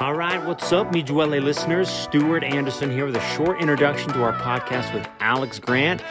All 0.00 0.14
right, 0.14 0.40
what's 0.46 0.72
up, 0.72 0.92
Mi 0.92 1.02
Duele 1.02 1.42
listeners? 1.42 1.90
Stuart 1.90 2.44
Anderson 2.44 2.88
here 2.88 3.04
with 3.04 3.16
a 3.16 3.34
short 3.34 3.60
introduction 3.60 4.12
to 4.12 4.22
our 4.22 4.32
podcast 4.32 4.94
with 4.94 5.08
Alex 5.18 5.58
Grant. 5.58 6.04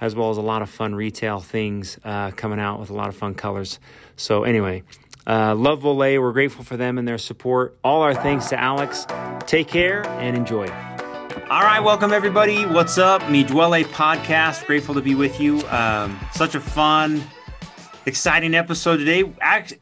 as 0.02 0.14
well 0.14 0.30
as 0.30 0.36
a 0.36 0.42
lot 0.42 0.60
of 0.60 0.68
fun 0.68 0.94
retail 0.94 1.40
things 1.40 1.98
uh, 2.04 2.30
coming 2.32 2.60
out 2.60 2.78
with 2.78 2.90
a 2.90 2.94
lot 2.94 3.08
of 3.08 3.16
fun 3.16 3.32
colors. 3.32 3.80
So, 4.16 4.44
anyway, 4.44 4.82
uh, 5.26 5.54
love 5.54 5.82
Voler. 5.82 6.20
We're 6.20 6.32
grateful 6.32 6.64
for 6.64 6.76
them 6.76 6.98
and 6.98 7.06
their 7.06 7.18
support. 7.18 7.78
All 7.82 8.02
our 8.02 8.14
thanks 8.14 8.48
to 8.50 8.60
Alex. 8.60 9.06
Take 9.46 9.68
care 9.68 10.06
and 10.06 10.36
enjoy. 10.36 10.68
All 11.48 11.62
right, 11.62 11.80
welcome 11.80 12.12
everybody. 12.12 12.64
What's 12.64 12.98
up? 12.98 13.28
Me 13.30 13.44
Duele 13.44 13.84
podcast. 13.84 14.66
Grateful 14.66 14.94
to 14.94 15.02
be 15.02 15.14
with 15.14 15.40
you. 15.40 15.60
Um, 15.68 16.18
such 16.32 16.54
a 16.54 16.60
fun, 16.60 17.22
exciting 18.06 18.54
episode 18.54 18.96
today. 18.96 19.32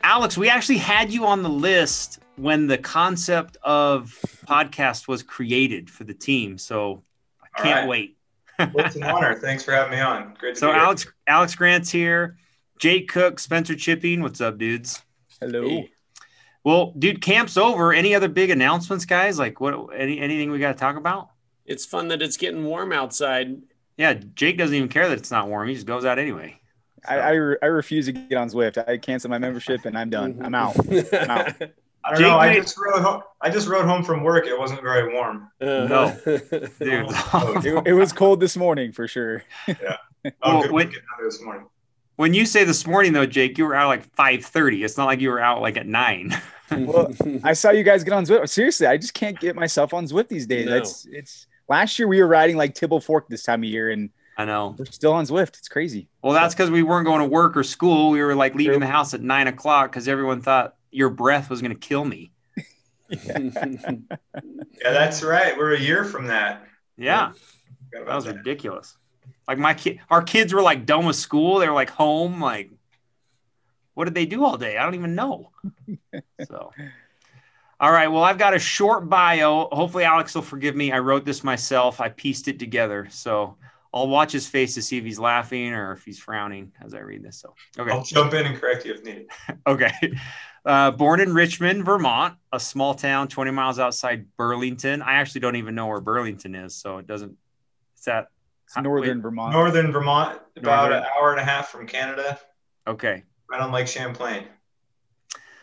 Alex, 0.03 0.37
we 0.37 0.49
actually 0.49 0.79
had 0.79 1.13
you 1.13 1.25
on 1.27 1.43
the 1.43 1.49
list 1.49 2.21
when 2.37 2.67
the 2.67 2.79
concept 2.79 3.57
of 3.63 4.19
podcast 4.47 5.09
was 5.09 5.23
created 5.23 5.89
for 5.89 6.05
the 6.05 6.15
team. 6.15 6.59
So 6.59 7.03
I 7.43 7.63
can't 7.63 7.81
right. 7.81 7.89
wait. 7.89 8.17
It's 8.59 8.97
an 8.97 9.05
honor. 9.05 9.35
Thanks 9.35 9.65
for 9.65 9.73
having 9.73 9.93
me 9.93 10.01
on. 10.01 10.35
Great. 10.39 10.57
so 10.57 10.71
Alex, 10.71 11.07
Alex 11.27 11.55
Grant's 11.55 11.91
here. 11.91 12.37
Jake 12.79 13.09
Cook, 13.09 13.39
Spencer 13.39 13.75
Chipping. 13.75 14.23
What's 14.23 14.41
up, 14.41 14.59
dudes? 14.59 15.04
Hello. 15.41 15.69
Hey. 15.69 15.91
Well, 16.65 16.95
dude, 16.99 17.21
camp's 17.21 17.57
over. 17.57 17.93
Any 17.93 18.15
other 18.15 18.29
big 18.29 18.51
announcements, 18.51 19.05
guys? 19.05 19.39
Like 19.39 19.61
what? 19.61 19.91
Any 19.95 20.19
anything 20.19 20.51
we 20.51 20.59
got 20.59 20.73
to 20.73 20.79
talk 20.79 20.97
about? 20.97 21.29
It's 21.67 21.85
fun 21.85 22.09
that 22.09 22.23
it's 22.23 22.37
getting 22.37 22.65
warm 22.65 22.93
outside. 22.93 23.63
Yeah, 23.97 24.15
Jake 24.15 24.59
doesn't 24.59 24.75
even 24.75 24.89
care 24.89 25.09
that 25.09 25.19
it's 25.19 25.31
not 25.31 25.49
warm. 25.49 25.69
He 25.69 25.75
just 25.75 25.87
goes 25.87 26.05
out 26.05 26.19
anyway. 26.19 26.59
So. 27.07 27.13
I, 27.13 27.19
I, 27.19 27.31
re- 27.31 27.57
I, 27.63 27.67
refuse 27.67 28.07
to 28.07 28.13
get 28.13 28.37
on 28.37 28.49
Zwift. 28.49 28.83
I 28.89 28.97
cancel 28.97 29.31
my 29.31 29.39
membership 29.39 29.85
and 29.85 29.97
I'm 29.97 30.09
done. 30.09 30.41
I'm 30.43 30.55
out. 30.55 30.75
I'm 31.13 31.31
out. 31.31 31.53
I 32.05 32.11
don't 32.11 32.19
Jake 32.19 32.27
know. 32.27 32.39
I 32.39 32.55
just 32.55 32.79
rode 32.79 33.03
home. 33.03 33.23
I 33.41 33.51
just 33.51 33.69
rode 33.69 33.87
home 33.87 34.03
from 34.03 34.23
work. 34.23 34.47
It 34.47 34.59
wasn't 34.59 34.83
very 34.83 35.15
warm. 35.15 35.51
Uh, 35.61 35.65
no, 35.65 36.17
dude. 36.25 36.43
it, 36.81 37.87
it, 37.87 37.93
was 37.93 38.13
cold 38.13 38.41
this 38.41 38.57
morning 38.57 38.93
for 38.93 39.07
sure. 39.07 39.43
yeah. 39.67 39.97
Oh, 40.25 40.33
well, 40.43 40.63
good 40.63 40.73
when, 40.73 40.93
this 41.23 41.43
morning. 41.43 41.67
When 42.17 42.33
you 42.35 42.47
say 42.47 42.65
this 42.65 42.87
morning 42.87 43.13
though, 43.13 43.27
Jake, 43.27 43.59
you 43.59 43.65
were 43.65 43.75
out 43.75 43.89
like 43.89 44.05
five 44.15 44.45
thirty. 44.45 44.85
It's 44.85 44.97
not 44.97 45.07
like 45.07 45.21
you 45.21 45.31
were 45.31 45.41
out 45.41 45.61
like 45.61 45.77
at 45.77 45.87
nine. 45.87 46.41
well, 46.71 47.13
I 47.43 47.53
saw 47.53 47.71
you 47.71 47.83
guys 47.83 48.05
get 48.05 48.13
on 48.13 48.25
Zwift. 48.25 48.49
Seriously, 48.49 48.87
I 48.87 48.97
just 48.97 49.15
can't 49.15 49.39
get 49.39 49.57
myself 49.57 49.93
on 49.93 50.07
Zwift 50.07 50.29
these 50.29 50.47
days. 50.47 50.67
No. 50.67 50.77
It's 50.77 51.07
it's 51.11 51.47
last 51.69 51.99
year 51.99 52.07
we 52.09 52.21
were 52.21 52.29
riding 52.29 52.57
like 52.57 52.75
Tibble 52.75 53.01
Fork 53.01 53.29
this 53.29 53.43
time 53.43 53.63
of 53.63 53.69
year, 53.69 53.91
and 53.91 54.11
I 54.37 54.45
know 54.45 54.75
we're 54.79 54.85
still 54.87 55.13
on 55.13 55.27
Zwift. 55.27 55.59
It's 55.59 55.69
crazy. 55.69 56.09
Well, 56.23 56.33
that's 56.33 56.55
because 56.55 56.71
we 56.71 56.83
weren't 56.83 57.07
going 57.07 57.21
to 57.21 57.29
work 57.29 57.57
or 57.57 57.63
school. 57.63 58.11
We 58.11 58.23
were 58.23 58.35
like 58.35 58.55
leaving 58.55 58.75
True. 58.75 58.81
the 58.81 58.93
house 58.93 59.15
at 59.15 59.21
nine 59.21 59.49
o'clock 59.49 59.91
because 59.91 60.09
everyone 60.09 60.41
thought 60.41 60.77
your 60.91 61.11
breath 61.11 61.51
was 61.51 61.61
going 61.61 61.73
to 61.73 61.79
kill 61.79 62.05
me. 62.05 62.33
yeah. 63.09 63.39
yeah, 63.53 63.97
that's 64.83 65.23
right. 65.23 65.57
We're 65.57 65.75
a 65.75 65.81
year 65.81 66.05
from 66.05 66.29
that. 66.29 66.67
Yeah, 66.97 67.33
that 67.93 68.07
was 68.07 68.25
that. 68.25 68.37
ridiculous. 68.37 68.97
Like 69.47 69.59
my 69.59 69.75
kid, 69.75 70.01
our 70.11 70.23
kids 70.23 70.53
were 70.53 70.63
like 70.63 70.87
done 70.87 71.05
with 71.05 71.17
school. 71.17 71.59
They 71.59 71.69
were 71.69 71.75
like 71.75 71.91
home. 71.91 72.41
Like, 72.41 72.71
what 73.95 74.05
did 74.07 74.15
they 74.15 74.27
do 74.27 74.45
all 74.45 74.57
day? 74.57 74.79
I 74.79 74.85
don't 74.85 74.95
even 74.95 75.15
know. 75.15 75.51
so, 76.47 76.71
all 77.81 77.93
right. 77.93 78.09
Well, 78.09 78.25
I've 78.25 78.39
got 78.39 78.55
a 78.55 78.59
short 78.59 79.09
bio. 79.09 79.69
Hopefully, 79.71 80.05
Alex 80.05 80.35
will 80.35 80.43
forgive 80.43 80.75
me. 80.75 80.93
I 80.93 80.99
wrote 80.99 81.25
this 81.25 81.45
myself. 81.45 82.01
I 82.01 82.09
pieced 82.09 82.49
it 82.49 82.59
together. 82.59 83.07
So 83.11 83.57
I'll 83.93 84.09
watch 84.09 84.33
his 84.33 84.49
face 84.49 84.75
to 84.75 84.83
see 84.83 84.99
if 84.99 85.05
he's 85.05 85.21
laughing 85.21 85.73
or 85.73 85.93
if 85.93 86.05
he's 86.05 86.19
frowning 86.19 86.73
as 86.83 86.95
I 86.95 86.99
read 86.99 87.23
this. 87.23 87.37
So, 87.37 87.55
okay. 87.79 87.93
I'll 87.93 88.03
jump 88.03 88.35
in 88.35 88.47
and 88.47 88.59
correct 88.59 88.85
you 88.85 88.95
if 88.95 89.05
needed. 89.05 89.29
okay. 89.67 89.93
Uh, 90.65 90.91
born 90.91 91.21
in 91.21 91.33
Richmond, 91.35 91.85
Vermont, 91.85 92.35
a 92.51 92.59
small 92.59 92.95
town 92.95 93.29
20 93.29 93.51
miles 93.51 93.79
outside 93.79 94.27
Burlington. 94.37 95.03
I 95.03 95.15
actually 95.15 95.43
don't 95.43 95.57
even 95.57 95.75
know 95.75 95.87
where 95.87 96.01
Burlington 96.01 96.55
is, 96.55 96.75
so 96.75 96.99
it 96.99 97.07
doesn't. 97.07 97.37
Is 97.99 98.05
that 98.05 98.23
it's 98.23 98.34
northern 98.83 99.19
Wait, 99.19 99.23
Vermont. 99.23 99.53
Northern 99.53 99.93
Vermont, 99.93 100.41
about 100.57 100.91
northern. 100.91 101.03
an 101.03 101.09
hour 101.17 101.33
and 101.33 101.41
a 101.41 101.45
half 101.45 101.69
from 101.69 101.87
Canada. 101.87 102.39
Okay. 102.87 103.23
Right 103.51 103.61
on 103.61 103.73
Lake 103.73 103.89
Champlain. 103.89 104.45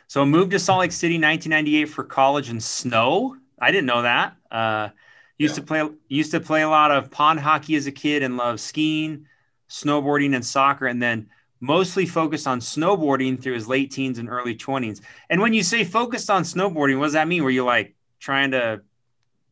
So 0.08 0.26
moved 0.26 0.52
to 0.52 0.60
Salt 0.60 0.82
Lake 0.82 0.92
City 0.92 1.16
1998 1.16 1.86
for 1.86 2.04
college 2.04 2.50
and 2.50 2.62
snow. 2.62 3.38
I 3.60 3.72
didn't 3.72 3.86
know 3.86 4.02
that. 4.02 4.36
Uh, 4.50 4.90
used 5.38 5.58
yeah. 5.58 5.62
to 5.62 5.68
play 5.68 5.90
used 6.10 6.32
to 6.32 6.40
play 6.40 6.64
a 6.64 6.70
lot 6.70 6.92
of 6.92 7.10
pond 7.12 7.40
hockey 7.40 7.76
as 7.76 7.88
a 7.88 7.92
kid 7.92 8.22
and 8.22 8.38
loved 8.38 8.60
skiing, 8.60 9.26
snowboarding, 9.70 10.36
and 10.36 10.46
soccer, 10.46 10.88
and 10.88 11.02
then 11.02 11.30
mostly 11.62 12.06
focused 12.06 12.48
on 12.48 12.60
snowboarding 12.60 13.42
through 13.42 13.54
his 13.54 13.68
late 13.68 13.92
teens 13.92 14.18
and 14.18 14.28
early 14.28 14.56
20s. 14.56 15.00
And 15.30 15.40
when 15.40 15.54
you 15.54 15.64
say 15.64 15.84
focused 15.84 16.30
on 16.30 16.44
snowboarding, 16.44 16.98
what 16.98 17.06
does 17.06 17.14
that 17.14 17.28
mean? 17.28 17.44
Were 17.44 17.50
you 17.52 17.64
like 17.64 17.96
trying 18.20 18.52
to 18.52 18.82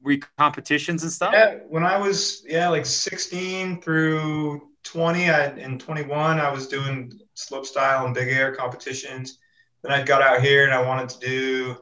re 0.01 0.21
competitions 0.37 1.03
and 1.03 1.11
stuff? 1.11 1.33
Yeah, 1.33 1.55
when 1.67 1.83
I 1.83 1.97
was 1.97 2.43
yeah 2.47 2.69
like 2.69 2.85
16 2.85 3.81
through 3.81 4.69
20 4.83 5.29
I, 5.29 5.45
and 5.45 5.79
21, 5.79 6.39
I 6.39 6.51
was 6.51 6.67
doing 6.67 7.19
slope 7.33 7.65
style 7.65 8.05
and 8.05 8.15
big 8.15 8.29
air 8.29 8.55
competitions. 8.55 9.39
Then 9.81 9.91
I 9.91 10.03
got 10.03 10.21
out 10.21 10.41
here 10.41 10.65
and 10.65 10.73
I 10.73 10.81
wanted 10.81 11.09
to 11.09 11.19
do 11.19 11.77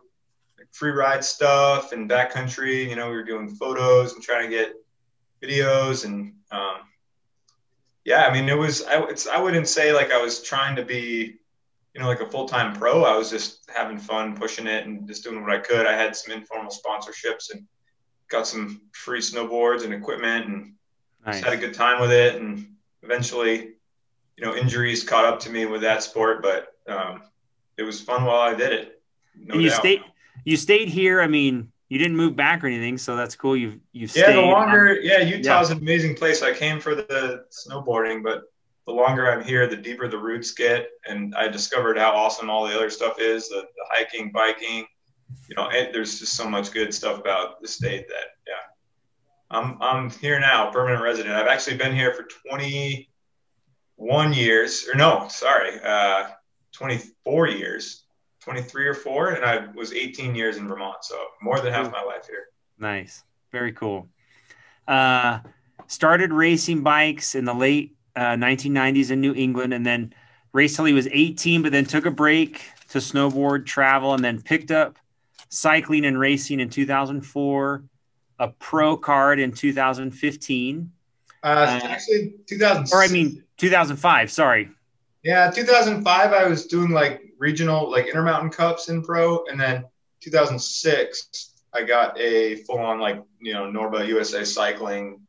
like 0.58 0.68
free 0.72 0.92
ride 0.92 1.24
stuff 1.24 1.92
and 1.92 2.10
backcountry. 2.10 2.90
You 2.90 2.96
know, 2.96 3.10
we 3.10 3.16
were 3.16 3.24
doing 3.24 3.56
photos 3.56 4.14
and 4.14 4.24
trying 4.24 4.50
to 4.50 4.56
get 4.56 4.74
videos 5.42 6.06
and 6.06 6.34
um, 6.52 6.82
yeah, 8.08 8.26
I 8.26 8.34
mean, 8.34 8.48
it 8.48 8.58
was 8.58 8.86
I, 8.86 9.04
it's 9.04 9.28
I 9.28 9.38
wouldn't 9.40 9.68
say 9.68 9.94
like 9.94 10.12
I 10.12 10.22
was 10.22 10.42
trying 10.42 10.78
to 10.78 10.86
be 10.86 11.40
you 11.94 12.02
know 12.02 12.08
like 12.08 12.22
a 12.22 12.30
full 12.30 12.48
time 12.48 12.74
pro. 12.74 13.04
I 13.04 13.18
was 13.18 13.30
just 13.30 13.70
having 13.74 13.98
fun, 13.98 14.38
pushing 14.38 14.66
it, 14.66 14.86
and 14.86 15.06
just 15.06 15.26
doing 15.26 15.42
what 15.42 15.52
I 15.52 15.60
could. 15.60 15.86
I 15.86 15.94
had 15.94 16.16
some 16.16 16.34
informal 16.34 16.72
sponsorships 16.72 17.52
and 17.52 17.68
got 18.30 18.48
some 18.48 18.82
free 18.94 19.20
snowboards 19.20 19.84
and 19.84 19.94
equipment 19.94 20.48
and 20.48 20.74
nice. 21.26 21.42
had 21.42 21.54
a 21.54 21.58
good 21.58 21.74
time 21.74 22.00
with 22.02 22.12
it. 22.12 22.42
And 22.42 22.76
eventually, 23.04 23.74
you 24.38 24.46
know, 24.46 24.56
injuries 24.56 25.04
caught 25.04 25.26
up 25.26 25.40
to 25.42 25.50
me 25.50 25.66
with 25.66 25.82
that 25.82 26.04
sport, 26.04 26.42
but 26.42 26.74
um, 26.88 27.24
it 27.78 27.84
was 27.84 28.02
fun 28.02 28.26
while 28.26 28.42
I 28.42 28.54
did 28.54 28.74
it. 28.74 29.02
No 29.36 29.56
you 29.56 29.70
doubt. 29.70 29.80
stayed, 29.80 30.02
you 30.44 30.58
stayed 30.58 30.90
here. 30.90 31.22
I 31.22 31.28
mean, 31.28 31.72
you 31.90 31.98
didn't 31.98 32.18
move 32.18 32.36
back 32.36 32.64
or 32.64 32.68
anything, 32.68 32.98
so 32.98 33.16
that's 33.16 33.36
cool. 33.36 33.56
You've 33.56 33.80
you've 33.94 34.16
yeah. 34.16 34.32
The 34.32 34.42
longer, 34.42 34.90
on, 34.90 34.98
yeah, 35.02 35.20
Utah's 35.20 35.70
yeah. 35.70 35.76
an 35.76 35.82
amazing 35.82 36.16
place. 36.16 36.42
I 36.42 36.54
came 36.54 36.80
for 36.80 36.96
the 36.96 37.46
snowboarding, 37.52 38.24
but 38.24 38.44
the 38.86 38.94
longer 38.94 39.32
I'm 39.32 39.44
here, 39.44 39.68
the 39.68 39.78
deeper 39.78 40.08
the 40.08 40.18
roots 40.18 40.52
get, 40.52 40.90
and 41.08 41.34
I 41.36 41.48
discovered 41.48 41.98
how 41.98 42.12
awesome 42.12 42.50
all 42.50 42.68
the 42.68 42.76
other 42.76 42.90
stuff 42.90 43.20
is: 43.20 43.48
the, 43.50 43.62
the 43.62 43.86
hiking, 43.90 44.32
biking, 44.32 44.86
you 45.48 45.56
know, 45.56 45.70
it, 45.70 45.92
there's 45.94 46.20
just 46.20 46.34
so 46.34 46.50
much 46.50 46.72
good 46.72 46.94
stuff 46.94 47.20
about 47.20 47.62
the 47.62 47.68
state 47.68 48.08
that, 48.08 48.26
yeah, 48.46 48.54
I'm, 49.50 49.78
I'm 49.82 50.10
here 50.10 50.40
now, 50.40 50.72
permanent 50.72 51.02
resident. 51.02 51.36
I've 51.36 51.48
actually 51.48 51.78
been 51.78 51.96
here 51.96 52.14
for 52.14 52.28
21 52.50 54.34
years, 54.34 54.88
or 54.88 54.96
no, 54.96 55.28
sorry, 55.30 55.80
uh, 55.84 56.30
24 56.74 57.48
years, 57.48 58.06
23 58.42 58.88
or 58.88 58.94
four, 58.94 59.32
and 59.32 59.46
I 59.46 59.68
was 59.74 59.94
18 59.94 60.36
years 60.36 60.58
in 60.58 60.68
Vermont. 60.68 61.04
So 61.04 61.18
more 61.42 61.60
than 61.60 61.74
half 61.74 61.92
my 61.92 62.04
life 62.04 62.28
here. 62.28 62.48
Nice. 62.78 63.24
Very 63.52 63.72
cool. 63.72 64.08
Uh, 64.88 65.40
started 65.88 66.32
racing 66.32 66.82
bikes 66.82 67.36
in 67.36 67.46
the 67.46 67.54
late 67.54 67.96
uh, 68.16 68.36
1990s 68.36 69.12
in 69.12 69.22
New 69.22 69.34
England 69.34 69.74
and 69.74 69.86
then 69.86 70.14
raced 70.54 70.76
till 70.76 70.86
he 70.86 70.94
was 70.94 71.08
18, 71.12 71.62
but 71.62 71.72
then 71.72 71.86
took 71.86 72.06
a 72.06 72.12
break 72.12 72.62
to 72.90 73.00
snowboard, 73.00 73.66
travel, 73.66 74.14
and 74.14 74.24
then 74.24 74.42
picked 74.42 74.72
up 74.72 74.98
cycling 75.50 76.06
and 76.06 76.20
racing 76.20 76.60
in 76.60 76.70
2004, 76.70 77.84
a 78.40 78.48
pro 78.48 78.98
card 78.98 79.40
in 79.40 79.52
2015. 79.52 80.92
Uh, 81.44 81.48
uh, 81.48 81.80
actually, 81.84 82.34
2000. 82.48 82.96
Or 82.96 83.04
I 83.04 83.08
mean, 83.08 83.44
2005. 83.58 84.32
Sorry. 84.32 84.70
Yeah, 85.24 85.52
2005. 85.52 86.34
I 86.34 86.48
was 86.48 86.68
doing 86.68 86.92
like 86.92 87.22
regional, 87.38 87.90
like 87.90 88.08
Intermountain 88.08 88.50
Cups 88.50 88.90
in 88.90 89.02
pro, 89.02 89.44
and 89.46 89.60
then 89.60 89.86
2006, 90.22 91.54
I 91.74 91.84
got 91.84 92.20
a 92.20 92.56
full 92.64 92.80
on 92.80 93.00
like 93.00 93.22
you 93.40 93.54
know 93.54 93.64
Norba 93.64 94.08
USA 94.08 94.44
Cycling 94.44 95.22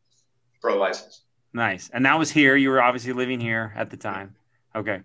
pro 0.60 0.78
license. 0.78 1.22
Nice. 1.52 1.90
And 1.92 2.04
that 2.06 2.18
was 2.18 2.30
here. 2.30 2.56
You 2.56 2.70
were 2.70 2.82
obviously 2.82 3.12
living 3.12 3.40
here 3.40 3.72
at 3.76 3.90
the 3.90 3.96
time. 3.96 4.34
Okay. 4.74 5.00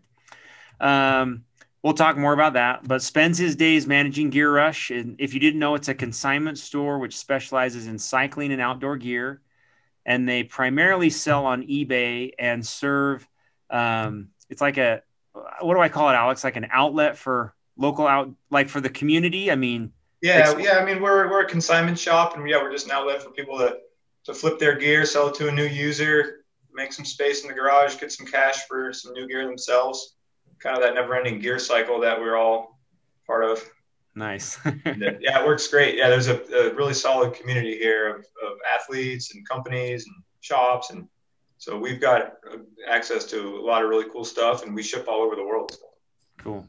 Um, 0.79 1.45
we'll 1.83 1.93
talk 1.93 2.17
more 2.17 2.33
about 2.33 2.53
that, 2.53 2.87
but 2.87 3.01
spends 3.01 3.37
his 3.37 3.55
days 3.55 3.85
managing 3.85 4.29
Gear 4.29 4.51
Rush. 4.51 4.89
And 4.89 5.17
if 5.19 5.33
you 5.33 5.39
didn't 5.39 5.59
know, 5.59 5.75
it's 5.75 5.89
a 5.89 5.93
consignment 5.93 6.57
store 6.57 6.97
which 6.97 7.17
specializes 7.17 7.87
in 7.87 7.99
cycling 7.99 8.51
and 8.51 8.61
outdoor 8.61 8.95
gear. 8.97 9.41
And 10.05 10.27
they 10.27 10.43
primarily 10.43 11.09
sell 11.09 11.45
on 11.45 11.63
eBay 11.63 12.31
and 12.39 12.65
serve, 12.65 13.27
um, 13.69 14.29
it's 14.49 14.61
like 14.61 14.77
a, 14.77 15.01
what 15.61 15.75
do 15.75 15.79
I 15.79 15.89
call 15.89 16.09
it, 16.09 16.13
Alex? 16.13 16.43
Like 16.43 16.55
an 16.55 16.67
outlet 16.71 17.17
for 17.17 17.53
local 17.77 18.07
out, 18.07 18.31
like 18.49 18.69
for 18.69 18.81
the 18.81 18.89
community. 18.89 19.51
I 19.51 19.55
mean, 19.55 19.91
yeah, 20.21 20.57
yeah. 20.57 20.77
I 20.77 20.85
mean, 20.85 21.01
we're, 21.01 21.29
we're 21.29 21.41
a 21.41 21.49
consignment 21.49 21.99
shop 21.99 22.37
and 22.37 22.49
yeah, 22.49 22.61
we're 22.61 22.71
just 22.71 22.85
an 22.85 22.91
outlet 22.91 23.21
for 23.21 23.31
people 23.31 23.57
to, 23.57 23.77
to 24.25 24.33
flip 24.33 24.57
their 24.57 24.77
gear, 24.77 25.05
sell 25.05 25.27
it 25.27 25.35
to 25.35 25.49
a 25.49 25.51
new 25.51 25.65
user, 25.65 26.45
make 26.73 26.93
some 26.93 27.03
space 27.03 27.41
in 27.41 27.49
the 27.49 27.53
garage, 27.53 27.97
get 27.97 28.11
some 28.11 28.25
cash 28.25 28.67
for 28.67 28.93
some 28.93 29.13
new 29.13 29.27
gear 29.27 29.45
themselves. 29.45 30.15
Kind 30.63 30.77
of 30.77 30.81
that 30.83 30.95
never-ending 30.95 31.39
gear 31.39 31.59
cycle 31.59 31.99
that 31.99 32.17
we're 32.17 32.37
all 32.37 32.79
part 33.27 33.43
of. 33.43 33.61
Nice. 34.15 34.57
yeah, 34.65 35.41
it 35.41 35.45
works 35.45 35.67
great. 35.67 35.97
Yeah, 35.97 36.07
there's 36.07 36.27
a, 36.27 36.41
a 36.55 36.73
really 36.73 36.93
solid 36.93 37.33
community 37.33 37.77
here 37.77 38.15
of, 38.15 38.19
of, 38.19 38.57
athletes 38.73 39.35
and 39.35 39.47
companies 39.47 40.05
and 40.05 40.15
shops, 40.39 40.91
and 40.91 41.07
so 41.57 41.77
we've 41.77 41.99
got 41.99 42.35
access 42.87 43.25
to 43.25 43.57
a 43.57 43.63
lot 43.63 43.83
of 43.83 43.89
really 43.89 44.09
cool 44.09 44.23
stuff, 44.23 44.63
and 44.63 44.73
we 44.73 44.81
ship 44.83 45.05
all 45.09 45.21
over 45.21 45.35
the 45.35 45.43
world. 45.43 45.75
Cool. 46.37 46.65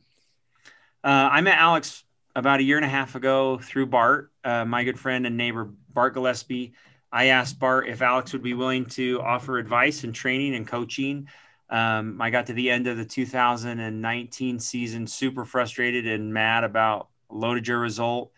Uh, 1.04 1.28
I 1.30 1.40
met 1.42 1.58
Alex 1.58 2.02
about 2.34 2.60
a 2.60 2.62
year 2.64 2.76
and 2.76 2.84
a 2.84 2.88
half 2.88 3.14
ago 3.14 3.58
through 3.58 3.86
Bart, 3.86 4.32
uh, 4.42 4.64
my 4.64 4.82
good 4.82 4.98
friend 4.98 5.24
and 5.24 5.36
neighbor 5.36 5.70
Bart 5.92 6.14
Gillespie. 6.14 6.72
I 7.12 7.26
asked 7.26 7.60
Bart 7.60 7.88
if 7.88 8.02
Alex 8.02 8.32
would 8.32 8.42
be 8.42 8.54
willing 8.54 8.86
to 8.86 9.20
offer 9.20 9.58
advice 9.58 10.02
and 10.02 10.12
training 10.12 10.56
and 10.56 10.66
coaching. 10.66 11.28
Um, 11.74 12.22
I 12.22 12.30
got 12.30 12.46
to 12.46 12.52
the 12.52 12.70
end 12.70 12.86
of 12.86 12.96
the 12.96 13.04
2019 13.04 14.60
season, 14.60 15.08
super 15.08 15.44
frustrated 15.44 16.06
and 16.06 16.32
mad 16.32 16.62
about 16.62 17.08
LoToJa 17.32 17.80
result. 17.80 18.30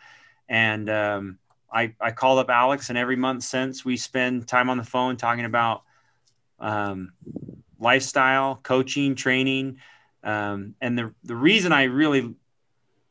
And 0.49 0.89
um, 0.89 1.39
I, 1.71 1.93
I 2.01 2.13
called 2.13 2.39
up 2.39 2.49
Alex, 2.49 2.89
and 2.89 2.97
every 2.97 3.17
month 3.17 3.43
since 3.43 3.85
we 3.85 3.99
spend 3.99 4.49
time 4.49 4.71
on 4.71 4.79
the 4.79 4.85
phone 4.85 5.19
talking 5.19 5.45
about 5.45 5.83
um, 6.59 7.13
lifestyle, 7.79 8.59
coaching, 8.63 9.15
training. 9.15 9.81
Um, 10.25 10.75
and 10.81 10.99
the, 10.99 11.13
the 11.23 11.37
reason 11.37 11.73
I 11.73 11.83
really 11.85 12.35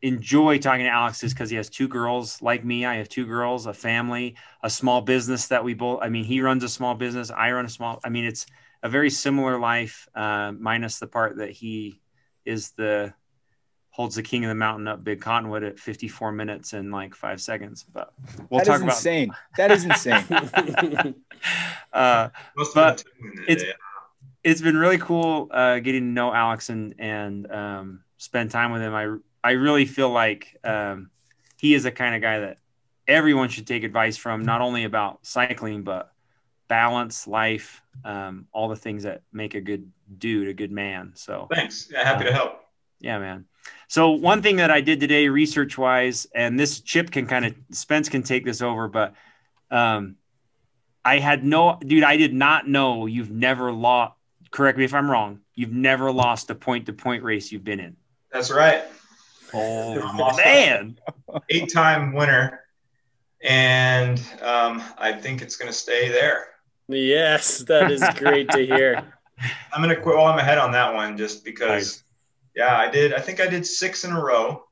enjoy 0.01 0.57
talking 0.57 0.85
to 0.85 0.91
Alex 0.91 1.23
is 1.23 1.35
because 1.35 1.51
he 1.51 1.57
has 1.57 1.69
two 1.69 1.87
girls 1.87 2.41
like 2.41 2.65
me. 2.65 2.83
I 2.83 2.95
have 2.95 3.09
two 3.09 3.27
girls, 3.27 3.67
a 3.67 3.75
family, 3.75 4.37
a 4.63 4.71
small 4.71 5.01
business 5.01 5.49
that 5.49 5.63
we 5.63 5.75
both, 5.75 5.99
I 6.01 6.09
mean, 6.09 6.23
he 6.23 6.41
runs 6.41 6.63
a 6.63 6.69
small 6.69 6.95
business. 6.95 7.29
I 7.29 7.51
run 7.51 7.65
a 7.65 7.69
small, 7.69 7.99
I 8.03 8.09
mean, 8.09 8.25
it's 8.25 8.47
a 8.85 8.89
very 8.89 9.09
similar 9.09 9.57
life, 9.57 10.07
uh, 10.13 10.51
minus 10.51 10.99
the 10.99 11.07
part 11.07 11.37
that 11.37 11.49
he 11.49 11.99
is 12.45 12.69
the, 12.77 13.11
holds 13.89 14.13
the 14.13 14.21
king 14.21 14.45
of 14.45 14.49
the 14.49 14.55
mountain 14.55 14.87
up 14.87 15.03
big 15.03 15.19
cottonwood 15.21 15.63
at 15.63 15.79
54 15.79 16.31
minutes 16.31 16.73
and 16.73 16.91
like 16.91 17.15
five 17.15 17.41
seconds. 17.41 17.83
But 17.83 18.13
we'll 18.51 18.59
that 18.59 18.67
talk 18.67 18.81
about 18.81 18.91
insane. 18.91 19.31
That 19.57 19.71
is 19.71 19.85
insane. 19.85 20.23
uh, 21.93 22.29
but 22.75 23.03
it's, 23.47 23.63
it's 24.43 24.61
been 24.61 24.77
really 24.77 24.99
cool 24.99 25.47
uh, 25.49 25.79
getting 25.79 26.01
to 26.01 26.11
know 26.11 26.31
Alex 26.31 26.69
and, 26.69 26.93
and 26.99 27.51
um, 27.51 28.03
spend 28.17 28.51
time 28.51 28.71
with 28.71 28.83
him. 28.83 28.93
I, 28.93 29.15
I 29.43 29.53
really 29.53 29.87
feel 29.87 30.11
like 30.11 30.59
um, 30.63 31.09
he 31.57 31.73
is 31.73 31.83
the 31.83 31.91
kind 31.91 32.13
of 32.13 32.21
guy 32.21 32.41
that 32.41 32.59
everyone 33.07 33.49
should 33.49 33.65
take 33.65 33.83
advice 33.83 34.15
from, 34.15 34.43
not 34.43 34.61
only 34.61 34.83
about 34.83 35.25
cycling, 35.25 35.81
but 35.81 36.11
balance, 36.67 37.27
life, 37.27 37.81
um, 38.03 38.47
all 38.51 38.67
the 38.67 38.75
things 38.75 39.03
that 39.03 39.21
make 39.31 39.55
a 39.55 39.61
good 39.61 39.91
dude, 40.17 40.47
a 40.47 40.53
good 40.53 40.71
man. 40.71 41.11
So 41.15 41.47
thanks. 41.51 41.89
Yeah, 41.91 42.03
happy 42.03 42.25
to 42.25 42.33
help. 42.33 42.61
Yeah, 42.99 43.19
man. 43.19 43.45
So 43.87 44.11
one 44.11 44.41
thing 44.41 44.57
that 44.57 44.71
I 44.71 44.81
did 44.81 44.99
today, 44.99 45.27
research 45.27 45.77
wise, 45.77 46.27
and 46.33 46.59
this 46.59 46.79
chip 46.79 47.11
can 47.11 47.27
kind 47.27 47.45
of 47.45 47.55
Spence 47.71 48.09
can 48.09 48.23
take 48.23 48.45
this 48.45 48.61
over, 48.61 48.87
but 48.87 49.13
um, 49.71 50.15
I 51.03 51.19
had 51.19 51.43
no, 51.43 51.77
dude, 51.79 52.03
I 52.03 52.17
did 52.17 52.33
not 52.33 52.67
know 52.67 53.05
you've 53.05 53.31
never 53.31 53.71
lost. 53.71 54.13
Correct 54.51 54.77
me 54.77 54.85
if 54.85 54.93
I'm 54.93 55.09
wrong. 55.09 55.41
You've 55.53 55.73
never 55.73 56.11
lost 56.11 56.49
a 56.49 56.55
point 56.55 56.85
to 56.87 56.93
point 56.93 57.23
race 57.23 57.51
you've 57.51 57.63
been 57.63 57.79
in. 57.79 57.95
That's 58.31 58.51
right. 58.51 58.83
Oh 59.53 60.35
man, 60.37 60.97
eight 61.49 61.71
time 61.71 62.13
winner, 62.13 62.61
and 63.41 64.19
um, 64.41 64.83
I 64.97 65.13
think 65.13 65.41
it's 65.41 65.55
going 65.55 65.71
to 65.71 65.77
stay 65.77 66.09
there. 66.09 66.47
Yes, 66.87 67.59
that 67.59 67.91
is 67.91 68.03
great 68.17 68.49
to 68.51 68.65
hear. 68.65 69.13
I'm 69.73 69.83
going 69.83 69.95
to 69.95 70.01
quit 70.01 70.15
while 70.15 70.27
I'm 70.27 70.39
ahead 70.39 70.57
on 70.57 70.71
that 70.71 70.93
one, 70.93 71.17
just 71.17 71.43
because. 71.43 71.69
Nice. 71.69 72.03
Yeah, 72.55 72.77
I 72.77 72.89
did. 72.89 73.13
I 73.13 73.19
think 73.19 73.41
I 73.41 73.47
did 73.47 73.65
six 73.65 74.05
in 74.05 74.11
a 74.11 74.21
row. 74.21 74.63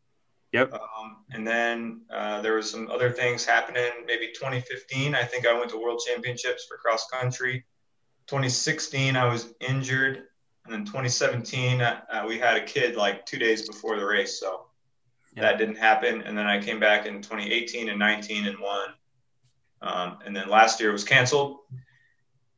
Yep. 0.54 0.74
Um, 0.74 1.18
and 1.32 1.46
then 1.46 2.02
uh, 2.14 2.40
there 2.42 2.54
was 2.54 2.70
some 2.70 2.90
other 2.90 3.12
things 3.12 3.44
happening. 3.44 3.92
Maybe 4.06 4.28
2015, 4.28 5.16
I 5.16 5.24
think 5.24 5.46
I 5.46 5.58
went 5.58 5.72
to 5.72 5.78
World 5.78 6.02
Championships 6.08 6.66
for 6.66 6.78
cross 6.78 7.08
country. 7.10 7.66
2016, 8.28 9.18
I 9.18 9.26
was 9.26 9.54
injured 9.60 10.24
and 10.66 10.74
then 10.74 10.86
2017 10.86 11.82
uh, 11.82 12.02
uh, 12.10 12.26
we 12.28 12.40
had 12.40 12.56
a 12.56 12.64
kid 12.64 12.96
like 12.96 13.26
two 13.26 13.38
days 13.38 13.68
before 13.68 13.98
the 13.98 14.06
race 14.06 14.40
so 14.40 14.66
yeah. 15.36 15.44
that 15.44 15.58
didn't 15.58 15.78
happen 15.78 16.22
and 16.22 16.38
then 16.38 16.46
i 16.46 16.62
came 16.62 16.80
back 16.80 17.06
in 17.06 17.22
2018 17.22 17.90
and 17.90 18.00
19 18.00 18.48
and 18.48 18.60
won 18.60 18.90
um, 19.82 20.20
and 20.26 20.36
then 20.36 20.48
last 20.48 20.80
year 20.80 20.92
was 20.92 21.04
canceled 21.04 21.58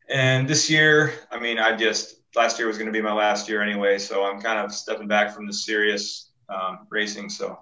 and 0.10 0.48
this 0.48 0.70
year 0.70 1.14
i 1.32 1.40
mean 1.40 1.58
i 1.58 1.76
just 1.76 2.22
last 2.36 2.60
year 2.60 2.68
was 2.68 2.78
going 2.78 2.88
to 2.88 2.94
be 2.94 3.02
my 3.02 3.14
last 3.14 3.48
year 3.50 3.62
anyway 3.62 3.98
so 3.98 4.26
i'm 4.26 4.42
kind 4.42 4.60
of 4.60 4.72
stepping 4.72 5.08
back 5.08 5.34
from 5.34 5.48
the 5.48 5.54
serious 5.54 6.32
um, 6.50 6.80
racing 6.90 7.30
so 7.30 7.58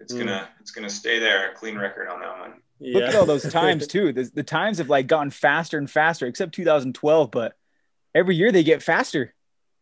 it's 0.00 0.12
mm. 0.12 0.20
gonna 0.20 0.48
it's 0.60 0.70
gonna 0.70 0.90
stay 0.90 1.18
there 1.18 1.50
a 1.50 1.54
clean 1.54 1.76
record 1.76 2.08
on 2.08 2.20
that 2.20 2.38
one 2.38 2.54
yeah. 2.78 2.98
look 2.98 3.08
at 3.08 3.14
all 3.14 3.26
those 3.26 3.50
times 3.50 3.86
too 3.86 4.12
the, 4.12 4.30
the 4.34 4.42
times 4.42 4.78
have 4.78 4.88
like 4.88 5.06
gotten 5.06 5.30
faster 5.30 5.78
and 5.78 5.90
faster 5.90 6.26
except 6.26 6.54
2012 6.54 7.30
but 7.30 7.54
every 8.14 8.36
year 8.36 8.52
they 8.52 8.62
get 8.62 8.82
faster 8.82 9.34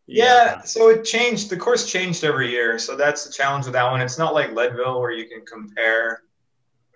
yeah. 0.07 0.63
so 0.63 0.91
it 0.91 1.05
changed. 1.05 1.51
The 1.51 1.57
course 1.57 1.91
changed 1.91 2.25
every 2.25 2.51
year, 2.51 2.79
so 2.79 2.97
that's 2.97 3.25
the 3.25 3.33
challenge 3.33 3.65
with 3.65 3.75
that 3.75 3.91
one. 3.91 4.01
It's 4.01 4.19
not 4.19 4.35
like 4.35 4.53
Leadville 4.53 5.01
where 5.01 5.13
you 5.13 5.27
can 5.29 5.45
compare, 5.47 6.23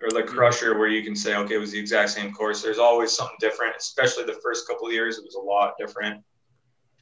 or 0.01 0.09
the 0.11 0.23
Crusher 0.23 0.77
where 0.77 0.87
you 0.87 1.03
can 1.03 1.15
say, 1.15 1.35
okay, 1.35 1.55
it 1.55 1.59
was 1.59 1.71
the 1.71 1.79
exact 1.79 2.11
same 2.11 2.31
course. 2.31 2.61
There's 2.61 2.77
always 2.77 3.11
something 3.11 3.37
different. 3.39 3.75
Especially 3.77 4.23
the 4.23 4.39
first 4.43 4.67
couple 4.67 4.87
of 4.87 4.93
years, 4.93 5.17
it 5.17 5.25
was 5.25 5.35
a 5.35 5.39
lot 5.39 5.73
different 5.79 6.23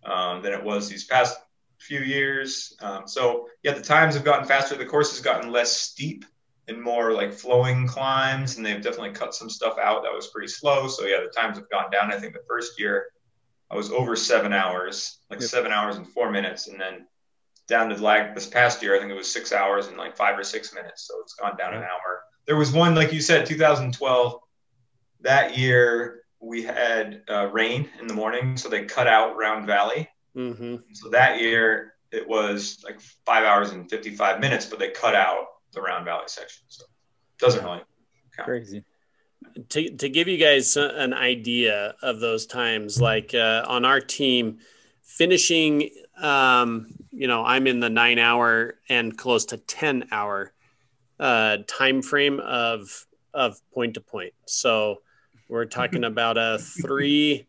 um, 0.06 0.42
than 0.42 0.54
it 0.54 0.64
was 0.64 0.88
these 0.88 1.06
past 1.06 1.38
few 1.80 2.00
years. 2.00 2.75
Um, 2.82 3.08
so 3.08 3.48
yeah, 3.64 3.74
the 3.74 3.82
times 3.82 4.16
have 4.16 4.24
gotten 4.24 4.48
faster. 4.48 4.75
The 4.75 4.86
course 4.86 5.12
has 5.12 5.22
gotten 5.22 5.52
less 5.52 5.72
steep 5.72 6.25
and 6.68 6.82
more 6.82 7.12
like 7.12 7.34
flowing 7.34 7.86
climbs, 7.86 8.58
and 8.58 8.66
they've 8.66 8.82
definitely 8.82 9.12
cut 9.12 9.36
some 9.36 9.50
stuff 9.50 9.78
out 9.78 10.04
that 10.04 10.14
was 10.14 10.28
pretty 10.28 10.48
slow. 10.48 10.88
So 10.88 11.06
yeah, 11.06 11.20
the 11.22 11.30
times 11.30 11.58
have 11.58 11.70
gone 11.70 11.92
down. 11.92 12.12
I 12.12 12.20
think 12.20 12.34
the 12.34 12.44
first 12.48 12.80
year 12.80 13.08
I 13.70 13.75
was 13.75 13.92
over 13.92 14.16
seven 14.16 14.54
hours, 14.54 15.20
like 15.30 15.42
yep. 15.42 15.50
seven 15.50 15.72
hours 15.72 15.98
and 15.98 16.08
four 16.08 16.32
minutes, 16.32 16.68
and 16.68 16.80
then 16.80 17.08
down 17.68 17.90
to 17.90 17.96
like 17.96 18.36
this 18.36 18.48
past 18.48 18.82
year, 18.82 18.96
I 18.96 19.00
think 19.00 19.12
it 19.12 19.16
was 19.16 19.32
six 19.32 19.52
hours 19.52 19.88
and 19.88 19.98
like 19.98 20.16
five 20.16 20.38
or 20.38 20.44
six 20.44 20.74
minutes. 20.74 21.08
So 21.08 21.16
it's 21.22 21.34
gone 21.34 21.58
down 21.58 21.74
an 21.74 21.84
hour. 21.84 22.24
There 22.46 22.56
was 22.56 22.72
one, 22.72 22.96
like 22.96 23.12
you 23.12 23.22
said, 23.22 23.46
2012. 23.46 24.40
That 25.22 25.58
year 25.58 26.22
we 26.40 26.64
had 26.64 27.24
uh, 27.30 27.48
rain 27.52 27.90
in 28.00 28.08
the 28.08 28.14
morning, 28.14 28.58
so 28.58 28.70
they 28.70 28.86
cut 28.86 29.08
out 29.08 29.36
Round 29.36 29.66
Valley. 29.66 30.08
Mm-hmm. 30.36 30.75
So 30.94 31.10
that 31.10 31.40
year 31.40 31.94
it 32.12 32.28
was 32.28 32.82
like 32.84 33.00
five 33.25 33.44
hours 33.44 33.72
and 33.72 33.90
55 33.90 34.40
minutes, 34.40 34.66
but 34.66 34.80
they 34.80 34.90
cut 34.90 35.16
out 35.16 35.46
the 35.74 35.82
Round 35.82 36.06
Valley 36.06 36.25
section. 36.28 36.66
So 36.68 36.84
it 36.84 37.40
doesn't 37.40 37.64
really 37.64 37.82
count. 38.36 38.46
Crazy 38.46 38.84
to, 39.70 39.90
to 39.98 40.10
give 40.10 40.28
you 40.28 40.38
guys 40.38 40.78
an 40.78 41.14
idea 41.14 41.96
of 42.02 42.20
those 42.20 42.46
times, 42.46 43.02
like 43.02 43.34
uh, 43.34 43.64
on 43.68 43.86
our 43.86 44.00
team, 44.00 44.60
finishing, 45.04 45.90
um, 46.22 46.88
you 47.12 47.28
know, 47.28 47.44
I'm 47.44 47.68
in 47.68 47.80
the 47.80 47.90
nine 47.90 48.20
hour 48.20 48.75
and 48.90 49.18
close 49.18 49.46
to 49.46 49.58
10 49.58 50.08
hour 50.12 50.52
uh, 51.19 51.57
time 51.67 52.01
frame 52.01 52.39
of, 52.39 53.05
of 53.34 53.57
point 53.74 53.95
to 53.95 54.01
point. 54.01 54.34
So 54.48 54.98
we're 55.50 55.65
talking 55.65 56.03
about 56.03 56.38
a 56.38 56.57
three, 56.57 57.48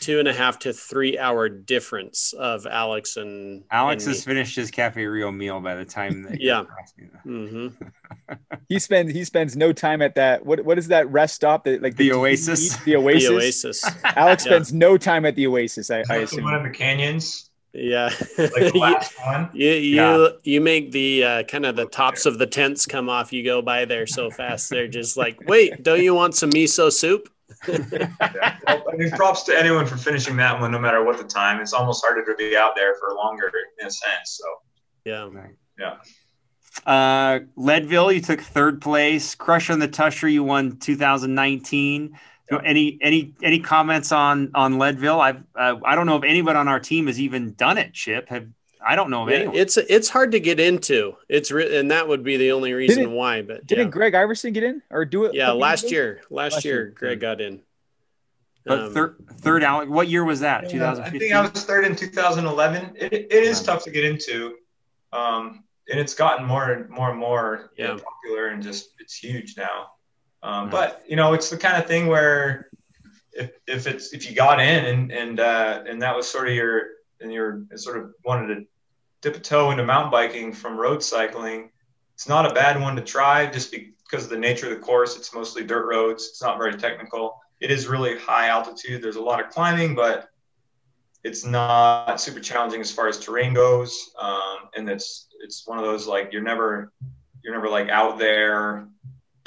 two 0.00 0.18
and 0.18 0.28
a 0.28 0.32
half 0.32 0.58
to 0.60 0.72
three 0.72 1.18
hour 1.18 1.48
difference 1.48 2.32
of 2.32 2.66
Alex 2.66 3.16
and 3.16 3.64
Alex 3.70 4.04
and 4.04 4.14
has 4.14 4.24
finished 4.24 4.56
his 4.56 4.70
Cafe 4.70 5.04
Rio 5.04 5.30
meal 5.30 5.60
by 5.60 5.74
the 5.74 5.84
time 5.84 6.22
that 6.24 6.40
yeah. 6.40 6.64
Mm-hmm. 7.26 7.68
he 8.68 8.78
spends 8.78 9.12
he 9.12 9.24
spends 9.24 9.56
no 9.56 9.72
time 9.72 10.02
at 10.02 10.14
that. 10.16 10.44
What 10.44 10.64
what 10.64 10.78
is 10.78 10.88
that 10.88 11.10
rest 11.10 11.34
stop 11.34 11.64
that 11.64 11.82
like 11.82 11.96
the, 11.96 12.10
the 12.10 12.16
Oasis? 12.16 12.76
The 12.78 12.96
Oasis. 12.96 13.28
The 13.28 13.34
Oasis. 13.34 13.84
Alex 14.04 14.44
yeah. 14.44 14.52
spends 14.52 14.72
no 14.72 14.96
time 14.96 15.24
at 15.24 15.34
the 15.34 15.46
Oasis. 15.46 15.90
I, 15.90 16.04
I 16.08 16.16
assume 16.18 16.44
one 16.44 16.54
of 16.54 16.62
the 16.62 16.70
canyons. 16.70 17.47
Yeah. 17.72 18.10
Like 18.36 18.52
the 18.52 18.70
you, 18.74 18.80
last 18.80 19.14
one. 19.24 19.50
you, 19.52 19.70
you, 19.70 19.96
Yeah. 19.96 20.28
you 20.42 20.60
make 20.60 20.90
the 20.92 21.24
uh, 21.24 21.42
kind 21.44 21.66
of 21.66 21.76
the 21.76 21.86
tops 21.86 22.26
of 22.26 22.38
the 22.38 22.46
tents 22.46 22.86
come 22.86 23.08
off. 23.08 23.32
You 23.32 23.44
go 23.44 23.62
by 23.62 23.84
there 23.84 24.06
so 24.06 24.30
fast. 24.30 24.70
They're 24.70 24.88
just 24.88 25.16
like, 25.16 25.38
wait, 25.46 25.82
don't 25.82 26.02
you 26.02 26.14
want 26.14 26.34
some 26.34 26.50
miso 26.50 26.90
soup? 26.92 27.28
Yeah. 27.66 28.08
Well, 28.66 28.84
I 28.92 28.96
mean, 28.96 29.10
props 29.10 29.42
to 29.44 29.58
anyone 29.58 29.86
for 29.86 29.96
finishing 29.96 30.36
that 30.36 30.60
one, 30.60 30.70
no 30.70 30.78
matter 30.78 31.02
what 31.04 31.18
the 31.18 31.24
time. 31.24 31.60
It's 31.60 31.72
almost 31.72 32.04
harder 32.04 32.24
to 32.24 32.34
be 32.36 32.56
out 32.56 32.72
there 32.76 32.94
for 32.96 33.14
longer 33.14 33.50
in 33.80 33.86
a 33.86 33.90
sense. 33.90 34.40
So 34.40 34.44
yeah. 35.04 35.28
Yeah. 35.78 35.96
Uh, 36.86 37.40
Leadville, 37.56 38.12
you 38.12 38.20
took 38.20 38.40
third 38.40 38.80
place. 38.80 39.34
Crush 39.34 39.70
on 39.70 39.78
the 39.78 39.88
Tushar, 39.88 40.30
you 40.30 40.44
won 40.44 40.76
2019. 40.78 42.16
So 42.50 42.56
any 42.58 42.98
any 43.02 43.34
any 43.42 43.58
comments 43.60 44.10
on 44.12 44.50
on 44.54 44.78
Leadville? 44.78 45.20
I've 45.20 45.42
uh, 45.54 45.76
I 45.84 45.94
don't 45.94 46.06
know 46.06 46.16
if 46.16 46.24
anybody 46.24 46.56
on 46.58 46.66
our 46.68 46.80
team 46.80 47.06
has 47.06 47.20
even 47.20 47.52
done 47.54 47.76
it. 47.76 47.92
Chip, 47.92 48.28
have 48.30 48.46
I 48.86 48.94
don't 48.96 49.10
know 49.10 49.24
of 49.24 49.28
Yeah, 49.30 49.36
anyone. 49.36 49.56
it's 49.56 49.76
it's 49.76 50.08
hard 50.08 50.32
to 50.32 50.40
get 50.40 50.58
into. 50.58 51.14
It's 51.28 51.50
re- 51.50 51.76
and 51.78 51.90
that 51.90 52.08
would 52.08 52.22
be 52.24 52.36
the 52.38 52.52
only 52.52 52.72
reason 52.72 52.98
Didn't- 53.04 53.12
why. 53.12 53.42
But 53.42 53.66
Didn't 53.66 53.86
yeah, 53.88 53.90
Greg 53.90 54.14
Iverson 54.14 54.52
get 54.54 54.62
in 54.64 54.80
or 54.90 55.04
do 55.04 55.24
it? 55.26 55.34
yeah 55.34 55.50
last 55.50 55.90
year, 55.90 56.22
last, 56.30 56.54
Last 56.54 56.64
year, 56.64 56.74
year. 56.84 56.94
Greg 56.96 57.20
got 57.20 57.40
in. 57.42 57.60
but 58.64 58.78
Um, 58.80 58.94
third 58.94 59.16
third 59.40 59.62
Alex, 59.62 59.90
what 59.90 60.08
year 60.08 60.24
was 60.24 60.40
that? 60.40 60.72
Yeah, 60.72 60.92
I 60.94 61.10
think 61.10 61.34
I 61.34 61.42
was 61.42 61.50
third 61.64 61.84
in 61.84 61.94
2011. 61.96 62.92
It, 62.96 63.12
it 63.12 63.30
is 63.44 63.62
tough 63.62 63.84
to 63.84 63.90
get 63.90 64.04
into, 64.04 64.54
um, 65.12 65.64
and 65.90 66.00
it's 66.00 66.14
gotten 66.14 66.46
more 66.46 66.72
and 66.72 66.88
more 66.88 67.10
and 67.10 67.18
more 67.18 67.72
you 67.76 67.84
know, 67.84 67.96
Yeah. 67.96 68.00
popular 68.02 68.46
and 68.48 68.62
just 68.62 68.94
it's 69.00 69.16
huge 69.16 69.54
now. 69.58 69.90
Um. 70.48 70.70
But 70.70 71.04
you 71.06 71.14
know, 71.14 71.34
it's 71.34 71.50
the 71.50 71.58
kind 71.58 71.76
of 71.76 71.86
thing 71.86 72.06
where 72.06 72.70
if, 73.32 73.50
if 73.66 73.86
it's 73.86 74.14
if 74.14 74.28
you 74.28 74.34
got 74.34 74.60
in 74.60 74.84
and 74.86 75.12
and 75.12 75.40
uh, 75.40 75.84
and 75.86 76.00
that 76.00 76.16
was 76.16 76.26
sort 76.26 76.48
of 76.48 76.54
your 76.54 76.86
and 77.20 77.30
you're 77.30 77.64
sort 77.76 77.98
of 77.98 78.14
wanted 78.24 78.54
to 78.54 78.66
dip 79.20 79.36
a 79.36 79.40
toe 79.40 79.70
into 79.72 79.84
mountain 79.84 80.10
biking 80.10 80.52
from 80.52 80.78
road 80.78 81.02
cycling, 81.02 81.70
it's 82.14 82.28
not 82.28 82.50
a 82.50 82.54
bad 82.54 82.80
one 82.80 82.96
to 82.96 83.02
try 83.02 83.44
just 83.44 83.70
because 83.70 84.24
of 84.24 84.30
the 84.30 84.38
nature 84.38 84.66
of 84.66 84.72
the 84.72 84.78
course. 84.78 85.16
It's 85.16 85.34
mostly 85.34 85.64
dirt 85.64 85.86
roads. 85.86 86.28
It's 86.28 86.40
not 86.40 86.56
very 86.56 86.74
technical. 86.76 87.38
It 87.60 87.70
is 87.70 87.86
really 87.86 88.16
high 88.16 88.48
altitude. 88.48 89.02
There's 89.02 89.16
a 89.16 89.20
lot 89.20 89.44
of 89.44 89.50
climbing, 89.50 89.94
but 89.94 90.30
it's 91.24 91.44
not 91.44 92.18
super 92.20 92.40
challenging 92.40 92.80
as 92.80 92.90
far 92.90 93.06
as 93.08 93.18
terrain 93.18 93.52
goes. 93.52 94.12
Um, 94.18 94.70
and 94.74 94.88
it's 94.88 95.26
it's 95.42 95.66
one 95.66 95.78
of 95.78 95.84
those 95.84 96.06
like 96.06 96.32
you're 96.32 96.42
never 96.42 96.90
you're 97.44 97.52
never 97.52 97.68
like 97.68 97.90
out 97.90 98.18
there 98.18 98.88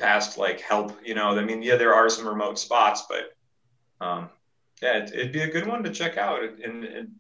past 0.02 0.38
like 0.38 0.60
help. 0.60 0.98
You 1.06 1.16
know, 1.16 1.38
I 1.38 1.44
mean, 1.44 1.62
yeah, 1.62 1.76
there 1.76 1.94
are 1.94 2.10
some 2.10 2.28
remote 2.28 2.60
spots, 2.60 3.06
but 3.08 3.36
um, 4.06 4.30
yeah, 4.82 4.98
it, 4.98 5.14
it'd 5.14 5.32
be 5.32 5.42
a 5.42 5.52
good 5.52 5.68
one 5.68 5.84
to 5.84 5.92
check 5.92 6.18
out. 6.18 6.44
And, 6.44 6.84
and 6.84 7.12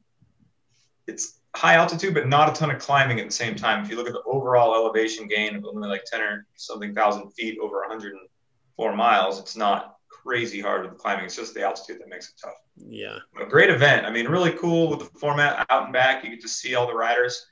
it's 1.07 1.39
high 1.55 1.75
altitude, 1.75 2.13
but 2.13 2.27
not 2.27 2.49
a 2.49 2.53
ton 2.53 2.71
of 2.71 2.79
climbing 2.79 3.19
at 3.19 3.27
the 3.27 3.33
same 3.33 3.55
time. 3.55 3.83
If 3.83 3.89
you 3.89 3.97
look 3.97 4.07
at 4.07 4.13
the 4.13 4.23
overall 4.25 4.73
elevation 4.73 5.27
gain 5.27 5.55
of 5.55 5.65
only 5.65 5.87
like 5.87 6.03
10 6.05 6.21
or 6.21 6.45
something 6.55 6.95
thousand 6.95 7.29
feet 7.31 7.59
over 7.59 7.79
104 7.81 8.95
miles, 8.95 9.39
it's 9.39 9.55
not 9.55 9.97
crazy 10.09 10.61
hard 10.61 10.83
with 10.83 10.91
the 10.91 10.97
climbing. 10.97 11.25
It's 11.25 11.35
just 11.35 11.53
the 11.53 11.63
altitude 11.63 11.99
that 11.99 12.09
makes 12.09 12.29
it 12.29 12.35
tough. 12.41 12.53
yeah, 12.77 13.17
A 13.39 13.45
great 13.45 13.69
event. 13.69 14.05
I 14.05 14.11
mean, 14.11 14.27
really 14.27 14.51
cool 14.53 14.89
with 14.89 14.99
the 14.99 15.19
format 15.19 15.65
out 15.69 15.85
and 15.85 15.93
back. 15.93 16.23
You 16.23 16.29
get 16.29 16.41
to 16.41 16.47
see 16.49 16.75
all 16.75 16.87
the 16.87 16.95
riders 16.95 17.45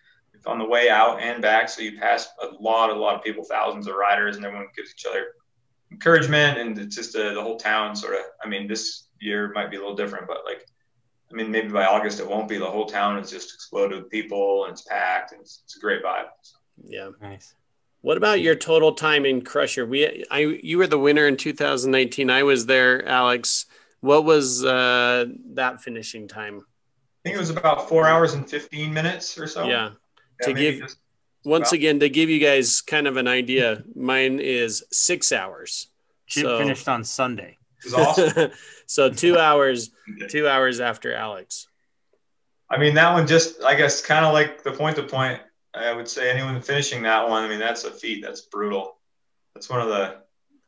on 0.46 0.60
the 0.60 0.66
way 0.66 0.90
out 0.90 1.22
and 1.22 1.42
back. 1.42 1.70
So 1.70 1.82
you 1.82 2.00
pass 2.00 2.30
a 2.42 2.62
lot, 2.62 2.90
a 2.90 2.94
lot 2.94 3.16
of 3.16 3.24
people, 3.24 3.44
thousands 3.44 3.88
of 3.88 3.96
riders, 3.96 4.36
and 4.36 4.46
everyone 4.46 4.68
gives 4.76 4.92
each 4.92 5.06
other 5.06 5.28
encouragement. 5.92 6.60
And 6.60 6.78
it's 6.78 6.96
just 6.96 7.16
uh 7.16 7.34
the 7.34 7.42
whole 7.42 7.58
town 7.58 7.96
sort 7.96 8.16
of, 8.16 8.22
I 8.44 8.48
mean, 8.48 8.68
this 8.68 9.08
year 9.20 9.52
might 9.54 9.72
be 9.72 9.78
a 9.78 9.80
little 9.80 9.96
different, 9.96 10.28
but 10.28 10.40
like, 10.46 10.66
I 11.32 11.36
mean, 11.36 11.52
maybe 11.52 11.70
by 11.70 11.86
August 11.86 12.20
it 12.20 12.28
won't 12.28 12.48
be. 12.48 12.58
The 12.58 12.66
whole 12.66 12.86
town 12.86 13.20
is 13.20 13.30
just 13.30 13.54
exploded 13.54 14.02
with 14.02 14.12
people 14.12 14.66
and 14.66 14.74
it's 14.74 14.82
packed 14.82 15.32
and 15.32 15.42
it's, 15.42 15.62
it's 15.66 15.78
a 15.78 15.80
great 15.80 16.04
vibe. 16.04 16.26
yeah. 16.84 17.10
Nice. 17.22 17.54
What 18.02 18.16
about 18.16 18.40
your 18.40 18.56
total 18.56 18.94
time 18.94 19.26
in 19.26 19.42
Crusher? 19.42 19.86
We, 19.86 20.26
I, 20.32 20.40
you 20.64 20.78
were 20.78 20.88
the 20.88 20.98
winner 20.98 21.28
in 21.28 21.36
2019. 21.36 22.30
I 22.30 22.44
was 22.44 22.66
there, 22.66 23.06
Alex. 23.06 23.66
What 24.00 24.24
was 24.24 24.64
uh, 24.64 25.26
that 25.56 25.82
finishing 25.82 26.28
time? 26.28 26.62
I 26.62 27.20
think 27.24 27.36
it 27.36 27.40
was 27.40 27.50
about 27.50 27.90
four 27.90 28.08
hours 28.08 28.34
and 28.34 28.50
15 28.50 28.94
minutes 28.94 29.38
or 29.38 29.48
so. 29.48 29.68
Yeah. 29.68 29.92
Yeah, 30.42 30.46
to 30.48 30.54
give- 30.54 30.80
just- 30.80 30.98
Once 31.46 31.72
Wow. 31.72 31.76
again, 31.78 32.00
to 32.02 32.10
give 32.10 32.30
you 32.30 32.38
guys 32.40 32.82
kind 32.82 33.08
of 33.08 33.16
an 33.16 33.28
idea, 33.28 33.84
mine 33.96 34.40
is 34.42 34.84
six 34.92 35.32
hours. 35.32 35.88
Chip 36.28 36.44
So- 36.44 36.58
finished 36.60 36.88
on 36.90 37.04
Sunday. 37.06 37.58
awesome. 37.96 38.52
so 38.86 39.10
two 39.10 39.38
hours, 39.38 39.90
two 40.28 40.48
hours 40.50 40.82
after 40.82 41.14
Alex. 41.14 41.68
I 42.70 42.78
mean, 42.78 42.94
that 42.96 43.14
one 43.14 43.26
just, 43.26 43.64
I 43.64 43.74
guess, 43.76 44.02
kind 44.06 44.26
of 44.26 44.34
like 44.34 44.64
the 44.64 44.74
point 44.74 44.98
to 44.98 45.04
point. 45.04 45.42
I 45.74 45.94
would 45.94 46.10
say 46.10 46.30
anyone 46.30 46.62
finishing 46.62 47.04
that 47.04 47.30
one, 47.30 47.44
I 47.44 47.48
mean, 47.48 47.60
that's 47.60 47.84
a 47.86 47.92
feat. 47.92 48.22
That's 48.22 48.42
brutal. 48.42 48.98
That's 49.56 49.70
one 49.70 49.80
of 49.82 49.88
the 49.88 50.18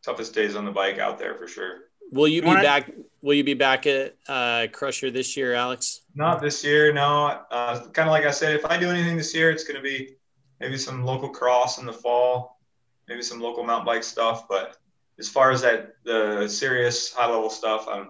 toughest 0.06 0.34
days 0.34 0.56
on 0.56 0.64
the 0.64 0.72
bike 0.72 1.00
out 1.00 1.20
there 1.20 1.36
for 1.36 1.48
sure. 1.48 1.80
Will 2.12 2.28
you 2.28 2.42
be 2.42 2.48
Wanna- 2.48 2.62
back? 2.62 2.92
Will 3.22 3.36
you 3.36 3.44
be 3.44 3.54
back 3.54 3.86
at 3.86 4.16
uh, 4.28 4.66
Crusher 4.72 5.12
this 5.12 5.38
year, 5.38 5.54
Alex? 5.54 6.02
Not 6.16 6.42
this 6.42 6.64
year, 6.64 6.92
no. 6.92 7.28
Uh, 7.52 7.88
kind 7.90 8.10
of 8.10 8.12
like 8.12 8.26
I 8.26 8.32
said, 8.32 8.56
if 8.56 8.66
I 8.66 8.78
do 8.78 8.90
anything 8.90 9.16
this 9.16 9.34
year, 9.36 9.52
it's 9.52 9.64
going 9.64 9.76
to 9.78 9.82
be 9.84 10.16
maybe 10.60 10.76
some 10.76 11.04
local 11.06 11.30
cross 11.30 11.78
in 11.78 11.86
the 11.86 11.94
fall, 11.94 12.60
maybe 13.08 13.22
some 13.22 13.40
local 13.40 13.64
mountain 13.64 13.86
bike 13.86 14.04
stuff. 14.04 14.48
But 14.48 14.78
as 15.20 15.30
far 15.30 15.52
as 15.52 15.62
that, 15.62 15.94
the 16.04 16.48
serious 16.48 17.14
high 17.14 17.28
level 17.30 17.52
stuff, 17.52 17.88
um, 17.88 18.10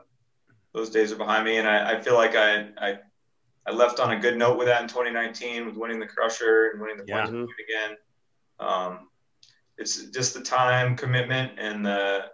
those 0.73 0.89
days 0.89 1.11
are 1.11 1.17
behind 1.17 1.43
me. 1.43 1.57
And 1.57 1.67
I, 1.67 1.97
I 1.97 2.01
feel 2.01 2.13
like 2.15 2.35
I, 2.37 2.69
I, 2.77 2.99
I 3.67 3.71
left 3.71 3.99
on 3.99 4.13
a 4.13 4.17
good 4.19 4.37
note 4.37 4.57
with 4.57 4.67
that 4.67 4.81
in 4.81 4.87
2019 4.87 5.65
with 5.65 5.75
winning 5.75 5.99
the 5.99 6.07
Crusher 6.07 6.69
and 6.71 6.81
winning 6.81 6.95
the 6.97 7.03
Yeah. 7.05 7.25
points 7.25 7.31
point 7.31 7.49
again. 7.67 7.97
Um, 8.61 9.09
it's 9.77 10.05
just 10.05 10.33
the 10.33 10.41
time 10.41 10.95
commitment 10.95 11.59
and 11.59 11.85
the, 11.85 12.27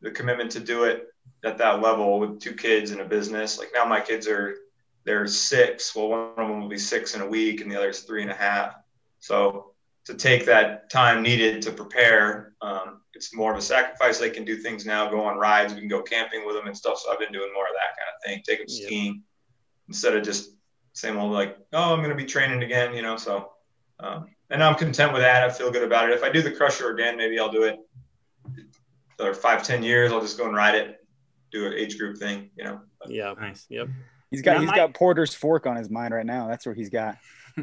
the 0.00 0.10
commitment 0.10 0.50
to 0.52 0.60
do 0.60 0.84
it 0.84 1.08
at 1.44 1.58
that 1.58 1.82
level 1.82 2.18
with 2.20 2.40
two 2.40 2.54
kids 2.54 2.90
and 2.90 3.00
a 3.00 3.04
business. 3.04 3.58
Like 3.58 3.70
now 3.74 3.84
my 3.84 4.00
kids 4.00 4.28
are 4.28 4.56
they're 5.04 5.26
six. 5.26 5.94
Well, 5.94 6.08
one 6.08 6.30
of 6.36 6.48
them 6.48 6.60
will 6.60 6.68
be 6.68 6.78
six 6.78 7.14
in 7.14 7.22
a 7.22 7.26
week, 7.26 7.60
and 7.60 7.70
the 7.70 7.76
other's 7.76 8.00
three 8.00 8.22
and 8.22 8.30
a 8.30 8.34
half. 8.34 8.76
So 9.18 9.72
to 10.06 10.14
take 10.14 10.46
that 10.46 10.90
time 10.90 11.22
needed 11.22 11.62
to 11.62 11.72
prepare, 11.72 12.54
um, 12.60 13.00
it's 13.14 13.34
more 13.34 13.52
of 13.52 13.58
a 13.58 13.62
sacrifice. 13.62 14.18
They 14.18 14.30
can 14.30 14.44
do 14.44 14.56
things 14.56 14.86
now, 14.86 15.10
go 15.10 15.24
on 15.24 15.38
rides. 15.38 15.74
We 15.74 15.80
can 15.80 15.88
go 15.88 16.02
camping 16.02 16.46
with 16.46 16.56
them 16.56 16.66
and 16.66 16.76
stuff. 16.76 16.98
So 16.98 17.12
I've 17.12 17.18
been 17.18 17.32
doing 17.32 17.52
more 17.54 17.64
of 17.64 17.72
that 17.74 17.96
kind 17.98 18.08
of 18.14 18.22
thing. 18.24 18.42
Take 18.46 18.66
them 18.66 18.66
Yeah. 18.68 18.86
skiing 18.86 19.22
instead 19.88 20.16
of 20.16 20.22
just 20.24 20.50
same 20.92 21.16
old 21.16 21.32
like, 21.32 21.56
oh, 21.72 21.92
I'm 21.92 21.98
going 21.98 22.10
to 22.10 22.16
be 22.16 22.24
training 22.24 22.62
again, 22.62 22.94
you 22.94 23.02
know. 23.02 23.16
So, 23.16 23.52
um, 24.00 24.26
and 24.50 24.62
I'm 24.62 24.74
content 24.74 25.12
with 25.12 25.22
that. 25.22 25.42
I 25.42 25.52
feel 25.52 25.70
good 25.70 25.82
about 25.84 26.10
it. 26.10 26.14
If 26.14 26.22
I 26.22 26.30
do 26.30 26.42
the 26.42 26.50
Crusher 26.50 26.90
again, 26.90 27.16
maybe 27.16 27.38
I'll 27.38 27.50
do 27.50 27.64
it. 27.64 27.78
Or 29.18 29.34
five, 29.34 29.62
ten 29.62 29.82
years, 29.82 30.12
I'll 30.12 30.20
just 30.20 30.36
go 30.36 30.46
and 30.46 30.56
ride 30.56 30.74
it, 30.74 31.01
do 31.52 31.66
an 31.66 31.74
age 31.74 31.98
group 31.98 32.18
thing, 32.18 32.50
you 32.56 32.64
know. 32.64 32.80
Yeah. 33.06 33.34
Nice. 33.38 33.66
Yep. 33.68 33.88
He's 34.30 34.42
got 34.42 34.54
Now, 34.54 34.60
he's 34.60 34.70
my- 34.70 34.76
got 34.76 34.94
Porter's 34.94 35.34
fork 35.34 35.66
on 35.66 35.76
his 35.76 35.90
mind 35.90 36.14
right 36.14 36.24
now. 36.26 36.48
That's 36.48 36.64
where 36.66 36.74
he's 36.74 36.88
got. 36.88 37.18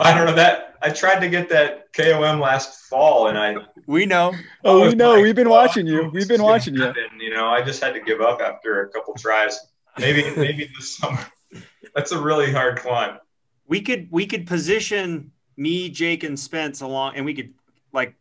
I 0.00 0.14
don't 0.14 0.26
know 0.26 0.34
that. 0.34 0.74
I 0.82 0.90
tried 0.90 1.20
to 1.20 1.28
get 1.30 1.48
that 1.48 1.90
KOM 1.94 2.40
last 2.40 2.88
fall, 2.90 3.28
and 3.28 3.38
I. 3.38 3.56
We 3.86 4.04
know. 4.04 4.34
Oh, 4.64 4.86
we 4.86 4.94
know. 4.94 5.14
like, 5.14 5.22
We've 5.22 5.34
been 5.34 5.46
"Oh, 5.46 5.50
watching 5.50 5.86
you. 5.86 6.10
We've 6.12 6.28
been 6.28 6.42
watching 6.42 6.74
you. 6.74 6.82
happen," 6.82 7.04
You 7.18 7.30
know, 7.32 7.48
I 7.48 7.62
just 7.62 7.82
had 7.82 7.94
to 7.94 8.00
give 8.00 8.20
up 8.20 8.42
after 8.42 8.82
a 8.82 8.88
couple 8.90 9.14
tries. 9.14 9.58
Maybe, 9.98 10.24
maybe 10.36 10.68
this 10.76 10.98
summer. 10.98 11.18
That's 11.94 12.12
a 12.12 12.20
really 12.20 12.52
hard 12.52 12.78
climb. 12.80 13.16
We 13.66 13.80
could 13.80 14.08
we 14.10 14.26
could 14.26 14.46
position 14.46 15.32
me, 15.56 15.88
Jake, 15.88 16.22
and 16.22 16.38
Spence 16.38 16.82
along, 16.82 17.14
and 17.16 17.24
we 17.24 17.32
could 17.32 17.54
like 17.94 18.14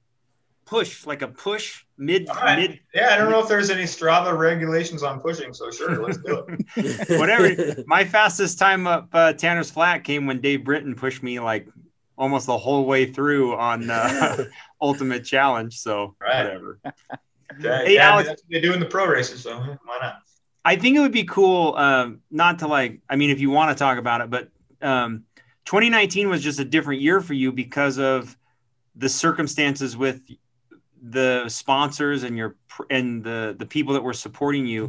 push 0.66 1.06
like 1.06 1.22
a 1.22 1.28
push 1.28 1.84
mid 2.00 2.28
All 2.30 2.36
right. 2.38 2.58
mid 2.58 2.80
Yeah, 2.96 3.10
I 3.12 3.18
don't 3.18 3.30
know 3.30 3.40
if 3.40 3.48
there's 3.48 3.70
any 3.70 3.84
Strava 3.84 4.36
regulations 4.36 5.04
on 5.04 5.20
pushing, 5.20 5.54
so 5.54 5.70
sure, 5.70 6.02
let's 6.02 6.18
do 6.18 6.44
it. 6.48 7.08
whatever. 7.18 7.84
My 7.86 8.04
fastest 8.06 8.58
time 8.58 8.88
up 8.88 9.10
uh, 9.14 9.34
Tanner's 9.34 9.70
Flat 9.70 10.04
came 10.04 10.26
when 10.26 10.42
Dave 10.42 10.64
Britton 10.64 10.96
pushed 10.96 11.22
me 11.22 11.40
like 11.40 11.68
almost 12.18 12.48
the 12.48 12.58
whole 12.58 12.86
way 12.86 13.06
through 13.06 13.56
on 13.56 13.90
uh, 13.90 14.46
Ultimate 14.82 15.24
Challenge. 15.26 15.78
So 15.78 16.16
Right. 16.20 16.44
whatever. 16.46 16.80
Okay, 16.86 17.86
Hey, 17.86 17.96
yeah, 17.96 18.10
Alex- 18.12 18.30
that's 18.30 18.42
what 18.44 18.52
they 18.52 18.62
do 18.62 18.74
in 18.74 18.80
the 18.80 18.86
pro 18.86 19.06
races, 19.06 19.42
so 19.42 19.58
why 19.60 19.98
not? 20.02 20.16
I 20.66 20.76
think 20.76 20.98
it 20.98 21.00
would 21.00 21.12
be 21.12 21.24
cool, 21.24 21.76
um, 21.76 22.20
not 22.30 22.60
to 22.60 22.68
like, 22.68 23.00
I 23.10 23.16
mean, 23.16 23.30
if 23.30 23.40
you 23.40 23.50
want 23.50 23.76
to 23.76 23.82
talk 23.82 23.98
about 23.98 24.22
it, 24.22 24.30
but 24.30 24.50
um, 24.82 25.24
2019 25.66 26.30
was 26.30 26.44
just 26.44 26.60
a 26.60 26.66
different 26.66 27.02
year 27.02 27.22
for 27.22 27.34
you 27.34 27.52
because 27.52 27.98
of 27.98 28.38
the 28.96 29.10
circumstances 29.10 29.96
with 29.96 30.22
the 31.02 31.48
sponsors 31.48 32.24
and 32.24 32.38
your 32.38 32.56
and 32.90 33.24
the 33.24 33.56
the 33.58 33.66
people 33.66 33.94
that 33.94 34.04
were 34.04 34.14
supporting 34.14 34.66
you. 34.66 34.88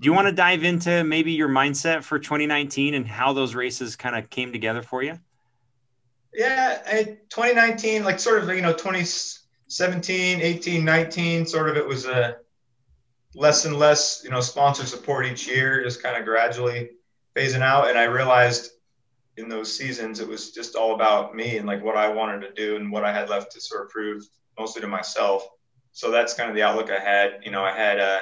Do 0.00 0.06
you 0.06 0.12
want 0.12 0.28
to 0.28 0.32
dive 0.32 0.62
into 0.62 1.02
maybe 1.02 1.32
your 1.32 1.48
mindset 1.48 2.04
for 2.04 2.20
2019 2.20 2.94
and 2.94 3.06
how 3.06 3.32
those 3.32 3.54
races 3.56 3.96
kind 3.96 4.14
of 4.14 4.30
came 4.30 4.52
together 4.52 4.80
for 4.80 5.02
you? 5.02 5.18
Yeah, 6.32 6.80
I, 6.86 7.04
2019, 7.30 8.04
like 8.04 8.20
sort 8.20 8.42
of, 8.42 8.48
you 8.54 8.62
know, 8.62 8.72
2017, 8.72 10.40
18, 10.40 10.84
19, 10.84 11.46
sort 11.46 11.68
of 11.68 11.76
it 11.76 11.86
was 11.86 12.06
a 12.06 12.36
less 13.34 13.64
and 13.64 13.76
less, 13.76 14.20
you 14.22 14.30
know, 14.30 14.40
sponsor 14.40 14.86
support 14.86 15.26
each 15.26 15.48
year, 15.48 15.82
just 15.82 16.02
kind 16.02 16.16
of 16.16 16.24
gradually 16.24 16.90
phasing 17.34 17.62
out. 17.62 17.88
And 17.88 17.98
I 17.98 18.04
realized 18.04 18.70
in 19.36 19.48
those 19.48 19.74
seasons, 19.74 20.20
it 20.20 20.28
was 20.28 20.52
just 20.52 20.76
all 20.76 20.94
about 20.94 21.34
me 21.34 21.56
and 21.56 21.66
like 21.66 21.82
what 21.82 21.96
I 21.96 22.08
wanted 22.08 22.42
to 22.42 22.52
do 22.52 22.76
and 22.76 22.92
what 22.92 23.04
I 23.04 23.12
had 23.12 23.28
left 23.28 23.52
to 23.52 23.60
sort 23.60 23.84
of 23.84 23.90
prove 23.90 24.22
mostly 24.58 24.80
to 24.82 24.88
myself. 24.88 25.46
So 25.92 26.10
that's 26.10 26.34
kind 26.34 26.48
of 26.48 26.54
the 26.54 26.62
outlook 26.62 26.90
I 26.90 26.98
had. 26.98 27.40
You 27.42 27.50
know, 27.50 27.64
I 27.64 27.72
had 27.72 27.98
uh, 27.98 28.20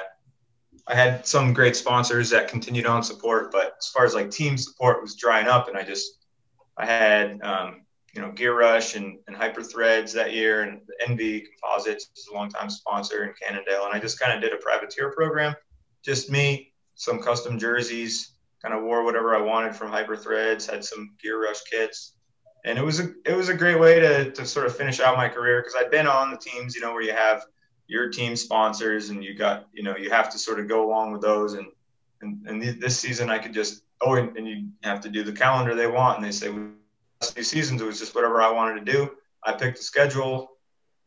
I 0.87 0.95
had 0.95 1.25
some 1.25 1.53
great 1.53 1.75
sponsors 1.75 2.29
that 2.29 2.47
continued 2.47 2.85
on 2.85 3.03
support, 3.03 3.51
but 3.51 3.75
as 3.79 3.87
far 3.87 4.05
as 4.05 4.13
like 4.13 4.31
team 4.31 4.57
support 4.57 5.01
was 5.01 5.15
drying 5.15 5.47
up, 5.47 5.67
and 5.67 5.77
I 5.77 5.83
just 5.83 6.17
I 6.77 6.85
had 6.85 7.41
um, 7.41 7.81
you 8.13 8.21
know 8.21 8.31
Gear 8.31 8.57
Rush 8.57 8.95
and, 8.95 9.19
and 9.27 9.35
Hyper 9.35 9.63
Threads 9.63 10.13
that 10.13 10.33
year, 10.33 10.63
and 10.63 10.81
ENVE 11.07 11.43
Composites 11.61 12.09
is 12.15 12.27
a 12.31 12.35
longtime 12.35 12.69
sponsor 12.69 13.23
in 13.23 13.33
Cannondale, 13.41 13.85
and 13.85 13.93
I 13.93 13.99
just 13.99 14.19
kind 14.19 14.33
of 14.33 14.41
did 14.41 14.53
a 14.53 14.61
privateer 14.63 15.11
program, 15.11 15.55
just 16.03 16.31
me, 16.31 16.73
some 16.95 17.19
custom 17.19 17.59
jerseys, 17.59 18.33
kind 18.61 18.73
of 18.73 18.83
wore 18.83 19.03
whatever 19.03 19.35
I 19.35 19.41
wanted 19.41 19.75
from 19.75 19.91
Hyper 19.91 20.15
Threads, 20.17 20.65
had 20.65 20.83
some 20.83 21.15
Gear 21.21 21.43
Rush 21.43 21.61
kits, 21.63 22.16
and 22.67 22.77
it 22.77 22.83
was 22.83 22.99
a 22.99 23.13
it 23.25 23.35
was 23.35 23.49
a 23.49 23.53
great 23.53 23.79
way 23.79 23.99
to 23.99 24.31
to 24.31 24.45
sort 24.45 24.65
of 24.65 24.75
finish 24.75 24.99
out 24.99 25.15
my 25.15 25.29
career 25.29 25.61
because 25.61 25.75
I'd 25.79 25.89
been 25.89 26.05
on 26.05 26.31
the 26.31 26.37
teams, 26.37 26.75
you 26.75 26.81
know, 26.81 26.91
where 26.91 27.01
you 27.01 27.13
have 27.13 27.45
your 27.87 28.09
team 28.09 28.35
sponsors 28.35 29.09
and 29.09 29.23
you 29.23 29.33
got 29.33 29.67
you 29.73 29.83
know 29.83 29.95
you 29.95 30.09
have 30.09 30.29
to 30.31 30.37
sort 30.37 30.59
of 30.59 30.67
go 30.67 30.85
along 30.85 31.13
with 31.13 31.21
those 31.21 31.53
and 31.53 31.67
and, 32.21 32.45
and 32.47 32.81
this 32.81 32.99
season 32.99 33.29
I 33.29 33.37
could 33.37 33.53
just 33.53 33.83
oh 34.01 34.15
and, 34.15 34.35
and 34.37 34.47
you 34.47 34.67
have 34.83 34.99
to 35.01 35.09
do 35.09 35.23
the 35.23 35.31
calendar 35.31 35.75
they 35.75 35.87
want 35.87 36.17
and 36.17 36.25
they 36.25 36.31
say 36.31 36.49
last 36.49 37.33
few 37.33 37.43
seasons 37.43 37.81
it 37.81 37.85
was 37.85 37.99
just 37.99 38.13
whatever 38.13 38.41
I 38.41 38.51
wanted 38.51 38.85
to 38.85 38.91
do. 38.91 39.11
I 39.43 39.53
picked 39.53 39.77
the 39.77 39.83
schedule, 39.83 40.57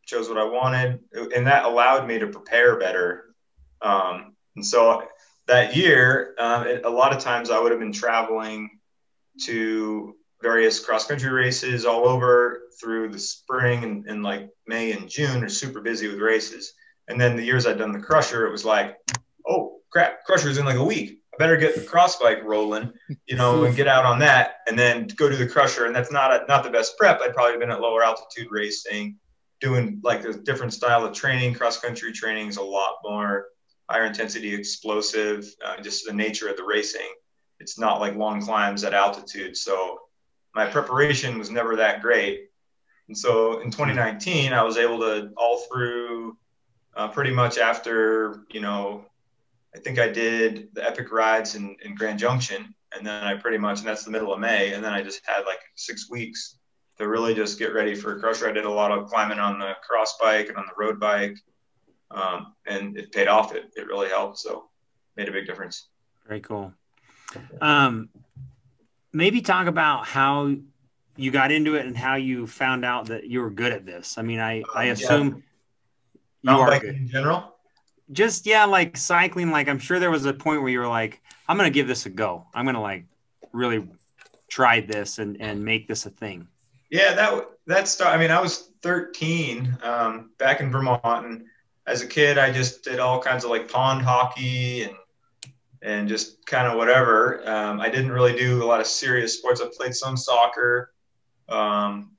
chose 0.05 0.29
what 0.29 0.39
I 0.39 0.45
wanted, 0.45 0.99
and 1.35 1.45
that 1.45 1.65
allowed 1.65 2.07
me 2.07 2.17
to 2.17 2.27
prepare 2.27 2.79
better. 2.79 3.35
Um, 3.83 4.35
and 4.55 4.65
so 4.65 5.03
that 5.47 5.75
year, 5.75 6.33
uh, 6.39 6.63
it, 6.65 6.85
a 6.85 6.89
lot 6.89 7.13
of 7.13 7.19
times 7.19 7.51
I 7.51 7.59
would 7.59 7.71
have 7.71 7.79
been 7.79 7.91
traveling 7.91 8.79
to 9.43 10.15
various 10.41 10.79
cross 10.79 11.05
country 11.07 11.29
races 11.29 11.85
all 11.85 12.07
over 12.07 12.63
through 12.79 13.09
the 13.09 13.19
spring 13.19 13.83
and, 13.83 14.05
and 14.07 14.23
like 14.23 14.49
May 14.67 14.91
and 14.91 15.09
June 15.09 15.43
are 15.43 15.49
super 15.49 15.81
busy 15.81 16.07
with 16.07 16.19
races. 16.19 16.73
And 17.07 17.19
then 17.19 17.35
the 17.35 17.43
years 17.43 17.65
I'd 17.65 17.77
done 17.77 17.91
the 17.91 17.99
crusher, 17.99 18.47
it 18.47 18.51
was 18.51 18.65
like, 18.65 18.97
oh 19.47 19.79
crap, 19.91 20.23
crusher's 20.25 20.57
in 20.57 20.65
like 20.65 20.77
a 20.77 20.83
week. 20.83 21.19
I 21.33 21.37
better 21.37 21.57
get 21.57 21.75
the 21.75 21.81
cross 21.81 22.17
bike 22.17 22.43
rolling, 22.43 22.91
you 23.25 23.35
know, 23.35 23.63
and 23.63 23.75
get 23.75 23.87
out 23.87 24.05
on 24.05 24.19
that 24.19 24.55
and 24.67 24.77
then 24.77 25.07
go 25.15 25.29
to 25.29 25.35
the 25.35 25.47
crusher. 25.47 25.85
And 25.85 25.95
that's 25.95 26.11
not 26.11 26.31
a, 26.31 26.45
not 26.47 26.63
the 26.63 26.69
best 26.69 26.97
prep. 26.97 27.21
I'd 27.21 27.33
probably 27.33 27.57
been 27.57 27.71
at 27.71 27.81
lower 27.81 28.03
altitude 28.03 28.47
racing, 28.49 29.17
doing 29.59 29.99
like 30.03 30.25
a 30.25 30.33
different 30.33 30.73
style 30.73 31.05
of 31.05 31.13
training. 31.13 31.53
Cross 31.53 31.79
country 31.79 32.11
training 32.11 32.47
is 32.47 32.57
a 32.57 32.63
lot 32.63 32.97
more 33.03 33.47
higher 33.89 34.05
intensity 34.05 34.53
explosive, 34.53 35.53
uh, 35.65 35.81
just 35.81 36.05
the 36.05 36.13
nature 36.13 36.49
of 36.49 36.57
the 36.57 36.63
racing. 36.63 37.13
It's 37.59 37.77
not 37.77 37.99
like 37.99 38.15
long 38.15 38.41
climbs 38.41 38.83
at 38.83 38.93
altitude. 38.93 39.55
So 39.55 39.99
my 40.55 40.65
preparation 40.67 41.37
was 41.37 41.49
never 41.49 41.75
that 41.77 42.01
great. 42.01 42.49
And 43.07 43.17
so 43.17 43.59
in 43.59 43.71
2019, 43.71 44.53
I 44.53 44.63
was 44.63 44.77
able 44.77 44.99
to 44.99 45.31
all 45.37 45.59
through 45.71 46.37
uh, 46.95 47.07
pretty 47.09 47.31
much 47.31 47.57
after, 47.57 48.43
you 48.49 48.61
know, 48.61 49.05
I 49.75 49.79
think 49.79 49.99
I 49.99 50.07
did 50.09 50.69
the 50.73 50.85
epic 50.85 51.11
rides 51.11 51.55
in, 51.55 51.75
in 51.83 51.95
Grand 51.95 52.19
Junction. 52.19 52.73
And 52.95 53.07
then 53.07 53.23
I 53.23 53.35
pretty 53.35 53.57
much, 53.57 53.79
and 53.79 53.87
that's 53.87 54.03
the 54.03 54.11
middle 54.11 54.33
of 54.33 54.39
May. 54.39 54.73
And 54.73 54.83
then 54.83 54.93
I 54.93 55.01
just 55.01 55.21
had 55.25 55.43
like 55.45 55.59
six 55.75 56.09
weeks 56.09 56.57
to 56.97 57.07
really 57.07 57.33
just 57.33 57.57
get 57.57 57.73
ready 57.73 57.95
for 57.95 58.19
crusher. 58.19 58.47
I 58.47 58.51
did 58.51 58.65
a 58.65 58.69
lot 58.69 58.91
of 58.91 59.07
climbing 59.07 59.39
on 59.39 59.59
the 59.59 59.73
cross 59.87 60.17
bike 60.19 60.49
and 60.49 60.57
on 60.57 60.65
the 60.65 60.73
road 60.77 60.99
bike. 60.99 61.37
Um, 62.11 62.53
and 62.65 62.97
it 62.97 63.13
paid 63.13 63.29
off. 63.29 63.55
It, 63.55 63.71
it 63.77 63.87
really 63.87 64.09
helped. 64.09 64.39
So 64.39 64.69
made 65.15 65.29
a 65.29 65.31
big 65.31 65.47
difference. 65.47 65.87
Very 66.27 66.41
cool. 66.41 66.73
Um, 67.61 68.09
maybe 69.13 69.41
talk 69.41 69.67
about 69.67 70.05
how 70.05 70.55
you 71.17 71.31
got 71.31 71.51
into 71.51 71.75
it 71.75 71.85
and 71.85 71.95
how 71.95 72.15
you 72.15 72.47
found 72.47 72.85
out 72.85 73.07
that 73.07 73.25
you 73.25 73.41
were 73.41 73.49
good 73.49 73.71
at 73.71 73.85
this. 73.85 74.17
I 74.17 74.21
mean, 74.21 74.39
I, 74.39 74.63
I 74.73 74.87
um, 74.87 74.93
assume 74.93 75.43
yeah. 76.41 76.55
you 76.55 76.61
are 76.61 76.79
good. 76.79 76.95
in 76.95 77.07
general. 77.07 77.55
Just 78.11 78.45
yeah, 78.45 78.65
like 78.65 78.97
cycling. 78.97 79.51
Like 79.51 79.69
I'm 79.69 79.79
sure 79.79 79.99
there 79.99 80.11
was 80.11 80.25
a 80.25 80.33
point 80.33 80.61
where 80.61 80.71
you 80.71 80.79
were 80.79 80.87
like, 80.87 81.21
I'm 81.47 81.57
gonna 81.57 81.69
give 81.69 81.87
this 81.87 82.05
a 82.05 82.09
go. 82.09 82.45
I'm 82.53 82.65
gonna 82.65 82.81
like 82.81 83.05
really 83.53 83.87
try 84.49 84.81
this 84.81 85.19
and 85.19 85.39
and 85.41 85.63
make 85.63 85.87
this 85.87 86.05
a 86.05 86.09
thing. 86.09 86.47
Yeah, 86.89 87.13
that 87.13 87.45
that 87.67 87.87
start. 87.87 88.13
I 88.13 88.17
mean, 88.17 88.31
I 88.31 88.41
was 88.41 88.71
13 88.81 89.77
um, 89.83 90.31
back 90.37 90.59
in 90.59 90.71
Vermont, 90.71 91.01
and 91.03 91.45
as 91.87 92.01
a 92.01 92.07
kid, 92.07 92.37
I 92.37 92.51
just 92.51 92.83
did 92.83 92.99
all 92.99 93.21
kinds 93.21 93.45
of 93.45 93.49
like 93.49 93.71
pond 93.71 94.01
hockey 94.01 94.83
and 94.83 94.95
and 95.81 96.07
just 96.07 96.45
kind 96.45 96.67
of 96.67 96.77
whatever. 96.77 97.41
Um, 97.49 97.79
I 97.79 97.89
didn't 97.89 98.11
really 98.11 98.35
do 98.35 98.63
a 98.63 98.65
lot 98.65 98.79
of 98.79 98.87
serious 98.87 99.37
sports. 99.37 99.61
I 99.61 99.67
played 99.75 99.95
some 99.95 100.15
soccer, 100.15 100.93
um, 101.49 102.11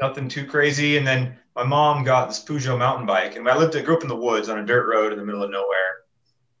nothing 0.00 0.28
too 0.28 0.46
crazy. 0.46 0.96
And 0.98 1.06
then 1.06 1.36
my 1.56 1.64
mom 1.64 2.04
got 2.04 2.28
this 2.28 2.44
Peugeot 2.44 2.78
mountain 2.78 3.06
bike, 3.06 3.36
and 3.36 3.48
I 3.48 3.56
lived, 3.56 3.74
I 3.76 3.80
grew 3.80 3.96
up 3.96 4.02
in 4.02 4.08
the 4.08 4.16
woods 4.16 4.48
on 4.48 4.58
a 4.58 4.64
dirt 4.64 4.86
road 4.88 5.12
in 5.12 5.18
the 5.18 5.24
middle 5.24 5.42
of 5.42 5.50
nowhere, 5.50 6.04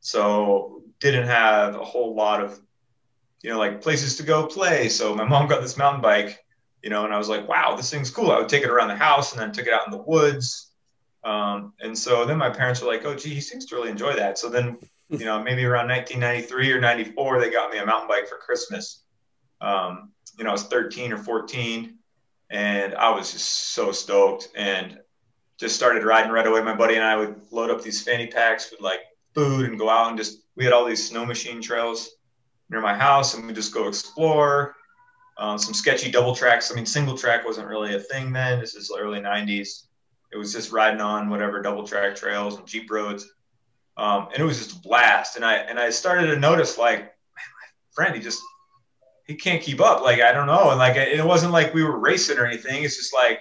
so 0.00 0.82
didn't 1.00 1.28
have 1.28 1.76
a 1.76 1.84
whole 1.84 2.14
lot 2.16 2.42
of, 2.42 2.58
you 3.42 3.50
know, 3.50 3.58
like 3.58 3.80
places 3.80 4.16
to 4.16 4.24
go 4.24 4.46
play. 4.46 4.88
So 4.88 5.14
my 5.14 5.24
mom 5.24 5.46
got 5.46 5.60
this 5.62 5.76
mountain 5.76 6.02
bike, 6.02 6.44
you 6.82 6.90
know, 6.90 7.04
and 7.04 7.14
I 7.14 7.18
was 7.18 7.28
like, 7.28 7.46
wow, 7.48 7.76
this 7.76 7.90
thing's 7.90 8.10
cool. 8.10 8.32
I 8.32 8.38
would 8.38 8.48
take 8.48 8.64
it 8.64 8.70
around 8.70 8.88
the 8.88 8.96
house, 8.96 9.32
and 9.32 9.40
then 9.40 9.52
took 9.52 9.66
it 9.66 9.72
out 9.72 9.86
in 9.86 9.92
the 9.92 10.02
woods. 10.02 10.72
Um, 11.22 11.74
and 11.80 11.96
so 11.96 12.24
then 12.24 12.38
my 12.38 12.50
parents 12.50 12.80
were 12.80 12.88
like, 12.88 13.04
oh, 13.04 13.14
gee, 13.14 13.34
he 13.34 13.40
seems 13.40 13.66
to 13.66 13.76
really 13.76 13.90
enjoy 13.90 14.14
that. 14.14 14.38
So 14.38 14.48
then 14.48 14.78
you 15.10 15.24
know, 15.24 15.42
maybe 15.42 15.64
around 15.64 15.88
1993 15.88 16.72
or 16.72 16.80
94, 16.80 17.40
they 17.40 17.50
got 17.50 17.70
me 17.70 17.78
a 17.78 17.86
mountain 17.86 18.08
bike 18.08 18.28
for 18.28 18.36
Christmas. 18.36 19.04
Um, 19.60 20.12
you 20.38 20.44
know, 20.44 20.50
I 20.50 20.52
was 20.52 20.64
13 20.64 21.12
or 21.12 21.18
14, 21.18 21.96
and 22.50 22.94
I 22.94 23.10
was 23.10 23.32
just 23.32 23.72
so 23.72 23.90
stoked 23.90 24.48
and 24.54 24.98
just 25.58 25.74
started 25.74 26.04
riding 26.04 26.30
right 26.30 26.46
away. 26.46 26.62
My 26.62 26.74
buddy 26.74 26.96
and 26.96 27.04
I 27.04 27.16
would 27.16 27.40
load 27.50 27.70
up 27.70 27.82
these 27.82 28.02
fanny 28.02 28.26
packs 28.26 28.70
with 28.70 28.80
like 28.80 29.00
food 29.34 29.68
and 29.68 29.78
go 29.78 29.88
out 29.88 30.08
and 30.08 30.18
just, 30.18 30.42
we 30.56 30.64
had 30.64 30.72
all 30.72 30.84
these 30.84 31.08
snow 31.08 31.24
machine 31.24 31.60
trails 31.60 32.10
near 32.70 32.80
my 32.80 32.94
house 32.94 33.34
and 33.34 33.46
we 33.46 33.52
just 33.52 33.74
go 33.74 33.88
explore. 33.88 34.74
Um, 35.38 35.56
some 35.56 35.72
sketchy 35.72 36.10
double 36.10 36.34
tracks. 36.34 36.70
I 36.70 36.74
mean, 36.74 36.86
single 36.86 37.16
track 37.16 37.44
wasn't 37.44 37.68
really 37.68 37.94
a 37.94 38.00
thing 38.00 38.32
then. 38.32 38.60
This 38.60 38.74
is 38.74 38.92
early 38.96 39.20
90s. 39.20 39.84
It 40.32 40.36
was 40.36 40.52
just 40.52 40.72
riding 40.72 41.00
on 41.00 41.30
whatever 41.30 41.62
double 41.62 41.86
track 41.86 42.14
trails 42.16 42.56
and 42.56 42.66
Jeep 42.66 42.90
roads 42.90 43.30
um, 43.98 44.28
and 44.32 44.40
it 44.40 44.44
was 44.44 44.58
just 44.58 44.76
a 44.78 44.80
blast. 44.80 45.36
And 45.36 45.44
I 45.44 45.54
and 45.56 45.78
I 45.78 45.90
started 45.90 46.28
to 46.28 46.38
notice 46.38 46.78
like, 46.78 47.00
man, 47.00 47.06
my 47.36 47.66
friend, 47.92 48.14
he 48.14 48.22
just 48.22 48.40
he 49.26 49.34
can't 49.34 49.62
keep 49.62 49.80
up. 49.80 50.02
Like 50.02 50.20
I 50.20 50.32
don't 50.32 50.46
know, 50.46 50.70
and 50.70 50.78
like 50.78 50.96
it 50.96 51.24
wasn't 51.24 51.52
like 51.52 51.74
we 51.74 51.82
were 51.82 51.98
racing 51.98 52.38
or 52.38 52.46
anything. 52.46 52.84
It's 52.84 52.96
just 52.96 53.12
like 53.12 53.40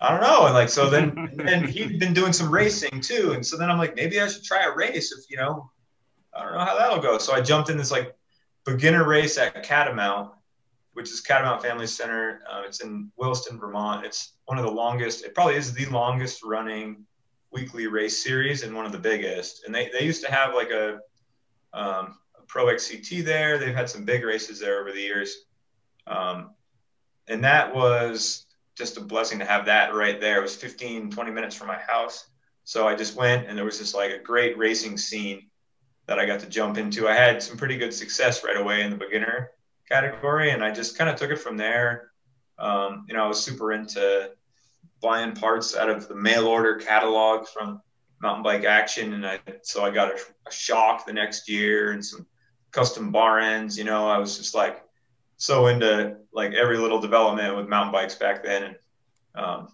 I 0.00 0.10
don't 0.10 0.22
know. 0.22 0.46
And 0.46 0.54
like 0.54 0.70
so 0.70 0.88
then 0.88 1.30
and 1.46 1.68
he'd 1.68 2.00
been 2.00 2.14
doing 2.14 2.32
some 2.32 2.50
racing 2.50 3.00
too, 3.00 3.32
and 3.32 3.46
so 3.46 3.56
then 3.56 3.70
I'm 3.70 3.78
like 3.78 3.94
maybe 3.94 4.20
I 4.20 4.26
should 4.28 4.44
try 4.44 4.64
a 4.64 4.74
race 4.74 5.12
if 5.12 5.30
you 5.30 5.36
know 5.36 5.70
I 6.34 6.42
don't 6.42 6.54
know 6.54 6.64
how 6.64 6.78
that'll 6.78 7.02
go. 7.02 7.18
So 7.18 7.34
I 7.34 7.42
jumped 7.42 7.68
in 7.68 7.76
this 7.76 7.90
like 7.90 8.14
beginner 8.64 9.06
race 9.06 9.36
at 9.36 9.62
Catamount, 9.62 10.32
which 10.94 11.10
is 11.10 11.20
Catamount 11.20 11.60
Family 11.60 11.86
Center. 11.86 12.40
Uh, 12.50 12.62
it's 12.64 12.82
in 12.82 13.12
Williston, 13.16 13.58
Vermont. 13.58 14.06
It's 14.06 14.34
one 14.46 14.58
of 14.58 14.64
the 14.64 14.70
longest. 14.70 15.24
It 15.24 15.34
probably 15.34 15.56
is 15.56 15.74
the 15.74 15.86
longest 15.86 16.42
running 16.42 17.04
weekly 17.52 17.86
race 17.86 18.22
series 18.22 18.62
and 18.62 18.74
one 18.74 18.86
of 18.86 18.92
the 18.92 18.98
biggest. 18.98 19.64
And 19.64 19.74
they, 19.74 19.90
they 19.92 20.04
used 20.04 20.24
to 20.24 20.32
have 20.32 20.54
like 20.54 20.70
a, 20.70 21.00
um, 21.72 22.18
a 22.38 22.42
Pro 22.46 22.66
XCT 22.66 23.24
there. 23.24 23.58
They've 23.58 23.74
had 23.74 23.88
some 23.88 24.04
big 24.04 24.24
races 24.24 24.58
there 24.58 24.80
over 24.80 24.92
the 24.92 25.00
years. 25.00 25.44
Um, 26.06 26.50
and 27.28 27.44
that 27.44 27.74
was 27.74 28.46
just 28.76 28.96
a 28.96 29.00
blessing 29.00 29.38
to 29.38 29.44
have 29.44 29.66
that 29.66 29.94
right 29.94 30.20
there. 30.20 30.38
It 30.38 30.42
was 30.42 30.56
15, 30.56 31.10
20 31.10 31.30
minutes 31.30 31.54
from 31.54 31.68
my 31.68 31.78
house. 31.78 32.30
So 32.64 32.88
I 32.88 32.94
just 32.94 33.16
went 33.16 33.48
and 33.48 33.56
there 33.56 33.64
was 33.64 33.78
just 33.78 33.94
like 33.94 34.12
a 34.12 34.18
great 34.18 34.56
racing 34.56 34.96
scene 34.96 35.48
that 36.06 36.18
I 36.18 36.26
got 36.26 36.40
to 36.40 36.48
jump 36.48 36.78
into. 36.78 37.08
I 37.08 37.14
had 37.14 37.42
some 37.42 37.56
pretty 37.56 37.76
good 37.76 37.92
success 37.92 38.44
right 38.44 38.56
away 38.56 38.82
in 38.82 38.90
the 38.90 38.96
beginner 38.96 39.50
category 39.88 40.50
and 40.50 40.64
I 40.64 40.70
just 40.70 40.96
kind 40.96 41.10
of 41.10 41.16
took 41.16 41.30
it 41.30 41.38
from 41.38 41.56
there. 41.56 42.12
Um, 42.58 43.04
you 43.08 43.14
know, 43.14 43.24
I 43.24 43.28
was 43.28 43.42
super 43.42 43.72
into 43.72 44.30
buying 45.02 45.32
parts 45.32 45.76
out 45.76 45.90
of 45.90 46.08
the 46.08 46.14
mail 46.14 46.46
order 46.46 46.76
catalog 46.76 47.46
from 47.48 47.82
Mountain 48.22 48.44
Bike 48.44 48.64
Action, 48.64 49.14
and 49.14 49.26
I 49.26 49.40
so 49.62 49.84
I 49.84 49.90
got 49.90 50.12
a, 50.12 50.14
a 50.46 50.52
shock 50.52 51.04
the 51.04 51.12
next 51.12 51.48
year 51.48 51.92
and 51.92 52.04
some 52.04 52.24
custom 52.70 53.10
bar 53.10 53.40
ends. 53.40 53.76
You 53.76 53.84
know, 53.84 54.08
I 54.08 54.16
was 54.18 54.38
just 54.38 54.54
like 54.54 54.82
so 55.36 55.66
into 55.66 56.16
like 56.32 56.52
every 56.54 56.78
little 56.78 57.00
development 57.00 57.56
with 57.56 57.68
mountain 57.68 57.92
bikes 57.92 58.14
back 58.14 58.44
then, 58.44 58.62
and 58.62 58.76
um, 59.34 59.68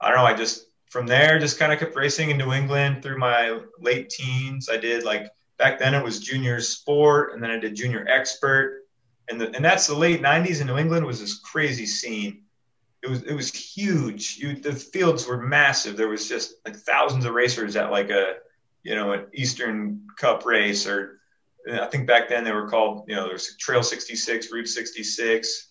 I 0.00 0.08
don't 0.08 0.18
know. 0.18 0.24
I 0.24 0.34
just 0.34 0.66
from 0.86 1.06
there 1.06 1.38
just 1.38 1.58
kind 1.58 1.72
of 1.72 1.80
kept 1.80 1.96
racing 1.96 2.30
in 2.30 2.38
New 2.38 2.52
England 2.52 3.02
through 3.02 3.18
my 3.18 3.60
late 3.80 4.10
teens. 4.10 4.68
I 4.70 4.76
did 4.76 5.04
like 5.04 5.28
back 5.58 5.78
then 5.78 5.94
it 5.94 6.04
was 6.04 6.20
junior 6.20 6.60
sport, 6.60 7.34
and 7.34 7.42
then 7.42 7.50
I 7.50 7.58
did 7.58 7.74
junior 7.74 8.06
expert, 8.08 8.84
and 9.28 9.40
the, 9.40 9.54
and 9.56 9.64
that's 9.64 9.88
the 9.88 9.94
late 9.94 10.22
'90s 10.22 10.60
in 10.60 10.68
New 10.68 10.78
England 10.78 11.04
was 11.04 11.18
this 11.18 11.40
crazy 11.40 11.86
scene 11.86 12.44
it 13.02 13.08
was 13.08 13.22
it 13.22 13.34
was 13.34 13.52
huge. 13.52 14.38
You, 14.38 14.54
the 14.56 14.72
fields 14.72 15.26
were 15.26 15.40
massive. 15.40 15.96
There 15.96 16.08
was 16.08 16.28
just 16.28 16.54
like 16.64 16.76
thousands 16.76 17.24
of 17.24 17.32
racers 17.32 17.76
at 17.76 17.90
like 17.90 18.10
a 18.10 18.36
you 18.82 18.94
know 18.94 19.12
an 19.12 19.26
Eastern 19.32 20.06
Cup 20.16 20.44
race 20.44 20.86
or 20.86 21.20
I 21.70 21.86
think 21.86 22.06
back 22.06 22.28
then 22.28 22.44
they 22.44 22.52
were 22.52 22.68
called, 22.68 23.04
you 23.06 23.14
know, 23.14 23.24
there 23.24 23.34
was 23.34 23.56
Trail 23.56 23.82
66, 23.82 24.52
Route 24.52 24.68
66. 24.68 25.68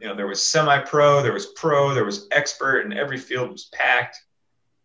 You 0.00 0.08
know, 0.08 0.14
there 0.14 0.26
was 0.26 0.44
semi-pro, 0.44 1.22
there 1.22 1.32
was 1.32 1.46
pro, 1.46 1.94
there 1.94 2.04
was 2.04 2.28
expert, 2.32 2.80
and 2.80 2.94
every 2.94 3.18
field 3.18 3.50
was 3.50 3.66
packed. 3.72 4.16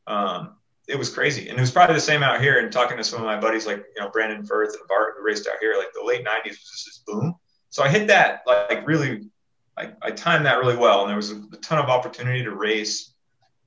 Um, 0.08 0.56
it 0.88 0.98
was 0.98 1.10
crazy, 1.10 1.48
and 1.48 1.58
it 1.58 1.62
was 1.62 1.72
probably 1.72 1.96
the 1.96 2.02
same 2.02 2.24
out 2.24 2.42
here. 2.42 2.60
And 2.60 2.72
talking 2.72 2.98
to 2.98 3.04
some 3.04 3.22
of 3.22 3.26
my 3.26 3.40
buddies, 3.40 3.66
like 3.66 3.86
you 3.96 4.02
know 4.02 4.10
Brandon 4.10 4.46
Firth 4.46 4.76
and 4.78 4.88
Bart, 4.88 5.16
who 5.18 5.24
raced 5.24 5.48
out 5.48 5.60
here, 5.62 5.76
like 5.78 5.94
the 5.94 6.04
late 6.04 6.26
'90s 6.26 6.50
was 6.50 6.70
just 6.72 6.86
this 6.86 7.04
boom. 7.06 7.36
So 7.70 7.84
I 7.84 7.90
hit 7.90 8.08
that 8.08 8.42
like 8.46 8.86
really, 8.86 9.30
I, 9.78 9.92
I 10.02 10.12
timed 10.12 10.46
that 10.46 10.60
really 10.60 10.78
well, 10.78 11.02
and 11.02 11.10
there 11.10 11.18
was 11.18 11.32
a, 11.32 11.42
a 11.52 11.58
ton 11.58 11.80
of 11.80 11.90
opportunity 11.90 12.44
to 12.44 12.52
race 12.52 13.14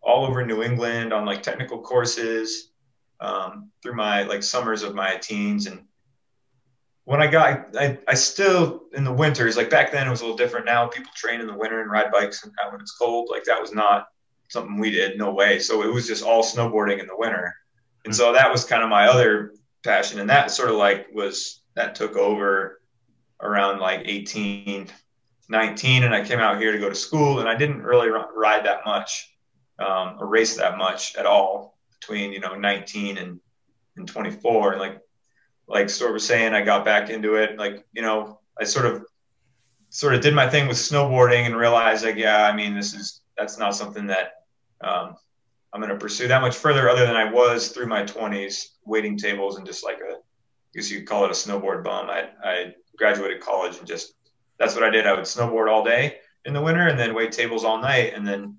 all 0.00 0.24
over 0.24 0.44
New 0.46 0.62
England 0.62 1.12
on 1.12 1.24
like 1.24 1.42
technical 1.42 1.80
courses 1.80 2.70
um, 3.20 3.70
through 3.82 3.94
my 3.94 4.22
like 4.22 4.42
summers 4.42 4.82
of 4.82 4.94
my 4.94 5.16
teens 5.16 5.66
and 5.66 5.82
when 7.06 7.22
I 7.22 7.28
got, 7.28 7.76
I, 7.78 7.98
I 8.08 8.14
still 8.14 8.82
in 8.92 9.04
the 9.04 9.12
winters, 9.12 9.56
like 9.56 9.70
back 9.70 9.92
then 9.92 10.08
it 10.08 10.10
was 10.10 10.22
a 10.22 10.24
little 10.24 10.36
different. 10.36 10.66
Now 10.66 10.88
people 10.88 11.12
train 11.14 11.40
in 11.40 11.46
the 11.46 11.56
winter 11.56 11.80
and 11.80 11.88
ride 11.88 12.10
bikes 12.10 12.42
and 12.42 12.52
when 12.68 12.80
it's 12.80 12.96
cold. 12.96 13.28
Like 13.30 13.44
that 13.44 13.60
was 13.60 13.72
not 13.72 14.08
something 14.48 14.76
we 14.76 14.90
did, 14.90 15.16
no 15.16 15.32
way. 15.32 15.60
So 15.60 15.82
it 15.82 15.92
was 15.92 16.08
just 16.08 16.24
all 16.24 16.42
snowboarding 16.42 16.98
in 16.98 17.06
the 17.06 17.16
winter. 17.16 17.54
And 18.04 18.14
so 18.14 18.32
that 18.32 18.50
was 18.50 18.64
kind 18.64 18.82
of 18.82 18.88
my 18.88 19.06
other 19.06 19.54
passion. 19.84 20.18
And 20.18 20.28
that 20.30 20.50
sort 20.50 20.68
of 20.68 20.76
like 20.76 21.06
was, 21.14 21.62
that 21.74 21.94
took 21.94 22.16
over 22.16 22.80
around 23.40 23.78
like 23.78 24.02
18, 24.04 24.88
19. 25.48 26.04
And 26.04 26.14
I 26.14 26.24
came 26.24 26.38
out 26.38 26.60
here 26.60 26.72
to 26.72 26.78
go 26.78 26.88
to 26.88 26.94
school 26.94 27.40
and 27.40 27.48
I 27.48 27.54
didn't 27.54 27.82
really 27.82 28.08
ride 28.08 28.64
that 28.66 28.80
much 28.84 29.34
um, 29.78 30.16
or 30.18 30.26
race 30.26 30.56
that 30.56 30.78
much 30.78 31.16
at 31.16 31.26
all 31.26 31.78
between, 32.00 32.32
you 32.32 32.40
know, 32.40 32.54
19 32.54 33.18
and, 33.18 33.40
and 33.96 34.08
24. 34.08 34.72
And 34.72 34.80
like 34.80 35.00
like 35.68 35.90
Stuart 35.90 36.12
was 36.12 36.26
saying, 36.26 36.54
I 36.54 36.62
got 36.62 36.84
back 36.84 37.10
into 37.10 37.34
it. 37.34 37.58
Like, 37.58 37.84
you 37.92 38.02
know, 38.02 38.38
I 38.60 38.64
sort 38.64 38.86
of 38.86 39.04
sort 39.90 40.14
of 40.14 40.20
did 40.20 40.34
my 40.34 40.48
thing 40.48 40.68
with 40.68 40.76
snowboarding 40.76 41.46
and 41.46 41.56
realized 41.56 42.04
like, 42.04 42.16
yeah, 42.16 42.44
I 42.44 42.54
mean, 42.54 42.74
this 42.74 42.94
is 42.94 43.22
that's 43.36 43.58
not 43.58 43.74
something 43.74 44.06
that 44.06 44.44
um, 44.80 45.16
I'm 45.72 45.80
going 45.80 45.92
to 45.92 45.98
pursue 45.98 46.28
that 46.28 46.40
much 46.40 46.56
further 46.56 46.88
other 46.88 47.06
than 47.06 47.16
I 47.16 47.30
was 47.30 47.68
through 47.68 47.86
my 47.86 48.02
20s 48.02 48.68
waiting 48.84 49.16
tables 49.16 49.56
and 49.56 49.66
just 49.66 49.84
like 49.84 49.98
a, 49.98 50.14
I 50.14 50.18
guess 50.74 50.90
you 50.90 50.98
could 50.98 51.08
call 51.08 51.24
it 51.24 51.30
a 51.30 51.34
snowboard 51.34 51.82
bum. 51.84 52.08
I, 52.08 52.28
I 52.42 52.74
graduated 52.96 53.40
college 53.40 53.78
and 53.78 53.86
just 53.86 54.14
that's 54.58 54.74
what 54.74 54.84
I 54.84 54.90
did. 54.90 55.06
I 55.06 55.12
would 55.12 55.24
snowboard 55.24 55.70
all 55.70 55.84
day 55.84 56.18
in 56.44 56.52
the 56.52 56.62
winter 56.62 56.88
and 56.88 56.98
then 56.98 57.14
wait 57.14 57.32
tables 57.32 57.64
all 57.64 57.78
night 57.78 58.14
and 58.14 58.26
then 58.26 58.56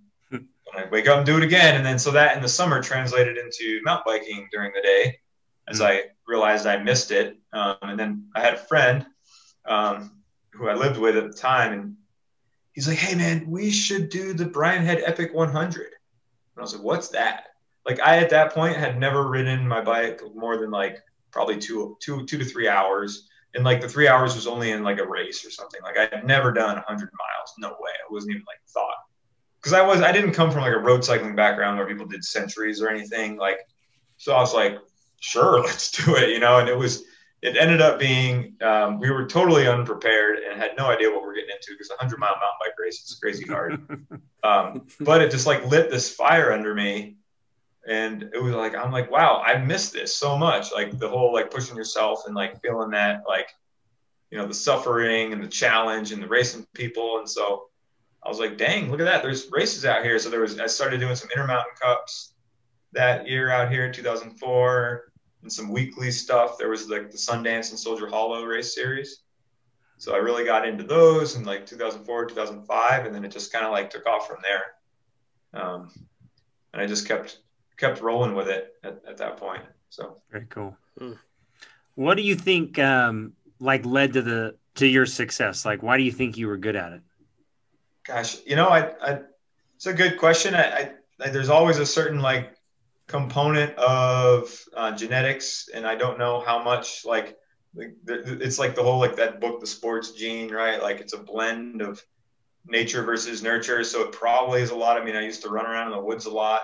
I 0.76 0.86
wake 0.92 1.08
up 1.08 1.18
and 1.18 1.26
do 1.26 1.38
it 1.38 1.44
again. 1.44 1.76
And 1.76 1.86
then 1.86 1.98
so 1.98 2.12
that 2.12 2.36
in 2.36 2.42
the 2.42 2.50
summer 2.50 2.82
translated 2.82 3.38
into 3.38 3.82
mountain 3.84 4.04
biking 4.06 4.48
during 4.52 4.72
the 4.74 4.82
day 4.82 5.20
as 5.68 5.82
I 5.82 6.04
realized 6.28 6.66
I 6.66 6.78
missed 6.78 7.12
it. 7.12 7.38
Um, 7.54 7.78
and 7.82 8.00
then 8.00 8.30
I 8.36 8.42
had 8.42 8.54
a 8.54 8.58
friend 8.58 9.06
um, 9.66 10.12
who 10.52 10.68
I 10.68 10.74
lived 10.74 11.00
with 11.00 11.18
at 11.18 11.32
the 11.32 11.38
time, 11.38 11.74
and 11.74 11.96
he's 12.74 12.88
like, 12.88 12.98
"Hey, 12.98 13.16
man, 13.16 13.50
we 13.50 13.70
should 13.70 14.10
do 14.10 14.34
the 14.34 14.46
Brian 14.46 14.86
Head 14.86 15.04
Epic 15.06 15.34
100." 15.34 15.86
And 15.86 15.94
I 16.58 16.62
was 16.62 16.74
like, 16.74 16.84
"What's 16.84 17.10
that?" 17.10 17.48
Like 17.86 18.00
I 18.00 18.18
at 18.18 18.30
that 18.32 18.54
point 18.54 18.76
had 18.76 19.00
never 19.00 19.28
ridden 19.28 19.68
my 19.68 19.82
bike 19.82 20.22
more 20.36 20.58
than 20.58 20.72
like 20.72 21.00
probably 21.32 21.58
two, 21.58 21.98
two, 22.02 22.26
two 22.26 22.38
to 22.38 22.46
three 22.46 22.68
hours. 22.68 23.27
And 23.56 23.64
like 23.64 23.82
the 23.82 23.90
three 23.90 24.08
hours 24.08 24.36
was 24.36 24.48
only 24.48 24.72
in 24.72 24.84
like 24.84 25.00
a 25.00 25.08
race 25.08 25.46
or 25.46 25.52
something. 25.52 25.82
Like 25.82 25.98
I 25.98 26.16
had 26.16 26.26
never 26.26 26.52
done 26.52 26.76
100 26.76 26.88
miles. 26.90 27.54
No 27.58 27.70
way. 27.80 27.92
I 27.92 28.12
wasn't 28.12 28.32
even 28.32 28.46
like 28.48 28.60
thought. 28.68 28.96
Because 29.60 29.74
I 29.74 29.82
was, 29.82 30.02
I 30.02 30.12
didn't 30.12 30.34
come 30.34 30.52
from 30.52 30.62
like 30.62 30.74
a 30.74 30.80
road 30.80 31.04
cycling 31.04 31.36
background 31.36 31.78
where 31.78 31.88
people 31.88 32.06
did 32.06 32.24
centuries 32.24 32.82
or 32.82 32.90
anything. 32.90 33.38
Like, 33.38 33.60
so 34.18 34.34
I 34.34 34.40
was 34.40 34.54
like, 34.54 34.78
sure, 35.20 35.62
let's 35.64 35.92
do 35.92 36.16
it, 36.16 36.30
you 36.30 36.40
know, 36.40 36.60
and 36.60 36.70
it 36.70 36.78
was, 36.78 37.04
it 37.42 37.56
ended 37.56 37.82
up 37.82 38.00
being, 38.00 38.56
um, 38.62 39.00
we 39.00 39.12
were 39.12 39.26
totally 39.26 39.68
unprepared 39.68 40.40
and 40.40 40.60
had 40.60 40.72
no 40.78 40.88
idea 40.88 41.10
what 41.10 41.22
we 41.22 41.30
are 41.30 41.34
getting 41.34 41.52
into 41.52 41.72
because 41.72 41.92
a 41.92 42.00
hundred 42.00 42.20
mile 42.20 42.32
mountain 42.32 42.58
bike 42.60 42.74
race 42.80 43.04
is 43.04 43.18
crazy 43.22 43.46
hard. 43.46 44.08
um, 44.44 44.88
but 45.02 45.22
it 45.22 45.32
just 45.32 45.46
like 45.46 45.66
lit 45.66 45.92
this 45.92 46.14
fire 46.14 46.52
under 46.52 46.74
me. 46.74 47.18
And 47.88 48.30
it 48.34 48.42
was 48.42 48.54
like, 48.54 48.76
I'm 48.76 48.92
like, 48.92 49.10
wow, 49.10 49.42
I 49.46 49.58
missed 49.58 49.94
this 49.94 50.16
so 50.16 50.38
much. 50.38 50.74
Like 50.74 51.00
the 51.00 51.08
whole, 51.08 51.34
like 51.34 51.50
pushing 51.50 51.78
yourself 51.78 52.24
and 52.26 52.36
like 52.36 52.62
feeling 52.62 52.92
that, 52.92 53.24
like, 53.28 53.50
you 54.30 54.38
know, 54.38 54.46
the 54.46 54.54
suffering 54.54 55.32
and 55.32 55.42
the 55.42 55.48
challenge 55.48 56.12
and 56.12 56.22
the 56.22 56.28
racing 56.28 56.68
people. 56.74 57.20
And 57.20 57.30
so 57.30 57.70
I 58.24 58.30
was 58.30 58.40
like, 58.40 58.58
dang, 58.58 58.92
look 58.92 59.00
at 59.00 59.06
that. 59.06 59.24
There's 59.24 59.50
races 59.52 59.86
out 59.86 60.04
here. 60.04 60.20
So 60.20 60.30
there 60.30 60.42
was, 60.42 60.60
I 60.60 60.68
started 60.68 61.00
doing 61.00 61.16
some 61.16 61.30
intermountain 61.32 61.74
cups 61.82 62.34
that 62.92 63.26
year 63.26 63.50
out 63.50 63.72
here 63.72 63.86
in 63.86 63.94
2004 63.94 65.12
and 65.44 65.52
some 65.52 65.72
weekly 65.72 66.12
stuff. 66.12 66.58
There 66.58 66.70
was 66.70 66.90
like 66.90 67.10
the 67.10 67.18
Sundance 67.18 67.70
and 67.70 67.80
Soldier 67.80 68.08
Hollow 68.08 68.44
race 68.44 68.76
series. 68.76 69.22
So 69.98 70.14
I 70.14 70.18
really 70.18 70.44
got 70.44 70.68
into 70.68 70.84
those 70.84 71.36
in 71.36 71.46
like 71.46 71.66
2004, 71.66 72.26
2005, 72.26 73.06
and 73.06 73.16
then 73.16 73.24
it 73.24 73.32
just 73.32 73.54
kind 73.54 73.66
of 73.66 73.72
like 73.72 73.90
took 73.90 74.06
off 74.06 74.28
from 74.28 74.38
there. 74.44 75.62
Um, 75.62 75.90
and 76.74 76.82
I 76.82 76.86
just 76.86 77.08
kept 77.08 77.40
kept 77.78 78.02
rolling 78.02 78.36
with 78.36 78.48
it 78.48 78.76
at, 78.84 79.02
at 79.08 79.18
that 79.18 79.38
point. 79.38 79.62
So 79.90 80.18
very 80.32 80.48
cool. 80.50 80.76
Hmm. 80.98 81.14
What 81.96 82.16
do 82.16 82.24
you 82.24 82.36
think 82.36 82.78
um, 82.80 83.34
like 83.60 83.86
led 83.86 84.14
to 84.14 84.22
the 84.22 84.56
to 84.76 84.88
your 84.88 85.06
success? 85.06 85.66
Like, 85.66 85.82
why 85.82 85.98
do 85.98 86.04
you 86.04 86.12
think 86.12 86.38
you 86.38 86.48
were 86.48 86.58
good 86.58 86.76
at 86.76 86.94
it? 86.94 87.02
Gosh, 88.06 88.38
you 88.46 88.56
know, 88.56 88.68
I, 88.68 88.92
I 89.02 89.20
it's 89.76 89.86
a 89.86 89.94
good 89.94 90.18
question. 90.18 90.56
I, 90.56 90.92
I 91.20 91.30
there's 91.30 91.50
always 91.50 91.78
a 91.78 91.86
certain 91.86 92.20
like 92.20 92.54
component 93.08 93.74
of 93.76 94.64
uh, 94.76 94.92
genetics, 94.92 95.70
and 95.74 95.88
I 95.88 95.96
don't 95.96 96.20
know 96.20 96.42
how 96.42 96.64
much 96.64 97.06
like 97.06 97.38
it's 97.76 98.60
like 98.60 98.76
the 98.76 98.84
whole 98.84 99.00
like 99.00 99.16
that 99.16 99.40
book, 99.40 99.60
The 99.60 99.68
Sports 99.68 100.12
Gene, 100.12 100.52
right? 100.52 100.82
Like 100.82 101.00
it's 101.00 101.14
a 101.14 101.20
blend 101.20 101.82
of 101.82 102.04
nature 102.66 103.04
versus 103.04 103.44
nurture. 103.44 103.84
So 103.84 104.02
it 104.04 104.12
probably 104.12 104.62
is 104.62 104.72
a 104.72 104.76
lot. 104.76 105.00
I 105.00 105.06
mean, 105.06 105.16
I 105.16 105.24
used 105.24 105.44
to 105.44 105.50
run 105.50 105.66
around 105.66 105.88
in 105.88 105.94
the 105.94 106.04
woods 106.04 106.26
a 106.26 106.32
lot 106.32 106.64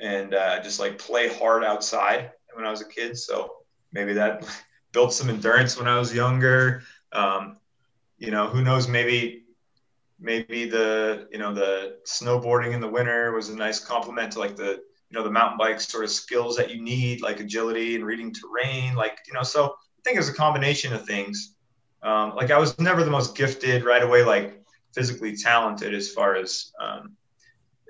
and 0.00 0.34
uh, 0.34 0.62
just 0.62 0.80
like 0.80 0.98
play 0.98 1.28
hard 1.28 1.64
outside 1.64 2.32
when 2.54 2.66
I 2.66 2.70
was 2.70 2.80
a 2.80 2.88
kid. 2.88 3.16
So 3.16 3.56
maybe 3.92 4.14
that 4.14 4.46
built 4.92 5.12
some 5.12 5.30
endurance 5.30 5.78
when 5.78 5.86
I 5.86 5.98
was 5.98 6.14
younger. 6.14 6.82
Um, 7.12 7.58
you 8.18 8.30
know, 8.30 8.48
who 8.48 8.62
knows? 8.62 8.88
Maybe 8.88 9.44
maybe 10.20 10.68
the 10.68 11.26
you 11.32 11.38
know 11.38 11.54
the 11.54 11.96
snowboarding 12.06 12.74
in 12.74 12.80
the 12.80 12.88
winter 12.88 13.32
was 13.32 13.48
a 13.48 13.56
nice 13.56 13.80
complement 13.80 14.32
to 14.32 14.38
like 14.38 14.54
the 14.54 14.80
you 15.10 15.18
know 15.18 15.22
the 15.22 15.30
mountain 15.30 15.58
bike 15.58 15.80
sort 15.80 16.04
of 16.04 16.10
skills 16.10 16.56
that 16.56 16.70
you 16.70 16.82
need 16.82 17.22
like 17.22 17.40
agility 17.40 17.96
and 17.96 18.04
reading 18.04 18.32
terrain 18.32 18.94
like 18.94 19.18
you 19.26 19.32
know 19.32 19.42
so 19.42 19.66
i 19.66 20.00
think 20.04 20.18
it's 20.18 20.28
a 20.28 20.34
combination 20.34 20.92
of 20.92 21.06
things 21.06 21.54
um, 22.02 22.34
like 22.36 22.50
i 22.50 22.58
was 22.58 22.78
never 22.78 23.02
the 23.02 23.10
most 23.10 23.34
gifted 23.34 23.84
right 23.84 24.02
away 24.02 24.22
like 24.22 24.62
physically 24.94 25.34
talented 25.34 25.94
as 25.94 26.12
far 26.12 26.36
as 26.36 26.72
um, 26.80 27.16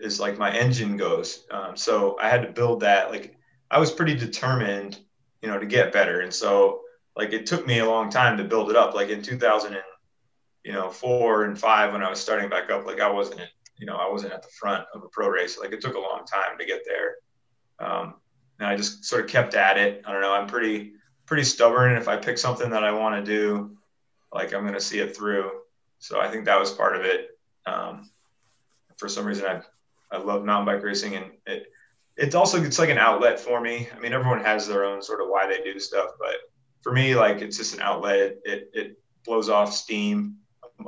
as 0.04 0.20
like 0.20 0.38
my 0.38 0.54
engine 0.54 0.96
goes 0.96 1.46
um, 1.50 1.76
so 1.76 2.16
i 2.20 2.28
had 2.28 2.42
to 2.42 2.52
build 2.52 2.80
that 2.80 3.10
like 3.10 3.36
i 3.70 3.78
was 3.78 3.90
pretty 3.90 4.14
determined 4.14 4.98
you 5.42 5.48
know 5.48 5.58
to 5.58 5.66
get 5.66 5.92
better 5.92 6.20
and 6.20 6.32
so 6.32 6.80
like 7.16 7.32
it 7.32 7.46
took 7.46 7.66
me 7.66 7.78
a 7.78 7.88
long 7.88 8.10
time 8.10 8.36
to 8.36 8.44
build 8.44 8.70
it 8.70 8.76
up 8.76 8.94
like 8.94 9.08
in 9.08 9.22
2000 9.22 9.74
and 9.74 9.82
you 10.64 10.72
know 10.72 10.90
four 10.90 11.44
and 11.44 11.58
five 11.58 11.92
when 11.92 12.02
i 12.02 12.10
was 12.10 12.20
starting 12.20 12.48
back 12.48 12.70
up 12.70 12.86
like 12.86 13.00
i 13.00 13.10
wasn't 13.10 13.40
you 13.80 13.86
know, 13.86 13.96
I 13.96 14.08
wasn't 14.08 14.34
at 14.34 14.42
the 14.42 14.48
front 14.48 14.84
of 14.94 15.02
a 15.02 15.08
pro 15.08 15.28
race. 15.28 15.58
Like 15.58 15.72
it 15.72 15.80
took 15.80 15.94
a 15.94 15.98
long 15.98 16.24
time 16.26 16.58
to 16.58 16.66
get 16.66 16.82
there. 16.86 17.16
Um, 17.80 18.14
and 18.58 18.68
I 18.68 18.76
just 18.76 19.04
sort 19.06 19.24
of 19.24 19.30
kept 19.30 19.54
at 19.54 19.78
it. 19.78 20.02
I 20.06 20.12
don't 20.12 20.20
know. 20.20 20.34
I'm 20.34 20.46
pretty, 20.46 20.92
pretty 21.24 21.44
stubborn. 21.44 21.96
If 21.96 22.06
I 22.06 22.18
pick 22.18 22.36
something 22.36 22.70
that 22.70 22.84
I 22.84 22.92
want 22.92 23.24
to 23.24 23.32
do, 23.32 23.78
like 24.32 24.52
I'm 24.52 24.62
going 24.62 24.74
to 24.74 24.80
see 24.80 24.98
it 24.98 25.16
through. 25.16 25.50
So 25.98 26.20
I 26.20 26.28
think 26.28 26.44
that 26.44 26.60
was 26.60 26.70
part 26.70 26.94
of 26.94 27.06
it. 27.06 27.30
Um, 27.64 28.10
for 28.98 29.08
some 29.08 29.24
reason, 29.24 29.46
I, 29.46 29.62
I 30.12 30.18
love 30.18 30.44
mountain 30.44 30.66
bike 30.66 30.82
racing 30.82 31.16
and 31.16 31.26
it, 31.46 31.66
it's 32.16 32.34
also, 32.34 32.62
it's 32.62 32.78
like 32.78 32.90
an 32.90 32.98
outlet 32.98 33.40
for 33.40 33.60
me. 33.60 33.88
I 33.96 33.98
mean, 33.98 34.12
everyone 34.12 34.44
has 34.44 34.68
their 34.68 34.84
own 34.84 35.00
sort 35.00 35.22
of 35.22 35.28
why 35.28 35.46
they 35.46 35.62
do 35.62 35.78
stuff, 35.78 36.10
but 36.18 36.36
for 36.82 36.92
me, 36.92 37.14
like 37.14 37.40
it's 37.40 37.56
just 37.56 37.74
an 37.74 37.80
outlet. 37.80 38.18
It, 38.18 38.40
it, 38.44 38.70
it 38.74 38.98
blows 39.24 39.48
off 39.48 39.72
steam. 39.72 40.36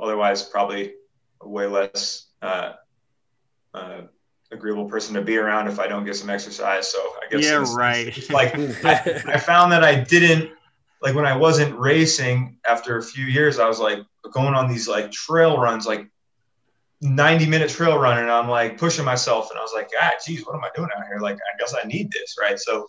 Otherwise, 0.01 0.43
probably 0.43 0.93
a 1.41 1.47
way 1.47 1.67
less 1.67 2.27
uh, 2.41 2.73
uh, 3.73 4.01
agreeable 4.51 4.85
person 4.85 5.13
to 5.15 5.21
be 5.21 5.37
around 5.37 5.67
if 5.67 5.79
I 5.79 5.87
don't 5.87 6.05
get 6.05 6.15
some 6.15 6.29
exercise. 6.29 6.91
So 6.91 6.99
I 6.99 7.27
guess 7.29 7.43
yeah, 7.43 7.63
right. 7.75 8.29
Like 8.29 8.55
I, 8.85 9.23
I, 9.27 9.39
found 9.39 9.71
that 9.71 9.83
I 9.83 9.95
didn't 9.95 10.51
like 11.01 11.15
when 11.15 11.25
I 11.25 11.35
wasn't 11.35 11.77
racing. 11.77 12.57
After 12.67 12.97
a 12.97 13.03
few 13.03 13.25
years, 13.25 13.59
I 13.59 13.67
was 13.67 13.79
like 13.79 13.99
going 14.31 14.53
on 14.53 14.67
these 14.67 14.87
like 14.87 15.11
trail 15.11 15.59
runs, 15.59 15.85
like 15.85 16.09
90 17.03 17.47
minute 17.47 17.69
trail 17.69 17.99
run, 17.99 18.19
and 18.19 18.31
I'm 18.31 18.49
like 18.49 18.77
pushing 18.77 19.05
myself, 19.05 19.49
and 19.51 19.59
I 19.59 19.61
was 19.61 19.73
like, 19.73 19.89
ah, 20.01 20.11
geez, 20.25 20.45
what 20.45 20.55
am 20.55 20.63
I 20.63 20.69
doing 20.75 20.89
out 20.97 21.05
here? 21.07 21.19
Like, 21.19 21.35
I 21.35 21.57
guess 21.59 21.75
I 21.75 21.85
need 21.87 22.11
this, 22.11 22.35
right? 22.39 22.59
So, 22.59 22.87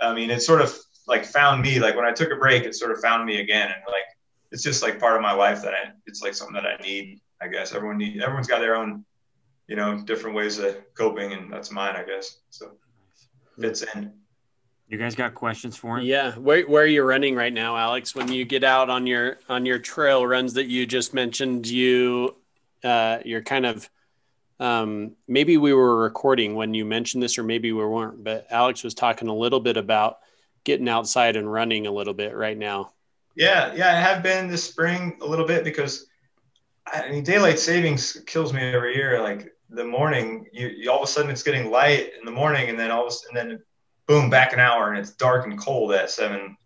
I 0.00 0.14
mean, 0.14 0.30
it 0.30 0.40
sort 0.40 0.60
of 0.60 0.76
like 1.06 1.24
found 1.24 1.62
me. 1.62 1.80
Like 1.80 1.96
when 1.96 2.04
I 2.04 2.12
took 2.12 2.30
a 2.30 2.36
break, 2.36 2.64
it 2.64 2.74
sort 2.74 2.92
of 2.92 3.00
found 3.00 3.24
me 3.24 3.40
again, 3.40 3.70
and 3.70 3.82
like 3.86 4.04
it's 4.52 4.62
just 4.62 4.82
like 4.82 5.00
part 5.00 5.16
of 5.16 5.22
my 5.22 5.32
life 5.32 5.62
that 5.62 5.74
I. 5.74 5.92
It's 6.06 6.22
like 6.22 6.34
something 6.34 6.54
that 6.54 6.66
I 6.66 6.76
need. 6.82 7.20
I 7.42 7.48
guess 7.48 7.74
everyone 7.74 7.98
needs, 7.98 8.22
Everyone's 8.22 8.46
got 8.46 8.60
their 8.60 8.76
own 8.76 9.04
you 9.66 9.76
know, 9.76 10.00
different 10.02 10.36
ways 10.36 10.58
of 10.58 10.76
coping, 10.94 11.32
and 11.32 11.52
that's 11.52 11.70
mine, 11.70 11.96
I 11.96 12.04
guess. 12.04 12.38
So 12.50 12.72
fits 13.58 13.84
in. 13.94 14.12
You 14.88 14.98
guys 14.98 15.14
got 15.14 15.34
questions 15.34 15.76
for 15.76 15.98
him? 15.98 16.04
Yeah. 16.04 16.32
Where 16.32 16.62
where 16.64 16.82
are 16.82 16.86
you 16.86 17.02
running 17.02 17.34
right 17.34 17.52
now, 17.52 17.76
Alex? 17.76 18.14
When 18.14 18.30
you 18.30 18.44
get 18.44 18.62
out 18.62 18.90
on 18.90 19.06
your 19.06 19.38
on 19.48 19.64
your 19.64 19.78
trail 19.78 20.26
runs 20.26 20.52
that 20.54 20.66
you 20.66 20.86
just 20.86 21.14
mentioned, 21.14 21.66
you 21.66 22.36
uh, 22.84 23.18
you're 23.24 23.42
kind 23.42 23.66
of 23.66 23.88
um, 24.60 25.12
maybe 25.26 25.56
we 25.56 25.72
were 25.72 25.96
recording 25.96 26.54
when 26.54 26.74
you 26.74 26.84
mentioned 26.84 27.22
this, 27.22 27.38
or 27.38 27.42
maybe 27.42 27.72
we 27.72 27.84
weren't. 27.84 28.22
But 28.22 28.46
Alex 28.50 28.84
was 28.84 28.94
talking 28.94 29.28
a 29.28 29.34
little 29.34 29.60
bit 29.60 29.76
about 29.76 30.18
getting 30.64 30.88
outside 30.88 31.36
and 31.36 31.50
running 31.50 31.86
a 31.86 31.92
little 31.92 32.14
bit 32.14 32.34
right 32.34 32.56
now. 32.56 32.92
Yeah, 33.36 33.74
yeah, 33.74 33.88
I 33.88 34.00
have 34.00 34.22
been 34.22 34.48
this 34.48 34.62
spring 34.62 35.18
a 35.20 35.26
little 35.26 35.46
bit 35.46 35.64
because 35.64 36.06
I 36.86 37.10
mean 37.10 37.24
daylight 37.24 37.58
savings 37.58 38.22
kills 38.26 38.52
me 38.52 38.62
every 38.62 38.94
year. 38.94 39.20
Like 39.20 39.52
the 39.70 39.84
morning, 39.84 40.46
you, 40.52 40.68
you 40.68 40.90
all 40.90 41.02
of 41.02 41.08
a 41.08 41.12
sudden 41.12 41.30
it's 41.30 41.42
getting 41.42 41.70
light 41.70 42.12
in 42.18 42.24
the 42.24 42.30
morning, 42.30 42.68
and 42.68 42.78
then 42.78 42.90
all 42.90 43.06
of 43.06 43.12
a, 43.12 43.16
and 43.28 43.36
then 43.36 43.62
boom, 44.06 44.30
back 44.30 44.52
an 44.52 44.60
hour, 44.60 44.90
and 44.90 44.98
it's 44.98 45.12
dark 45.12 45.46
and 45.46 45.58
cold 45.58 45.92
at 45.92 46.10
seven 46.10 46.56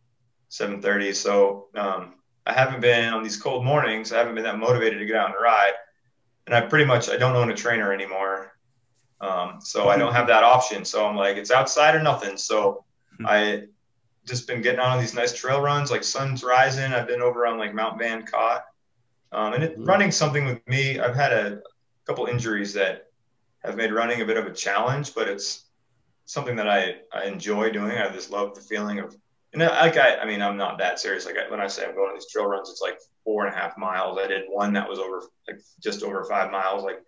seven 0.50 0.82
thirty. 0.82 1.12
So 1.14 1.68
um, 1.74 2.14
I 2.44 2.52
haven't 2.52 2.80
been 2.80 3.14
on 3.14 3.22
these 3.22 3.40
cold 3.40 3.64
mornings. 3.64 4.12
I 4.12 4.18
haven't 4.18 4.34
been 4.34 4.44
that 4.44 4.58
motivated 4.58 4.98
to 4.98 5.06
get 5.06 5.16
out 5.16 5.30
and 5.30 5.36
ride, 5.40 5.72
and 6.48 6.54
I 6.54 6.62
pretty 6.62 6.86
much 6.86 7.10
I 7.10 7.18
don't 7.18 7.36
own 7.36 7.50
a 7.50 7.54
trainer 7.54 7.92
anymore. 7.92 8.56
Um, 9.20 9.58
so 9.60 9.90
I 9.90 9.98
don't 9.98 10.14
have 10.14 10.26
that 10.28 10.44
option. 10.44 10.82
So 10.82 11.06
I'm 11.06 11.14
like, 11.14 11.36
it's 11.36 11.50
outside 11.50 11.94
or 11.94 12.02
nothing. 12.02 12.38
So 12.38 12.84
hmm. 13.18 13.26
I 13.26 13.64
just 14.24 14.46
been 14.46 14.62
getting 14.62 14.80
on 14.80 14.98
these 14.98 15.12
nice 15.12 15.34
trail 15.34 15.60
runs, 15.60 15.90
like 15.90 16.02
sun's 16.02 16.42
rising. 16.42 16.94
I've 16.94 17.06
been 17.06 17.20
over 17.20 17.46
on 17.46 17.58
like 17.58 17.74
Mount 17.74 17.98
Van 17.98 18.24
Cott, 18.24 18.64
um, 19.30 19.52
and 19.52 19.62
it, 19.62 19.74
mm-hmm. 19.74 19.84
running 19.84 20.10
something 20.10 20.46
with 20.46 20.66
me. 20.66 20.98
I've 20.98 21.14
had 21.14 21.32
a 21.32 21.60
couple 22.06 22.24
injuries 22.26 22.72
that 22.72 23.10
have 23.62 23.76
made 23.76 23.92
running 23.92 24.22
a 24.22 24.24
bit 24.24 24.38
of 24.38 24.46
a 24.46 24.52
challenge, 24.52 25.14
but 25.14 25.28
it's 25.28 25.66
something 26.24 26.56
that 26.56 26.68
I, 26.68 26.96
I 27.12 27.24
enjoy 27.24 27.70
doing. 27.70 27.92
I 27.92 28.08
just 28.08 28.30
love 28.30 28.54
the 28.54 28.62
feeling 28.62 29.00
of, 29.00 29.14
and 29.52 29.60
like 29.60 29.98
I, 29.98 30.16
I 30.16 30.24
mean, 30.24 30.40
I'm 30.40 30.56
not 30.56 30.78
that 30.78 30.98
serious. 30.98 31.26
Like 31.26 31.36
I, 31.36 31.50
when 31.50 31.60
I 31.60 31.66
say 31.66 31.84
I'm 31.84 31.94
going 31.94 32.08
on 32.08 32.14
these 32.14 32.30
trail 32.30 32.46
runs, 32.46 32.70
it's 32.70 32.80
like 32.80 32.98
four 33.28 33.44
and 33.44 33.54
a 33.54 33.58
half 33.58 33.76
miles. 33.76 34.18
I 34.18 34.26
did 34.26 34.44
one 34.48 34.72
that 34.72 34.88
was 34.88 34.98
over 34.98 35.20
like 35.46 35.60
just 35.82 36.02
over 36.02 36.24
five 36.24 36.50
miles, 36.50 36.82
like 36.82 37.02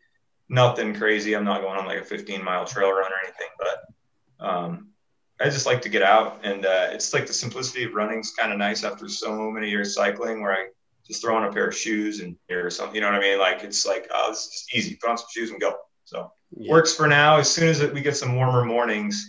nothing 0.50 0.94
crazy. 0.94 1.32
I'm 1.32 1.44
not 1.44 1.62
going 1.62 1.78
on 1.78 1.86
like 1.86 2.02
a 2.02 2.04
15 2.04 2.44
mile 2.44 2.66
trail 2.66 2.92
run 2.92 3.10
or 3.10 3.16
anything, 3.24 3.46
but 3.58 4.46
um, 4.46 4.88
I 5.40 5.44
just 5.44 5.64
like 5.64 5.80
to 5.80 5.88
get 5.88 6.02
out, 6.02 6.40
and 6.42 6.66
uh, 6.66 6.88
it's 6.90 7.14
like 7.14 7.26
the 7.26 7.32
simplicity 7.32 7.84
of 7.84 7.94
running 7.94 8.18
is 8.18 8.32
kind 8.32 8.52
of 8.52 8.58
nice 8.58 8.84
after 8.84 9.08
so 9.08 9.50
many 9.50 9.70
years 9.70 9.94
cycling, 9.94 10.42
where 10.42 10.52
I 10.52 10.66
just 11.06 11.22
throw 11.22 11.34
on 11.34 11.44
a 11.44 11.52
pair 11.52 11.66
of 11.66 11.74
shoes 11.74 12.20
and 12.20 12.36
or 12.50 12.68
something. 12.68 12.96
You 12.96 13.00
know 13.00 13.06
what 13.06 13.16
I 13.16 13.20
mean? 13.20 13.38
Like 13.38 13.64
it's 13.64 13.86
like 13.86 14.06
oh, 14.12 14.28
this 14.28 14.40
is 14.44 14.66
easy. 14.74 14.96
Put 14.96 15.08
on 15.08 15.16
some 15.16 15.26
shoes 15.32 15.52
and 15.52 15.58
go. 15.58 15.74
So 16.04 16.30
yeah. 16.54 16.70
works 16.70 16.94
for 16.94 17.06
now. 17.06 17.38
As 17.38 17.48
soon 17.48 17.68
as 17.68 17.82
we 17.92 18.02
get 18.02 18.18
some 18.18 18.36
warmer 18.36 18.62
mornings 18.62 19.26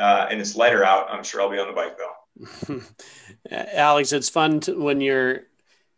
uh, 0.00 0.26
and 0.28 0.40
it's 0.40 0.56
lighter 0.56 0.82
out, 0.82 1.08
I'm 1.08 1.22
sure 1.22 1.40
I'll 1.40 1.50
be 1.50 1.60
on 1.60 1.68
the 1.68 1.72
bike 1.72 1.96
though. 1.96 2.82
Alex, 3.52 4.12
it's 4.12 4.28
fun 4.28 4.58
to, 4.60 4.74
when 4.74 5.00
you're 5.00 5.44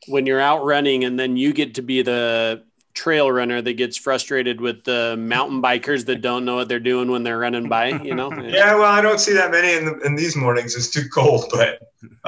when 0.07 0.27
you're 0.27 0.41
out 0.41 0.65
running 0.65 1.05
and 1.05 1.19
then 1.19 1.37
you 1.37 1.53
get 1.53 1.75
to 1.75 1.83
be 1.83 2.03
the 2.03 2.65
trail 2.99 3.31
runner 3.31 3.63
that 3.63 3.75
gets 3.75 3.97
frustrated 3.97 4.61
with 4.61 4.83
the 4.85 5.17
mountain 5.17 5.63
bikers 5.63 6.05
that 6.07 6.21
don't 6.21 6.45
know 6.45 6.57
what 6.57 6.69
they're 6.69 6.81
doing 6.81 7.11
when 7.11 7.23
they're 7.23 7.39
running 7.39 7.69
by, 7.69 7.89
you 7.89 8.15
know? 8.15 8.33
yeah, 8.43 8.75
well, 8.75 8.91
I 8.91 9.01
don't 9.01 9.21
see 9.21 9.33
that 9.35 9.53
many 9.53 9.75
in, 9.75 9.85
the, 9.85 10.01
in 10.01 10.17
these 10.17 10.35
mornings. 10.35 10.75
It's 10.75 10.91
too 10.91 11.09
cold, 11.15 11.45
but 11.53 11.79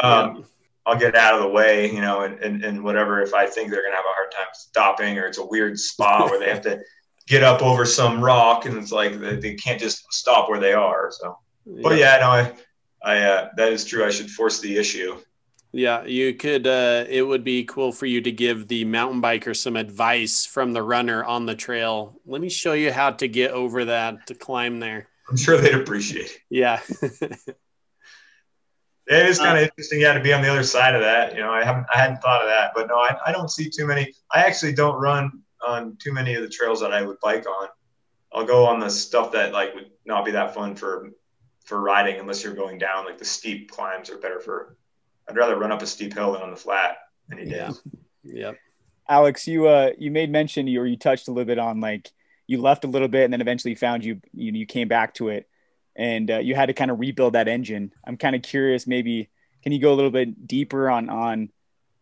um, 0.03 0.37
yeah. 0.37 0.43
I'll 0.87 0.99
get 0.99 1.17
out 1.17 1.35
of 1.35 1.41
the 1.41 1.49
way, 1.49 1.93
you 1.93 2.01
know, 2.01 2.23
and, 2.23 2.39
and, 2.39 2.65
and 2.65 2.85
whatever. 2.85 3.21
If 3.21 3.35
I 3.35 3.47
think 3.47 3.71
they're 3.71 3.83
going 3.83 3.93
to 3.93 3.97
have 3.97 4.05
a 4.05 4.15
hard 4.15 4.31
time 4.31 4.47
stopping 4.55 5.19
or 5.19 5.27
it's 5.27 5.39
a 5.39 5.45
weird 5.47 5.79
spot 5.79 6.31
where 6.31 6.39
they 6.39 6.49
have 6.49 6.63
to 6.63 6.81
get 7.27 7.43
up 7.43 7.63
over 7.63 7.85
some 7.85 8.23
rock 8.23 8.65
and 8.65 8.77
it's 8.77 8.93
like 8.93 9.19
they, 9.19 9.37
they 9.37 9.55
can't 9.55 9.81
just 9.81 10.05
stop 10.13 10.49
where 10.49 10.61
they 10.61 10.73
are. 10.73 11.11
So, 11.11 11.37
yeah. 11.67 11.81
but 11.83 11.99
yeah, 11.99 12.19
no, 12.21 12.31
I, 12.31 12.53
I, 13.03 13.19
uh, 13.23 13.49
that 13.57 13.73
is 13.73 13.85
true. 13.85 14.05
I 14.05 14.11
should 14.11 14.31
force 14.31 14.61
the 14.61 14.77
issue. 14.77 15.17
Yeah, 15.73 16.05
you 16.05 16.35
could. 16.35 16.67
Uh, 16.67 17.05
it 17.09 17.23
would 17.23 17.45
be 17.45 17.65
cool 17.65 17.93
for 17.93 18.07
you 18.07 18.21
to 18.23 18.33
give 18.33 18.67
the 18.67 18.85
mountain 18.85 19.23
biker 19.23 19.57
some 19.57 19.77
advice 19.77 20.45
from 20.45 20.73
the 20.73 20.83
runner 20.83 21.25
on 21.25 21.47
the 21.47 21.55
trail. 21.55 22.21
Let 22.27 22.41
me 22.41 22.49
show 22.49 22.73
you 22.73 22.93
how 22.93 23.13
to 23.13 23.29
get 23.29 23.53
over 23.53 23.85
that 23.85 24.27
to 24.27 24.35
climb 24.35 24.81
there. 24.81 25.09
I'm 25.29 25.37
sure 25.37 25.59
they'd 25.59 25.75
appreciate 25.75 26.27
it. 26.27 26.39
Yeah. 26.51 26.81
it 27.03 27.57
is 29.07 29.39
kind 29.39 29.59
of 29.59 29.63
uh, 29.63 29.67
interesting, 29.67 30.01
yeah, 30.01 30.15
to 30.15 30.21
be 30.21 30.33
on 30.33 30.43
the 30.43 30.49
other 30.49 30.65
side 30.65 30.97
of 30.97 31.03
that. 31.03 31.37
You 31.37 31.43
know, 31.43 31.53
I 31.53 31.65
haven't, 31.65 31.87
I 31.95 31.99
hadn't 31.99 32.17
thought 32.17 32.43
of 32.43 32.49
that, 32.49 32.73
but 32.75 32.89
no, 32.89 32.97
I, 32.97 33.17
I 33.27 33.33
don't 33.33 33.51
see 33.51 33.71
too 33.71 33.87
many. 33.87 34.13
I 34.35 34.43
actually 34.43 34.73
don't 34.73 35.01
run 35.01 35.31
on 35.65 35.97
too 36.01 36.13
many 36.13 36.35
of 36.35 36.43
the 36.43 36.49
trails 36.49 36.81
that 36.81 36.93
I 36.93 37.03
would 37.03 37.21
bike 37.21 37.47
on. 37.47 37.69
I'll 38.33 38.45
go 38.45 38.67
on 38.67 38.81
the 38.81 38.91
stuff 38.91 39.31
that 39.33 39.53
like 39.53 39.75
would 39.75 39.91
not 40.05 40.25
be 40.25 40.33
that 40.33 40.53
fun 40.55 40.75
for 40.75 41.11
for 41.65 41.81
riding 41.81 42.19
unless 42.19 42.43
you're 42.43 42.55
going 42.55 42.79
down. 42.79 43.05
Like 43.05 43.19
the 43.19 43.25
steep 43.25 43.71
climbs 43.71 44.11
are 44.11 44.19
better 44.19 44.41
for 44.41 44.77
I'd 45.31 45.37
rather 45.37 45.57
run 45.57 45.71
up 45.71 45.81
a 45.81 45.87
steep 45.87 46.13
hill 46.13 46.33
than 46.33 46.43
on 46.43 46.51
the 46.51 46.57
flat 46.57 46.97
any 47.31 47.45
day. 47.45 47.57
Yeah. 47.57 47.71
Yep. 48.25 48.57
Alex, 49.09 49.47
you 49.47 49.69
uh 49.69 49.91
you 49.97 50.11
made 50.11 50.31
mention 50.31 50.67
or 50.77 50.87
you 50.87 50.97
touched 50.97 51.29
a 51.29 51.31
little 51.31 51.47
bit 51.47 51.59
on 51.59 51.81
like 51.81 52.11
you 52.47 52.61
left 52.61 52.85
a 52.85 52.89
little 52.89 53.09
bit 53.09 53.25
and 53.25 53.33
then 53.33 53.41
eventually 53.41 53.75
found 53.75 54.05
you 54.05 54.21
you, 54.33 54.53
you 54.53 54.67
came 54.67 54.89
back 54.89 55.15
to 55.15 55.29
it 55.29 55.49
and 55.97 56.31
uh, 56.31 56.39
you 56.39 56.55
had 56.55 56.67
to 56.67 56.73
kind 56.73 56.91
of 56.91 56.99
rebuild 56.99 57.35
that 57.35 57.47
engine. 57.47 57.93
I'm 58.05 58.17
kind 58.17 58.35
of 58.35 58.43
curious 58.43 58.87
maybe 58.87 59.31
can 59.63 59.73
you 59.73 59.81
go 59.81 59.93
a 59.93 59.97
little 59.97 60.11
bit 60.11 60.47
deeper 60.47 60.91
on 60.91 61.09
on 61.09 61.51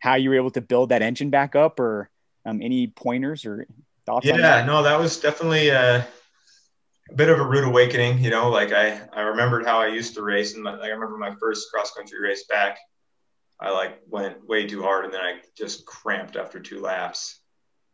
how 0.01 0.15
you 0.15 0.31
were 0.31 0.37
able 0.37 0.51
to 0.53 0.61
build 0.61 0.91
that 0.91 1.03
engine 1.03 1.31
back 1.31 1.55
up 1.55 1.81
or 1.81 2.09
um, 2.47 2.63
any 2.63 2.87
pointers 2.87 3.45
or 3.45 3.67
thoughts? 4.07 4.27
Yeah, 4.27 4.37
that? 4.37 4.67
no, 4.67 4.83
that 4.83 4.99
was 4.99 5.19
definitely 5.19 5.71
uh, 5.71 6.03
a 7.11 7.15
bit 7.15 7.29
of 7.29 7.41
a 7.41 7.45
rude 7.45 7.65
awakening. 7.65 8.23
You 8.23 8.31
know, 8.31 8.49
like 8.49 8.73
I 8.73 9.01
I 9.13 9.23
remembered 9.23 9.67
how 9.67 9.81
I 9.81 9.89
used 9.89 10.15
to 10.15 10.23
race, 10.23 10.55
and 10.55 10.65
like 10.65 10.81
I 10.81 10.89
remember 10.89 11.19
my 11.19 11.35
first 11.35 11.71
cross 11.73 11.93
country 11.93 12.21
race 12.21 12.45
back 12.49 12.79
I 13.61 13.71
like 13.71 14.01
went 14.09 14.47
way 14.47 14.67
too 14.67 14.83
hard 14.83 15.05
and 15.05 15.15
then 15.15 15.21
I 15.21 15.41
just 15.57 15.85
cramped 15.85 16.37
after 16.37 16.61
two 16.61 16.81
laps. 16.81 17.41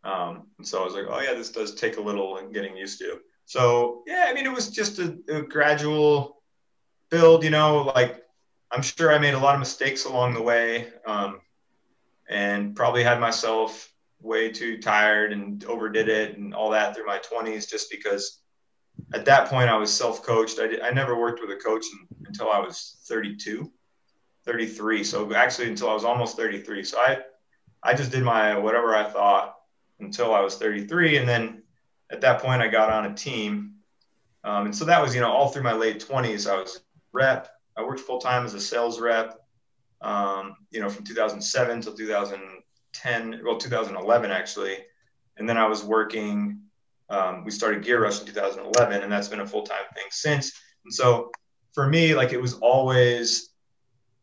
Um, 0.02 0.48
and 0.58 0.66
so 0.66 0.82
I 0.82 0.84
was 0.84 0.94
like, 0.94 1.06
oh 1.08 1.20
yeah, 1.20 1.34
this 1.34 1.50
does 1.50 1.74
take 1.74 1.96
a 1.96 2.02
little 2.02 2.38
getting 2.52 2.76
used 2.76 2.98
to. 2.98 3.18
So 3.46 4.02
yeah, 4.06 4.26
I 4.28 4.34
mean, 4.34 4.46
it 4.46 4.52
was 4.52 4.70
just 4.70 4.98
a, 4.98 5.18
a 5.28 5.42
gradual 5.42 6.42
build, 7.10 7.44
you 7.44 7.50
know, 7.50 7.92
like 7.94 8.22
I'm 8.70 8.82
sure 8.82 9.12
I 9.12 9.18
made 9.18 9.34
a 9.34 9.38
lot 9.38 9.54
of 9.54 9.60
mistakes 9.60 10.04
along 10.04 10.34
the 10.34 10.42
way. 10.42 10.88
Um, 11.06 11.40
and 12.28 12.74
probably 12.74 13.02
had 13.02 13.20
myself 13.20 13.92
way 14.20 14.50
too 14.50 14.78
tired 14.80 15.32
and 15.32 15.62
overdid 15.64 16.08
it 16.08 16.38
and 16.38 16.54
all 16.54 16.70
that 16.70 16.94
through 16.94 17.06
my 17.06 17.18
20s 17.18 17.68
just 17.68 17.90
because 17.90 18.40
at 19.12 19.26
that 19.26 19.48
point 19.48 19.68
I 19.68 19.76
was 19.76 19.92
self-coached. 19.92 20.58
I, 20.58 20.66
did, 20.66 20.80
I 20.80 20.90
never 20.90 21.18
worked 21.18 21.40
with 21.40 21.50
a 21.50 21.60
coach 21.60 21.84
until 22.26 22.50
I 22.50 22.58
was 22.58 22.96
32. 23.06 23.70
33. 24.46 25.04
So 25.04 25.32
actually 25.34 25.68
until 25.68 25.90
I 25.90 25.94
was 25.94 26.04
almost 26.04 26.36
33. 26.36 26.84
So 26.84 26.98
I, 26.98 27.18
I 27.82 27.94
just 27.94 28.10
did 28.10 28.22
my 28.22 28.56
whatever 28.58 28.94
I 28.94 29.04
thought 29.04 29.56
until 30.00 30.34
I 30.34 30.40
was 30.40 30.56
33. 30.56 31.18
And 31.18 31.28
then 31.28 31.62
at 32.10 32.20
that 32.20 32.40
point 32.40 32.62
I 32.62 32.68
got 32.68 32.90
on 32.90 33.06
a 33.06 33.14
team. 33.14 33.74
Um, 34.44 34.66
and 34.66 34.76
so 34.76 34.84
that 34.84 35.00
was, 35.00 35.14
you 35.14 35.20
know, 35.20 35.30
all 35.30 35.48
through 35.48 35.62
my 35.62 35.72
late 35.72 36.04
20s, 36.06 36.50
I 36.50 36.56
was 36.56 36.80
rep. 37.12 37.48
I 37.76 37.82
worked 37.82 38.00
full 38.00 38.18
time 38.18 38.44
as 38.44 38.54
a 38.54 38.60
sales 38.60 39.00
rep, 39.00 39.40
um, 40.00 40.56
you 40.70 40.80
know, 40.80 40.88
from 40.88 41.04
2007 41.04 41.80
till 41.80 41.94
2010, 41.94 43.40
well, 43.44 43.56
2011 43.56 44.30
actually. 44.30 44.76
And 45.36 45.48
then 45.48 45.56
I 45.56 45.66
was 45.66 45.82
working, 45.82 46.60
um, 47.08 47.44
we 47.44 47.50
started 47.50 47.82
Gear 47.82 48.02
Rush 48.02 48.20
in 48.20 48.26
2011, 48.26 49.02
and 49.02 49.10
that's 49.10 49.28
been 49.28 49.40
a 49.40 49.46
full 49.46 49.62
time 49.62 49.82
thing 49.94 50.04
since. 50.10 50.52
And 50.84 50.92
so 50.92 51.30
for 51.72 51.88
me, 51.88 52.14
like 52.14 52.32
it 52.32 52.40
was 52.40 52.54
always 52.54 53.53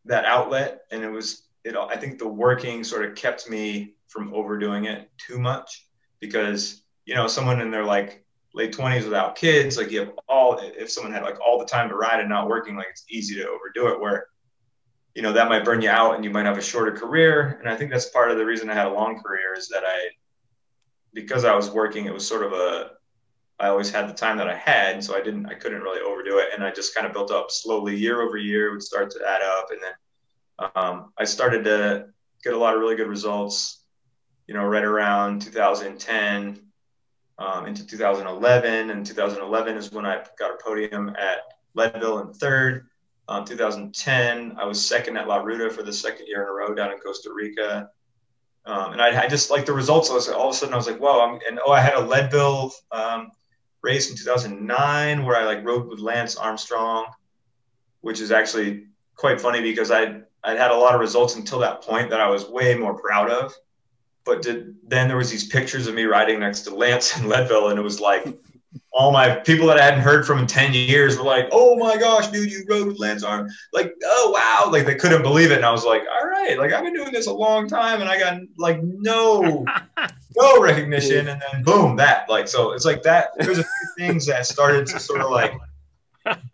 that 0.06 0.26
outlet 0.26 0.82
and 0.92 1.04
it 1.04 1.10
was 1.10 1.48
it 1.64 1.76
i 1.76 1.96
think 1.96 2.18
the 2.18 2.28
working 2.28 2.84
sort 2.84 3.06
of 3.06 3.16
kept 3.16 3.50
me 3.50 3.94
from 4.08 4.34
overdoing 4.34 4.86
it 4.86 5.10
too 5.18 5.40
much 5.40 5.88
because 6.20 6.84
you 7.06 7.16
know 7.16 7.28
someone 7.28 7.62
in 7.62 7.72
their 7.72 7.86
like 7.86 8.24
late 8.54 8.76
20s 8.76 9.04
without 9.04 9.36
kids 9.36 9.78
like 9.78 9.92
you 9.92 10.00
have 10.00 10.12
all 10.28 10.60
if 10.62 10.92
someone 10.92 11.14
had 11.14 11.24
like 11.24 11.40
all 11.40 11.58
the 11.58 11.66
time 11.66 11.88
to 11.88 11.96
ride 11.96 12.20
and 12.20 12.30
not 12.30 12.50
working 12.50 12.76
like 12.76 12.88
it's 12.90 13.06
easy 13.10 13.36
to 13.36 13.48
overdo 13.48 13.88
it 13.94 14.00
where 14.00 14.26
you 15.16 15.22
know 15.22 15.34
that 15.34 15.50
might 15.50 15.66
burn 15.66 15.82
you 15.82 15.90
out 15.90 16.16
and 16.16 16.24
you 16.24 16.30
might 16.30 16.46
have 16.46 16.58
a 16.58 16.62
shorter 16.62 16.92
career. 16.92 17.58
And 17.60 17.70
i 17.70 17.76
think 17.76 17.92
that's 17.92 18.10
part 18.10 18.32
of 18.32 18.38
the 18.38 18.46
reason 18.46 18.70
i 18.70 18.74
had 18.74 18.88
a 18.88 18.94
long 18.94 19.22
career 19.22 19.54
is 19.58 19.68
that 19.70 19.84
i 19.86 20.10
because 21.14 21.46
i 21.46 21.56
was 21.56 21.70
working 21.70 22.06
it 22.06 22.14
was 22.14 22.28
sort 22.28 22.44
of 22.44 22.54
a 22.54 22.92
I 23.62 23.68
always 23.68 23.92
had 23.92 24.10
the 24.10 24.14
time 24.14 24.38
that 24.38 24.50
I 24.50 24.56
had, 24.56 25.04
so 25.04 25.16
I 25.16 25.22
didn't, 25.22 25.46
I 25.46 25.54
couldn't 25.54 25.84
really 25.84 26.02
overdo 26.02 26.40
it, 26.40 26.50
and 26.52 26.64
I 26.64 26.72
just 26.72 26.96
kind 26.96 27.06
of 27.06 27.14
built 27.14 27.30
up 27.30 27.52
slowly, 27.52 27.96
year 27.96 28.22
over 28.22 28.36
year, 28.36 28.72
would 28.72 28.82
start 28.82 29.12
to 29.12 29.20
add 29.20 29.44
up, 29.44 29.70
and 29.70 29.80
then 29.84 30.72
um, 30.76 31.14
I 31.16 31.26
started 31.26 31.64
to 31.66 32.08
get 32.44 32.54
a 32.54 32.58
lot 32.58 32.74
of 32.74 32.80
really 32.80 32.96
good 32.96 33.08
results, 33.08 33.84
you 34.48 34.56
know, 34.56 34.66
right 34.66 34.84
around 34.84 35.44
2010 35.44 36.60
um, 37.38 37.68
into 37.68 37.86
2011, 37.86 38.90
and 38.90 39.06
2011 39.06 39.78
is 39.78 39.92
when 39.92 40.08
I 40.08 40.26
got 40.40 40.56
a 40.56 40.64
podium 40.64 41.10
at 41.10 41.42
Leadville 41.76 42.20
in 42.20 42.34
third. 42.34 42.88
Um, 43.28 43.46
2010, 43.46 44.56
I 44.58 44.66
was 44.66 44.84
second 44.84 45.18
at 45.18 45.28
La 45.28 45.38
Ruta 45.38 45.70
for 45.70 45.84
the 45.84 45.94
second 45.94 46.26
year 46.28 46.42
in 46.42 46.50
a 46.50 46.52
row 46.52 46.74
down 46.74 46.92
in 46.92 46.98
Costa 46.98 47.32
Rica. 47.32 47.92
Um, 48.66 48.94
and 48.94 49.02
I, 49.02 49.24
I, 49.24 49.28
just 49.28 49.52
like 49.52 49.68
the 49.68 49.74
results. 49.74 50.10
I 50.10 50.14
was 50.14 50.30
all 50.30 50.50
of 50.50 50.56
a 50.56 50.58
sudden 50.58 50.74
I 50.74 50.78
was 50.78 50.88
like, 50.88 51.00
whoa! 51.00 51.22
I'm, 51.22 51.40
and 51.48 51.60
oh, 51.66 51.72
I 51.72 51.80
had 51.80 51.94
a 51.94 52.02
Leadville 52.02 52.72
um, 52.92 53.32
race 53.84 54.10
in 54.10 54.16
2009 54.16 55.26
where 55.26 55.36
I 55.38 55.44
like 55.46 55.66
rode 55.66 55.88
with 55.88 56.00
Lance 56.00 56.36
Armstrong. 56.36 57.06
which 58.02 58.20
is 58.20 58.32
actually 58.32 58.86
quite 59.16 59.40
funny 59.40 59.62
because 59.62 59.92
I 59.92 60.22
I'd 60.44 60.58
had 60.58 60.72
a 60.72 60.76
lot 60.76 60.96
of 60.96 61.02
results 61.02 61.36
until 61.36 61.60
that 61.60 61.82
point 61.82 62.10
that 62.10 62.20
I 62.20 62.28
was 62.28 62.50
way 62.50 62.74
more 62.76 62.96
proud 63.00 63.30
of. 63.30 63.54
But 64.24 64.42
did, 64.42 64.76
then 64.88 65.08
there 65.08 65.18
was 65.18 65.30
these 65.30 65.48
pictures 65.48 65.88
of 65.88 65.96
me 65.96 66.06
riding 66.06 66.40
next 66.40 66.62
to 66.62 66.76
Lance 66.76 67.16
and 67.16 67.30
Leadville, 67.30 67.70
and 67.70 67.80
it 67.80 67.84
was 67.84 68.00
like 68.00 68.26
all 68.94 69.12
my 69.12 69.36
people 69.36 69.68
that 69.68 69.78
I 69.78 69.84
hadn't 69.84 70.02
heard 70.02 70.28
from 70.28 70.40
in 70.40 70.48
10 70.48 70.74
years 70.74 71.18
were 71.18 71.24
like, 71.24 71.48
oh 71.52 71.78
my 71.78 71.98
gosh, 71.98 72.28
dude, 72.28 72.52
you 72.52 72.66
rode 72.68 72.88
with 72.88 73.00
Lance 73.00 73.24
Arm. 73.24 73.50
Like, 73.72 73.94
oh 74.04 74.32
wow. 74.34 74.70
Like 74.72 74.86
they 74.86 74.96
couldn't 74.96 75.22
believe 75.22 75.52
it. 75.52 75.58
And 75.58 75.66
I 75.66 75.72
was 75.72 75.86
like, 75.86 76.04
all 76.12 76.28
right, 76.28 76.58
like 76.58 76.74
I've 76.74 76.84
been 76.84 76.94
doing 76.94 77.14
this 77.14 77.28
a 77.28 77.34
long 77.34 77.70
time 77.70 78.02
and 78.02 78.10
I 78.10 78.20
got 78.20 78.42
like 78.58 78.84
no, 78.84 79.66
no 80.36 80.62
recognition. 80.62 81.30
And 81.30 81.42
then 81.52 81.64
boom, 81.64 81.96
that 81.98 82.30
like, 82.30 82.50
so 82.50 82.74
it's 82.74 82.84
like 82.84 83.02
that. 83.04 83.30
There's 83.38 83.60
a 83.60 83.64
few 83.64 83.90
things 83.98 84.26
that 84.26 84.46
started 84.46 84.86
to 84.88 85.00
sort 85.00 85.22
of 85.22 85.32
like 85.32 85.54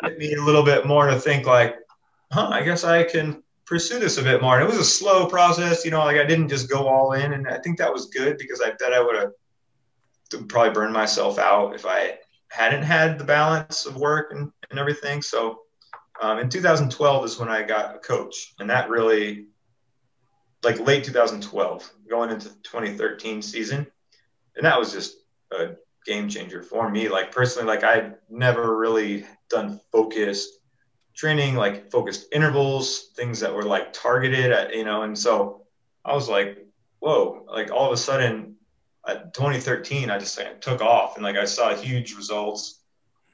get 0.03 0.17
me 0.19 0.35
a 0.35 0.41
little 0.41 0.63
bit 0.63 0.85
more 0.85 1.07
to 1.07 1.19
think 1.19 1.47
like, 1.47 1.75
huh, 2.31 2.49
I 2.51 2.61
guess 2.61 2.83
I 2.83 3.03
can 3.03 3.41
pursue 3.65 3.97
this 3.97 4.19
a 4.19 4.23
bit 4.23 4.43
more. 4.43 4.59
And 4.59 4.63
it 4.63 4.69
was 4.69 4.79
a 4.79 4.85
slow 4.85 5.25
process, 5.25 5.83
you 5.83 5.89
know, 5.89 5.99
like 6.05 6.17
I 6.17 6.23
didn't 6.23 6.49
just 6.49 6.69
go 6.69 6.87
all 6.87 7.13
in. 7.13 7.33
And 7.33 7.47
I 7.47 7.57
think 7.57 7.79
that 7.79 7.91
was 7.91 8.05
good 8.05 8.37
because 8.37 8.61
I 8.61 8.73
bet 8.79 8.93
I 8.93 9.01
would 9.01 9.15
have 9.15 10.47
probably 10.47 10.71
burned 10.71 10.93
myself 10.93 11.39
out 11.39 11.73
if 11.73 11.85
I 11.85 12.19
hadn't 12.49 12.83
had 12.83 13.17
the 13.17 13.23
balance 13.23 13.85
of 13.85 13.97
work 13.97 14.31
and, 14.31 14.51
and 14.69 14.79
everything. 14.79 15.21
So 15.21 15.59
um, 16.21 16.39
in 16.39 16.49
2012 16.49 17.25
is 17.25 17.39
when 17.39 17.49
I 17.49 17.63
got 17.63 17.95
a 17.95 17.99
coach, 17.99 18.53
and 18.59 18.69
that 18.69 18.89
really, 18.89 19.45
like 20.63 20.79
late 20.79 21.03
2012, 21.03 21.91
going 22.09 22.31
into 22.31 22.49
2013 22.63 23.41
season, 23.41 23.85
and 24.55 24.65
that 24.65 24.79
was 24.79 24.91
just 24.91 25.17
a 25.51 25.75
game 26.05 26.27
changer 26.27 26.63
for 26.63 26.89
me. 26.89 27.09
Like 27.09 27.31
personally, 27.31 27.67
like 27.67 27.83
I'd 27.83 28.15
never 28.29 28.77
really 28.77 29.25
done 29.49 29.79
focused 29.91 30.59
training, 31.15 31.55
like 31.55 31.91
focused 31.91 32.27
intervals, 32.31 33.09
things 33.15 33.39
that 33.39 33.53
were 33.53 33.63
like 33.63 33.93
targeted 33.93 34.51
at, 34.51 34.73
you 34.73 34.85
know, 34.85 35.03
and 35.03 35.17
so 35.17 35.63
I 36.05 36.13
was 36.13 36.29
like, 36.29 36.65
whoa, 36.99 37.43
like 37.47 37.71
all 37.71 37.87
of 37.87 37.91
a 37.91 37.97
sudden 37.97 38.55
2013, 39.13 40.09
I 40.09 40.17
just 40.17 40.37
like, 40.37 40.61
took 40.61 40.81
off 40.81 41.15
and 41.15 41.23
like 41.23 41.37
I 41.37 41.45
saw 41.45 41.73
huge 41.73 42.15
results 42.15 42.83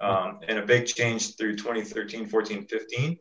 um, 0.02 0.40
and 0.48 0.60
a 0.60 0.66
big 0.66 0.86
change 0.86 1.36
through 1.36 1.56
2013, 1.56 2.28
14, 2.28 2.66
15. 2.66 3.18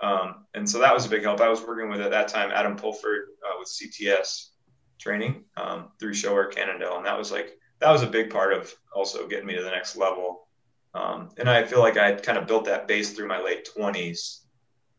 Um, 0.00 0.46
and 0.54 0.68
so 0.68 0.78
that 0.78 0.94
was 0.94 1.06
a 1.06 1.08
big 1.08 1.22
help. 1.22 1.40
I 1.40 1.48
was 1.48 1.62
working 1.62 1.88
with 1.88 2.00
at 2.00 2.10
that 2.10 2.28
time 2.28 2.50
Adam 2.52 2.76
Pulford 2.76 3.28
uh, 3.44 3.56
with 3.58 3.68
CTS 3.68 4.50
training 4.98 5.44
um, 5.56 5.90
through 5.98 6.14
Sho-Air 6.14 6.46
Cannondale, 6.46 6.98
and 6.98 7.06
that 7.06 7.18
was 7.18 7.32
like 7.32 7.58
that 7.80 7.90
was 7.90 8.02
a 8.02 8.06
big 8.06 8.30
part 8.30 8.52
of 8.52 8.72
also 8.94 9.26
getting 9.26 9.46
me 9.46 9.56
to 9.56 9.62
the 9.62 9.70
next 9.70 9.96
level. 9.96 10.48
Um, 10.94 11.30
and 11.38 11.48
I 11.48 11.64
feel 11.64 11.80
like 11.80 11.96
I 11.96 12.12
kind 12.12 12.38
of 12.38 12.46
built 12.46 12.64
that 12.64 12.88
base 12.88 13.12
through 13.12 13.28
my 13.28 13.40
late 13.40 13.68
20s. 13.76 14.40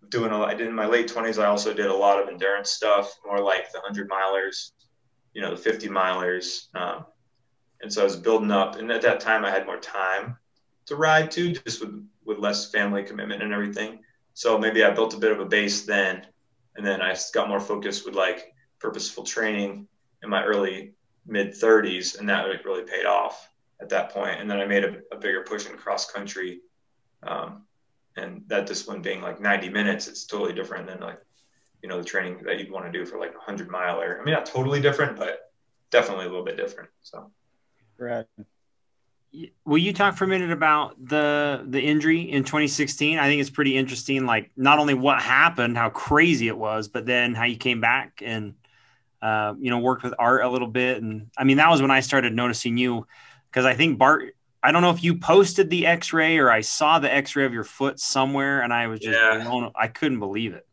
Doing 0.10 0.32
a 0.32 0.38
lot, 0.38 0.50
I 0.50 0.54
did 0.54 0.68
in 0.68 0.76
my 0.76 0.86
late 0.86 1.08
20s. 1.08 1.42
I 1.42 1.48
also 1.48 1.74
did 1.74 1.88
a 1.88 1.94
lot 1.94 2.22
of 2.22 2.30
endurance 2.30 2.72
stuff, 2.72 3.14
more 3.26 3.42
like 3.42 3.72
the 3.72 3.80
100 3.80 4.10
milers, 4.10 4.72
you 5.34 5.42
know, 5.42 5.52
the 5.52 5.58
50 5.58 5.88
milers. 5.88 6.74
Um, 6.76 7.06
and 7.82 7.92
so 7.92 8.02
I 8.02 8.04
was 8.04 8.16
building 8.16 8.52
up. 8.52 8.76
And 8.76 8.92
at 8.92 9.02
that 9.04 9.20
time, 9.20 9.46
I 9.46 9.52
had 9.52 9.66
more 9.66 9.80
time 9.80 10.38
to 10.88 10.96
ride 10.96 11.32
too, 11.32 11.54
just 11.54 11.82
with, 11.82 12.06
with 12.26 12.40
less 12.40 12.72
family 12.72 13.04
commitment 13.04 13.44
and 13.44 13.54
everything. 13.54 14.00
So 14.34 14.58
maybe 14.58 14.84
I 14.84 14.92
built 14.92 15.14
a 15.14 15.18
bit 15.18 15.32
of 15.32 15.40
a 15.40 15.46
base 15.46 15.84
then. 15.84 16.26
And 16.76 16.86
then 16.86 17.02
I 17.02 17.16
got 17.34 17.50
more 17.50 17.60
focused 17.60 18.06
with 18.06 18.16
like 18.16 18.54
purposeful 18.80 19.24
training 19.24 19.88
in 20.24 20.30
my 20.30 20.44
early 20.44 20.94
mid 21.26 21.52
30s. 21.52 22.20
And 22.20 22.28
that 22.30 22.46
really 22.66 22.84
paid 22.84 23.06
off 23.06 23.50
at 23.82 23.90
that 23.90 24.12
point. 24.12 24.40
And 24.40 24.50
then 24.50 24.60
I 24.60 24.66
made 24.66 24.84
a, 24.84 24.98
a 25.12 25.18
bigger 25.18 25.44
push 25.44 25.68
in 25.68 25.78
cross 25.78 26.10
country. 26.10 26.62
Um, 27.24 27.64
and 28.16 28.44
that 28.48 28.66
discipline 28.66 29.02
being 29.02 29.22
like 29.22 29.40
90 29.40 29.70
minutes, 29.70 30.08
it's 30.08 30.26
totally 30.26 30.54
different 30.54 30.88
than 30.88 31.00
like 31.00 31.20
you 31.82 31.90
know 31.90 32.00
the 32.00 32.06
training 32.06 32.40
that 32.44 32.60
you'd 32.60 32.72
want 32.72 32.86
to 32.86 32.92
do 32.92 33.06
for 33.06 33.20
like 33.20 33.34
a 33.36 33.40
hundred 33.40 33.70
miler. 33.70 34.20
I 34.20 34.24
mean, 34.24 34.34
not 34.34 34.46
totally 34.46 34.82
different, 34.82 35.18
but 35.18 35.52
definitely 35.92 36.26
a 36.26 36.30
little 36.30 36.46
bit 36.46 36.58
different. 36.58 36.90
So, 37.02 37.32
right. 37.98 38.26
Will 39.64 39.78
you 39.78 39.94
talk 39.94 40.18
for 40.18 40.24
a 40.24 40.28
minute 40.28 40.52
about 40.52 40.96
the 41.04 41.64
the 41.68 41.80
injury 41.80 42.22
in 42.22 42.44
2016? 42.44 43.20
I 43.20 43.28
think 43.28 43.40
it's 43.40 43.50
pretty 43.50 43.78
interesting. 43.78 44.26
Like 44.26 44.52
not 44.58 44.80
only 44.80 44.96
what 44.96 45.22
happened, 45.22 45.78
how 45.78 45.90
crazy 45.90 46.48
it 46.48 46.58
was, 46.58 46.88
but 46.88 47.06
then 47.06 47.36
how 47.36 47.46
you 47.46 47.58
came 47.58 47.80
back 47.80 48.22
and 48.26 48.56
uh, 49.22 49.54
you 49.60 49.70
know 49.70 49.80
worked 49.80 50.04
with 50.04 50.16
Art 50.18 50.44
a 50.44 50.50
little 50.50 50.68
bit. 50.68 51.02
And 51.02 51.30
I 51.38 51.44
mean, 51.44 51.58
that 51.58 51.70
was 51.70 51.82
when 51.82 51.92
I 51.92 52.00
started 52.00 52.34
noticing 52.34 52.78
you 52.78 53.08
because 53.50 53.66
I 53.66 53.76
think 53.76 53.98
Bart. 53.98 54.36
I 54.62 54.74
don't 54.74 54.82
know 54.82 54.90
if 54.90 55.06
you 55.06 55.16
posted 55.16 55.70
the 55.70 55.88
X-ray 55.88 56.38
or 56.38 56.52
I 56.52 56.60
saw 56.60 57.00
the 57.00 57.10
X-ray 57.10 57.46
of 57.46 57.54
your 57.54 57.64
foot 57.64 57.98
somewhere, 57.98 58.60
and 58.60 58.74
I 58.74 58.88
was 58.88 59.00
just 59.00 59.18
yeah. 59.18 59.42
blown, 59.42 59.72
I 59.74 59.88
couldn't 59.88 60.20
believe 60.20 60.54
it 60.54 60.68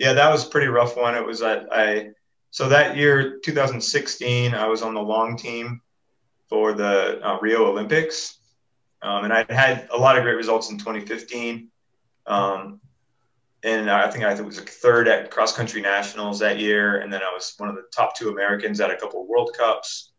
yeah, 0.00 0.14
that 0.14 0.30
was 0.30 0.46
pretty 0.46 0.68
rough 0.68 0.96
one. 0.96 1.14
It 1.14 1.24
was 1.24 1.42
I, 1.42 1.62
I 1.70 2.10
so 2.50 2.70
that 2.70 2.96
year 2.96 3.38
2016, 3.40 4.54
I 4.54 4.66
was 4.66 4.80
on 4.80 4.94
the 4.94 5.00
long 5.00 5.36
team 5.36 5.82
for 6.48 6.72
the 6.72 7.20
uh, 7.22 7.38
Rio 7.42 7.66
Olympics, 7.66 8.38
um, 9.02 9.24
and 9.24 9.32
I 9.32 9.44
had 9.50 9.88
a 9.92 9.98
lot 9.98 10.16
of 10.16 10.24
great 10.24 10.36
results 10.36 10.70
in 10.70 10.78
2015. 10.78 11.68
Um, 12.26 12.80
and 13.62 13.90
I 13.90 14.10
think 14.10 14.24
I 14.24 14.40
was 14.40 14.58
like 14.58 14.70
third 14.70 15.06
at 15.06 15.30
cross 15.30 15.54
country 15.54 15.82
nationals 15.82 16.38
that 16.38 16.58
year, 16.58 17.02
and 17.02 17.12
then 17.12 17.20
I 17.22 17.30
was 17.34 17.52
one 17.58 17.68
of 17.68 17.74
the 17.74 17.84
top 17.94 18.16
two 18.16 18.30
Americans 18.30 18.80
at 18.80 18.90
a 18.90 18.96
couple 18.96 19.26
World 19.26 19.54
Cups. 19.54 20.12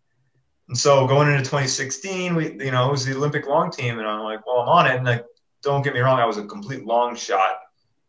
And 0.68 0.78
so 0.78 1.08
going 1.08 1.28
into 1.28 1.40
2016, 1.40 2.36
we 2.36 2.52
you 2.64 2.70
know 2.70 2.88
it 2.88 2.92
was 2.92 3.04
the 3.04 3.16
Olympic 3.16 3.48
long 3.48 3.72
team, 3.72 3.98
and 3.98 4.08
I'm 4.08 4.22
like, 4.22 4.46
well, 4.46 4.60
I'm 4.60 4.70
on 4.70 4.86
it. 4.86 4.98
And 4.98 5.06
like, 5.06 5.26
don't 5.64 5.82
get 5.82 5.96
me 5.96 6.02
wrong, 6.02 6.20
I 6.20 6.26
was 6.28 6.38
a 6.38 6.46
complete 6.46 6.86
long 6.86 7.16
shot 7.16 7.58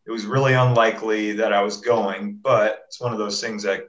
it 0.05 0.11
was 0.11 0.25
really 0.25 0.53
unlikely 0.53 1.33
that 1.33 1.53
I 1.53 1.61
was 1.61 1.77
going, 1.77 2.39
but 2.41 2.83
it's 2.87 2.99
one 2.99 3.13
of 3.13 3.19
those 3.19 3.39
things 3.39 3.63
that 3.63 3.85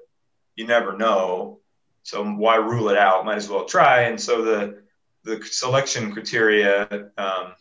you 0.54 0.66
never 0.66 0.96
know. 0.96 1.60
So 2.02 2.24
why 2.24 2.56
rule 2.56 2.88
it 2.90 2.98
out? 2.98 3.24
Might 3.24 3.36
as 3.36 3.48
well 3.48 3.64
try. 3.64 4.02
And 4.02 4.20
so 4.20 4.42
the 4.42 4.82
the 5.24 5.42
selection 5.42 6.12
criteria 6.12 6.86
um, 7.16 7.54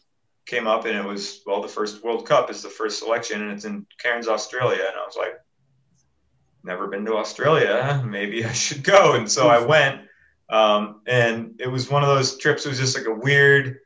came 0.46 0.68
up, 0.68 0.86
and 0.86 0.98
it 0.98 1.06
was 1.06 1.42
well, 1.46 1.62
the 1.62 1.68
first 1.68 2.04
World 2.04 2.28
Cup 2.28 2.52
is 2.52 2.62
the 2.62 2.70
first 2.70 3.00
selection, 3.00 3.42
and 3.42 3.52
it's 3.52 3.66
in 3.66 3.86
Cairns, 3.98 4.28
Australia. 4.28 4.84
And 4.86 4.96
I 4.98 5.06
was 5.06 5.16
like, 5.18 5.40
never 6.64 6.88
been 6.88 7.06
to 7.06 7.16
Australia. 7.16 8.04
Maybe 8.06 8.46
I 8.46 8.52
should 8.52 8.84
go. 8.84 9.16
And 9.16 9.32
so 9.32 9.48
I 9.48 9.66
went. 9.66 10.02
Um, 10.50 11.02
and 11.08 11.56
it 11.60 11.68
was 11.68 11.90
one 11.90 12.04
of 12.04 12.10
those 12.10 12.38
trips. 12.38 12.66
It 12.66 12.70
was 12.70 12.78
just 12.78 12.98
like 12.98 13.08
a 13.08 13.14
weird 13.14 13.80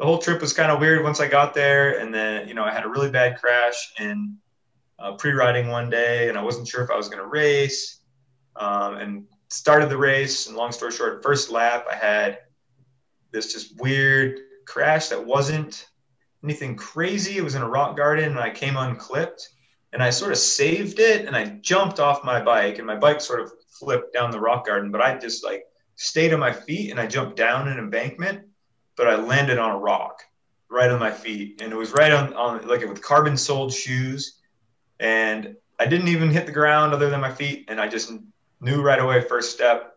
the 0.00 0.06
whole 0.06 0.16
trip 0.16 0.40
was 0.40 0.54
kind 0.54 0.72
of 0.72 0.80
weird 0.80 1.04
once 1.04 1.20
I 1.20 1.28
got 1.28 1.52
there. 1.52 1.98
And 1.98 2.12
then, 2.12 2.48
you 2.48 2.54
know, 2.54 2.64
I 2.64 2.72
had 2.72 2.84
a 2.84 2.88
really 2.88 3.10
bad 3.10 3.38
crash 3.38 3.92
in 4.00 4.34
uh, 4.98 5.12
pre-riding 5.12 5.68
one 5.68 5.90
day 5.90 6.30
and 6.30 6.38
I 6.38 6.42
wasn't 6.42 6.66
sure 6.66 6.82
if 6.82 6.90
I 6.90 6.96
was 6.96 7.10
going 7.10 7.22
to 7.22 7.28
race 7.28 8.00
um, 8.56 8.96
and 8.96 9.24
started 9.50 9.90
the 9.90 9.98
race. 9.98 10.46
And 10.46 10.56
long 10.56 10.72
story 10.72 10.92
short, 10.92 11.22
first 11.22 11.50
lap, 11.50 11.84
I 11.90 11.96
had 11.96 12.38
this 13.30 13.52
just 13.52 13.78
weird 13.78 14.38
crash 14.66 15.08
that 15.08 15.22
wasn't 15.22 15.86
anything 16.42 16.76
crazy. 16.76 17.36
It 17.36 17.44
was 17.44 17.54
in 17.54 17.60
a 17.60 17.68
rock 17.68 17.94
garden 17.94 18.30
and 18.30 18.40
I 18.40 18.48
came 18.48 18.78
unclipped 18.78 19.50
and 19.92 20.02
I 20.02 20.08
sort 20.08 20.32
of 20.32 20.38
saved 20.38 20.98
it 20.98 21.26
and 21.26 21.36
I 21.36 21.58
jumped 21.60 22.00
off 22.00 22.24
my 22.24 22.40
bike 22.40 22.78
and 22.78 22.86
my 22.86 22.96
bike 22.96 23.20
sort 23.20 23.40
of 23.40 23.52
flipped 23.78 24.14
down 24.14 24.30
the 24.30 24.40
rock 24.40 24.64
garden, 24.64 24.90
but 24.90 25.02
I 25.02 25.18
just 25.18 25.44
like 25.44 25.64
stayed 25.96 26.32
on 26.32 26.40
my 26.40 26.54
feet 26.54 26.90
and 26.90 26.98
I 26.98 27.06
jumped 27.06 27.36
down 27.36 27.68
an 27.68 27.78
embankment 27.78 28.46
but 29.00 29.08
I 29.08 29.16
landed 29.16 29.56
on 29.56 29.70
a 29.70 29.78
rock 29.78 30.26
right 30.68 30.90
on 30.90 31.00
my 31.00 31.10
feet. 31.10 31.62
And 31.62 31.72
it 31.72 31.76
was 31.76 31.92
right 31.92 32.12
on, 32.12 32.34
on 32.34 32.68
like 32.68 32.86
with 32.86 33.00
carbon 33.00 33.34
soled 33.34 33.72
shoes. 33.72 34.40
And 35.00 35.56
I 35.78 35.86
didn't 35.86 36.08
even 36.08 36.28
hit 36.28 36.44
the 36.44 36.52
ground 36.52 36.92
other 36.92 37.08
than 37.08 37.18
my 37.18 37.32
feet. 37.32 37.64
And 37.68 37.80
I 37.80 37.88
just 37.88 38.12
knew 38.60 38.82
right 38.82 39.00
away, 39.00 39.22
first 39.22 39.52
step, 39.52 39.96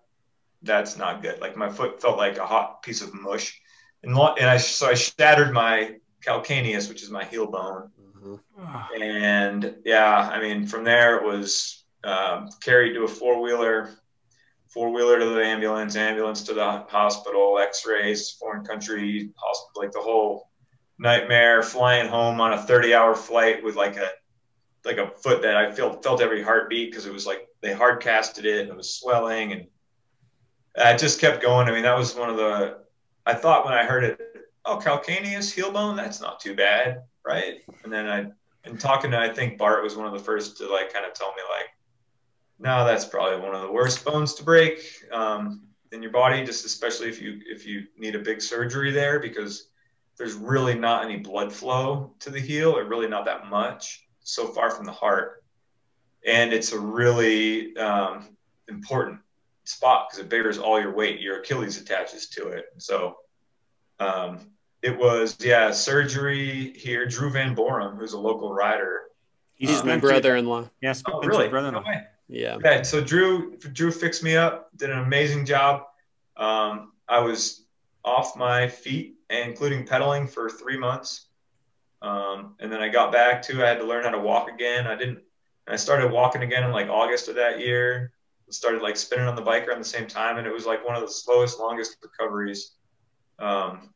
that's 0.62 0.98
not 0.98 1.22
good. 1.22 1.42
Like 1.42 1.58
my 1.58 1.70
foot 1.70 2.02
felt 2.02 2.18
like 2.18 2.38
a 2.38 2.46
hot 2.46 2.82
piece 2.82 3.02
of 3.02 3.14
mush. 3.14 3.60
And, 4.04 4.16
and 4.16 4.50
I, 4.50 4.56
so 4.56 4.88
I 4.88 4.94
shattered 4.94 5.52
my 5.52 5.98
calcaneus, 6.26 6.88
which 6.88 7.04
is 7.04 7.10
my 7.10 7.26
heel 7.26 7.48
bone. 7.48 7.92
Mm-hmm. 8.02 9.02
And 9.02 9.76
yeah, 9.84 10.30
I 10.32 10.40
mean, 10.40 10.66
from 10.66 10.86
there 10.86 11.18
it 11.18 11.26
was 11.26 11.84
um, 12.06 12.52
carried 12.62 12.94
to 12.94 13.04
a 13.04 13.08
four 13.10 13.42
wheeler, 13.42 13.90
four 14.74 14.92
wheeler 14.92 15.20
to 15.20 15.26
the 15.26 15.44
ambulance, 15.44 15.96
ambulance 15.96 16.42
to 16.44 16.54
the 16.54 16.84
hospital, 16.90 17.60
x 17.60 17.86
rays, 17.86 18.32
foreign 18.32 18.66
country, 18.66 19.30
hospital, 19.36 19.82
like 19.82 19.92
the 19.92 20.00
whole 20.00 20.50
nightmare, 20.98 21.62
flying 21.62 22.10
home 22.10 22.42
on 22.42 22.54
a 22.54 22.62
30 22.62 22.94
hour 22.94 23.16
flight 23.16 23.64
with 23.64 23.76
like 23.76 23.98
a 23.98 24.10
like 24.86 24.98
a 24.98 25.08
foot 25.08 25.42
that 25.44 25.56
I 25.56 25.72
felt 25.72 26.04
felt 26.04 26.22
every 26.22 26.42
heartbeat 26.42 26.92
because 26.92 27.06
it 27.06 27.14
was 27.14 27.26
like 27.26 27.48
they 27.62 27.74
hard 27.74 28.02
casted 28.02 28.46
it 28.46 28.62
and 28.62 28.70
it 28.70 28.76
was 28.76 28.94
swelling 28.96 29.54
and 29.54 29.68
I 30.76 30.98
just 30.98 31.22
kept 31.22 31.42
going. 31.42 31.68
I 31.68 31.72
mean, 31.72 31.84
that 31.84 31.98
was 31.98 32.16
one 32.16 32.30
of 32.30 32.38
the 32.38 32.80
I 33.26 33.34
thought 33.34 33.64
when 33.64 33.74
I 33.74 33.86
heard 33.86 34.04
it, 34.04 34.20
oh, 34.66 34.78
calcaneus 34.78 35.54
heel 35.54 35.72
bone, 35.72 35.96
that's 35.96 36.20
not 36.20 36.40
too 36.40 36.56
bad, 36.56 37.04
right? 37.26 37.60
And 37.84 37.94
then 37.94 38.08
I 38.08 38.26
and 38.66 38.80
talking 38.80 39.12
to 39.12 39.20
I 39.20 39.30
think 39.30 39.58
Bart 39.58 39.84
was 39.84 39.96
one 39.96 40.08
of 40.08 40.14
the 40.14 40.20
first 40.20 40.58
to 40.58 40.72
like 40.72 40.92
kind 40.92 41.06
of 41.06 41.14
tell 41.14 41.30
me 41.30 41.42
like 41.58 41.70
no, 42.64 42.86
that's 42.86 43.04
probably 43.04 43.40
one 43.46 43.54
of 43.54 43.62
the 43.62 43.72
worst 43.72 44.06
bones 44.06 44.34
to 44.36 44.44
break 44.44 45.04
um, 45.12 45.64
in 45.92 46.02
your 46.02 46.12
body, 46.12 46.46
just 46.46 46.66
especially 46.66 47.10
if 47.10 47.22
you 47.22 47.42
if 47.46 47.68
you 47.68 47.84
need 47.98 48.16
a 48.16 48.20
big 48.20 48.42
surgery 48.42 48.90
there, 48.90 49.20
because 49.20 49.68
there's 50.18 50.34
really 50.34 50.74
not 50.74 51.04
any 51.04 51.18
blood 51.18 51.52
flow 51.52 52.16
to 52.20 52.30
the 52.30 52.40
heel, 52.40 52.76
or 52.78 52.86
really 52.86 53.10
not 53.10 53.26
that 53.26 53.48
much, 53.48 54.08
so 54.22 54.48
far 54.48 54.72
from 54.72 54.86
the 54.86 54.94
heart, 54.94 55.44
and 56.26 56.54
it's 56.54 56.72
a 56.72 56.80
really 56.80 57.76
um, 57.76 58.30
important 58.70 59.20
spot 59.66 60.08
because 60.10 60.24
it 60.24 60.30
bears 60.30 60.58
all 60.58 60.80
your 60.80 60.96
weight. 60.96 61.20
Your 61.20 61.42
Achilles 61.42 61.80
attaches 61.80 62.30
to 62.30 62.48
it, 62.48 62.66
so. 62.78 63.18
Um, 64.00 64.50
it 64.82 64.98
was 64.98 65.38
yeah 65.40 65.72
surgery 65.72 66.74
here. 66.76 67.06
Drew 67.06 67.30
Van 67.30 67.56
Borum, 67.56 67.96
who's 67.96 68.12
a 68.12 68.20
local 68.20 68.54
rider. 68.54 69.04
He's 69.54 69.80
uh, 69.80 69.86
my 69.86 69.98
brother-in-law. 69.98 70.70
Yes. 70.82 71.04
Yeah, 71.08 71.14
oh, 71.14 71.22
really? 71.22 71.48
Brother-in-law. 71.48 71.84
No 71.84 72.04
yeah. 72.34 72.56
Okay, 72.56 72.84
so 72.84 73.00
Drew 73.00 73.56
Drew 73.58 73.92
fixed 73.92 74.24
me 74.24 74.36
up, 74.36 74.70
did 74.76 74.90
an 74.90 75.00
amazing 75.00 75.46
job. 75.46 75.84
Um, 76.36 76.94
I 77.08 77.20
was 77.20 77.66
off 78.04 78.36
my 78.36 78.68
feet, 78.68 79.16
including 79.30 79.86
pedaling, 79.86 80.28
for 80.28 80.50
three 80.50 80.78
months, 80.78 81.28
um, 82.02 82.56
and 82.60 82.72
then 82.72 82.82
I 82.82 82.90
got 82.90 83.12
back 83.12 83.44
to. 83.44 83.64
I 83.64 83.70
had 83.70 83.78
to 83.78 83.86
learn 83.86 84.04
how 84.04 84.10
to 84.10 84.20
walk 84.20 84.50
again. 84.50 84.88
I 84.88 84.96
didn't. 84.96 85.20
I 85.68 85.76
started 85.76 86.12
walking 86.12 86.42
again 86.42 86.64
in 86.64 86.72
like 86.72 86.90
August 86.90 87.28
of 87.28 87.36
that 87.36 87.60
year. 87.60 88.12
Started 88.50 88.84
like 88.84 88.98
spinning 88.98 89.26
on 89.26 89.36
the 89.36 89.42
bike 89.42 89.68
around 89.68 89.80
the 89.80 89.86
same 89.86 90.08
time, 90.08 90.38
and 90.38 90.46
it 90.46 90.54
was 90.54 90.66
like 90.66 90.86
one 90.86 90.96
of 90.96 91.02
the 91.02 91.08
slowest, 91.08 91.60
longest 91.60 91.98
recoveries. 92.04 92.74
Um, 93.40 93.94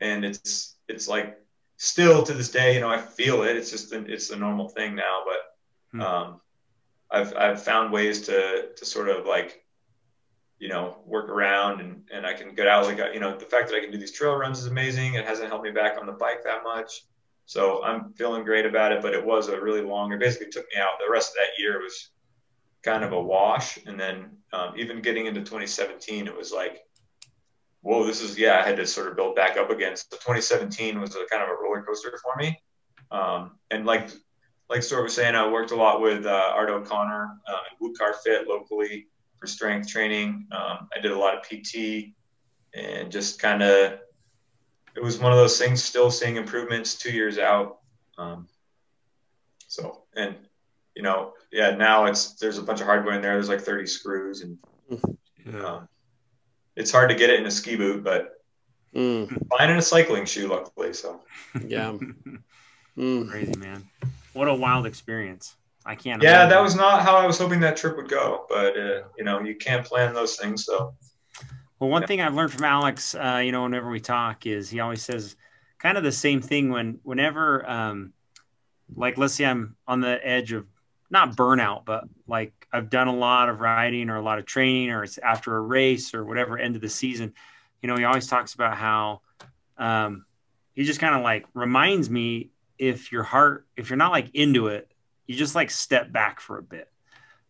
and 0.00 0.24
it's 0.24 0.76
it's 0.88 1.08
like 1.08 1.38
still 1.76 2.22
to 2.22 2.32
this 2.32 2.50
day, 2.50 2.74
you 2.74 2.80
know, 2.80 2.90
I 2.90 2.98
feel 2.98 3.42
it. 3.42 3.56
It's 3.56 3.70
just 3.70 3.92
it's 3.92 4.30
a 4.30 4.36
normal 4.36 4.68
thing 4.68 4.94
now, 4.94 5.22
but 5.24 5.96
hmm. 5.96 6.00
um, 6.02 6.40
I've 7.10 7.36
I've 7.36 7.62
found 7.62 7.92
ways 7.92 8.22
to 8.26 8.68
to 8.76 8.84
sort 8.84 9.08
of 9.08 9.26
like 9.26 9.64
you 10.58 10.68
know 10.68 10.98
work 11.04 11.28
around 11.28 11.80
and 11.80 12.02
and 12.12 12.26
I 12.26 12.32
can 12.32 12.54
get 12.54 12.66
out 12.66 12.86
like 12.86 12.98
you 13.14 13.20
know 13.20 13.36
the 13.36 13.44
fact 13.44 13.68
that 13.68 13.76
I 13.76 13.80
can 13.80 13.90
do 13.90 13.98
these 13.98 14.12
trail 14.12 14.34
runs 14.34 14.60
is 14.60 14.66
amazing. 14.66 15.14
It 15.14 15.24
hasn't 15.24 15.48
helped 15.48 15.64
me 15.64 15.70
back 15.70 15.98
on 15.98 16.06
the 16.06 16.12
bike 16.12 16.42
that 16.44 16.64
much. 16.64 17.04
So 17.46 17.82
I'm 17.84 18.12
feeling 18.14 18.42
great 18.42 18.66
about 18.66 18.90
it, 18.90 19.02
but 19.02 19.14
it 19.14 19.24
was 19.24 19.48
a 19.48 19.60
really 19.60 19.82
long. 19.82 20.12
It 20.12 20.18
basically 20.18 20.50
took 20.50 20.66
me 20.74 20.80
out. 20.80 20.98
The 20.98 21.10
rest 21.10 21.30
of 21.30 21.36
that 21.36 21.62
year 21.62 21.80
was 21.80 22.10
kind 22.82 23.04
of 23.04 23.12
a 23.12 23.20
wash, 23.20 23.78
and 23.86 23.98
then 23.98 24.38
um, 24.52 24.74
even 24.76 25.00
getting 25.00 25.26
into 25.26 25.40
2017, 25.40 26.26
it 26.26 26.36
was 26.36 26.52
like 26.52 26.86
whoa, 27.86 28.04
this 28.04 28.20
is 28.20 28.36
yeah. 28.36 28.58
I 28.58 28.62
had 28.62 28.76
to 28.76 28.86
sort 28.86 29.06
of 29.06 29.16
build 29.16 29.36
back 29.36 29.56
up 29.56 29.70
again. 29.70 29.96
So 29.96 30.16
2017 30.16 31.00
was 31.00 31.14
a 31.14 31.24
kind 31.30 31.42
of 31.42 31.48
a 31.48 31.62
roller 31.62 31.82
coaster 31.82 32.12
for 32.20 32.34
me. 32.36 32.60
Um, 33.12 33.52
and 33.70 33.86
like 33.86 34.10
like 34.68 34.82
Stuart 34.82 35.04
was 35.04 35.14
saying, 35.14 35.34
I 35.34 35.48
worked 35.48 35.70
a 35.70 35.76
lot 35.76 36.00
with 36.00 36.26
uh, 36.26 36.52
Art 36.54 36.70
O'Connor 36.70 37.38
uh, 37.46 37.58
and 37.80 37.98
Car 37.98 38.14
Fit 38.24 38.48
locally 38.48 39.06
for 39.38 39.46
strength 39.46 39.88
training. 39.88 40.46
Um, 40.50 40.88
I 40.96 41.00
did 41.00 41.12
a 41.12 41.18
lot 41.18 41.36
of 41.36 41.42
PT 41.42 42.12
and 42.74 43.10
just 43.10 43.38
kind 43.38 43.62
of 43.62 43.98
it 44.94 45.02
was 45.02 45.18
one 45.18 45.32
of 45.32 45.38
those 45.38 45.58
things. 45.58 45.82
Still 45.82 46.10
seeing 46.10 46.36
improvements 46.36 46.94
two 46.94 47.12
years 47.12 47.38
out. 47.38 47.78
Um, 48.18 48.48
so 49.68 50.04
and 50.16 50.34
you 50.94 51.02
know 51.02 51.34
yeah 51.52 51.70
now 51.70 52.06
it's 52.06 52.32
there's 52.34 52.58
a 52.58 52.62
bunch 52.62 52.80
of 52.80 52.86
hardware 52.86 53.14
in 53.14 53.22
there. 53.22 53.34
There's 53.34 53.48
like 53.48 53.60
30 53.60 53.86
screws 53.86 54.42
and. 54.42 54.58
Yeah. 55.44 55.64
Um, 55.64 55.88
it's 56.76 56.90
hard 56.90 57.08
to 57.08 57.16
get 57.16 57.30
it 57.30 57.40
in 57.40 57.46
a 57.46 57.50
ski 57.50 57.76
boot, 57.76 58.04
but 58.04 58.42
mm. 58.94 59.28
fine 59.48 59.70
in 59.70 59.78
a 59.78 59.82
cycling 59.82 60.26
shoe, 60.26 60.48
luckily. 60.48 60.92
So 60.92 61.22
yeah, 61.66 61.96
mm. 62.98 63.30
crazy 63.30 63.56
man. 63.58 63.88
What 64.36 64.48
a 64.48 64.54
wild 64.54 64.84
experience. 64.84 65.56
I 65.86 65.94
can't. 65.94 66.22
Yeah, 66.22 66.42
imagine. 66.42 66.50
that 66.50 66.62
was 66.62 66.74
not 66.74 67.02
how 67.02 67.16
I 67.16 67.26
was 67.26 67.38
hoping 67.38 67.58
that 67.60 67.76
trip 67.76 67.96
would 67.96 68.08
go, 68.08 68.44
but 68.50 68.76
uh, 68.76 69.02
you 69.16 69.24
know, 69.24 69.40
you 69.40 69.54
can't 69.54 69.84
plan 69.86 70.12
those 70.12 70.36
things. 70.36 70.66
So, 70.66 70.94
well, 71.78 71.88
one 71.88 72.02
yeah. 72.02 72.06
thing 72.06 72.20
I've 72.20 72.34
learned 72.34 72.52
from 72.52 72.64
Alex, 72.64 73.14
uh, 73.14 73.40
you 73.42 73.50
know, 73.50 73.62
whenever 73.62 73.88
we 73.88 74.00
talk, 74.00 74.44
is 74.44 74.68
he 74.68 74.80
always 74.80 75.02
says 75.02 75.36
kind 75.78 75.96
of 75.96 76.04
the 76.04 76.12
same 76.12 76.42
thing 76.42 76.68
when 76.70 76.98
whenever, 77.02 77.68
um, 77.70 78.12
like, 78.94 79.16
let's 79.16 79.34
say 79.34 79.46
I'm 79.46 79.76
on 79.86 80.00
the 80.00 80.20
edge 80.26 80.52
of 80.52 80.66
not 81.08 81.34
burnout, 81.34 81.86
but 81.86 82.04
like 82.26 82.52
I've 82.72 82.90
done 82.90 83.08
a 83.08 83.14
lot 83.16 83.48
of 83.48 83.60
riding 83.60 84.10
or 84.10 84.16
a 84.16 84.22
lot 84.22 84.38
of 84.38 84.44
training, 84.44 84.90
or 84.90 85.02
it's 85.02 85.16
after 85.18 85.56
a 85.56 85.60
race 85.60 86.12
or 86.12 86.24
whatever 86.26 86.58
end 86.58 86.76
of 86.76 86.82
the 86.82 86.90
season. 86.90 87.32
You 87.80 87.86
know, 87.86 87.96
he 87.96 88.04
always 88.04 88.26
talks 88.26 88.52
about 88.52 88.76
how 88.76 89.22
um, 89.78 90.26
he 90.74 90.84
just 90.84 91.00
kind 91.00 91.14
of 91.14 91.22
like 91.22 91.46
reminds 91.54 92.10
me 92.10 92.50
if 92.78 93.12
your 93.12 93.22
heart, 93.22 93.66
if 93.76 93.90
you're 93.90 93.96
not 93.96 94.12
like 94.12 94.30
into 94.34 94.68
it, 94.68 94.90
you 95.26 95.34
just 95.34 95.54
like 95.54 95.70
step 95.70 96.12
back 96.12 96.40
for 96.40 96.58
a 96.58 96.62
bit. 96.62 96.90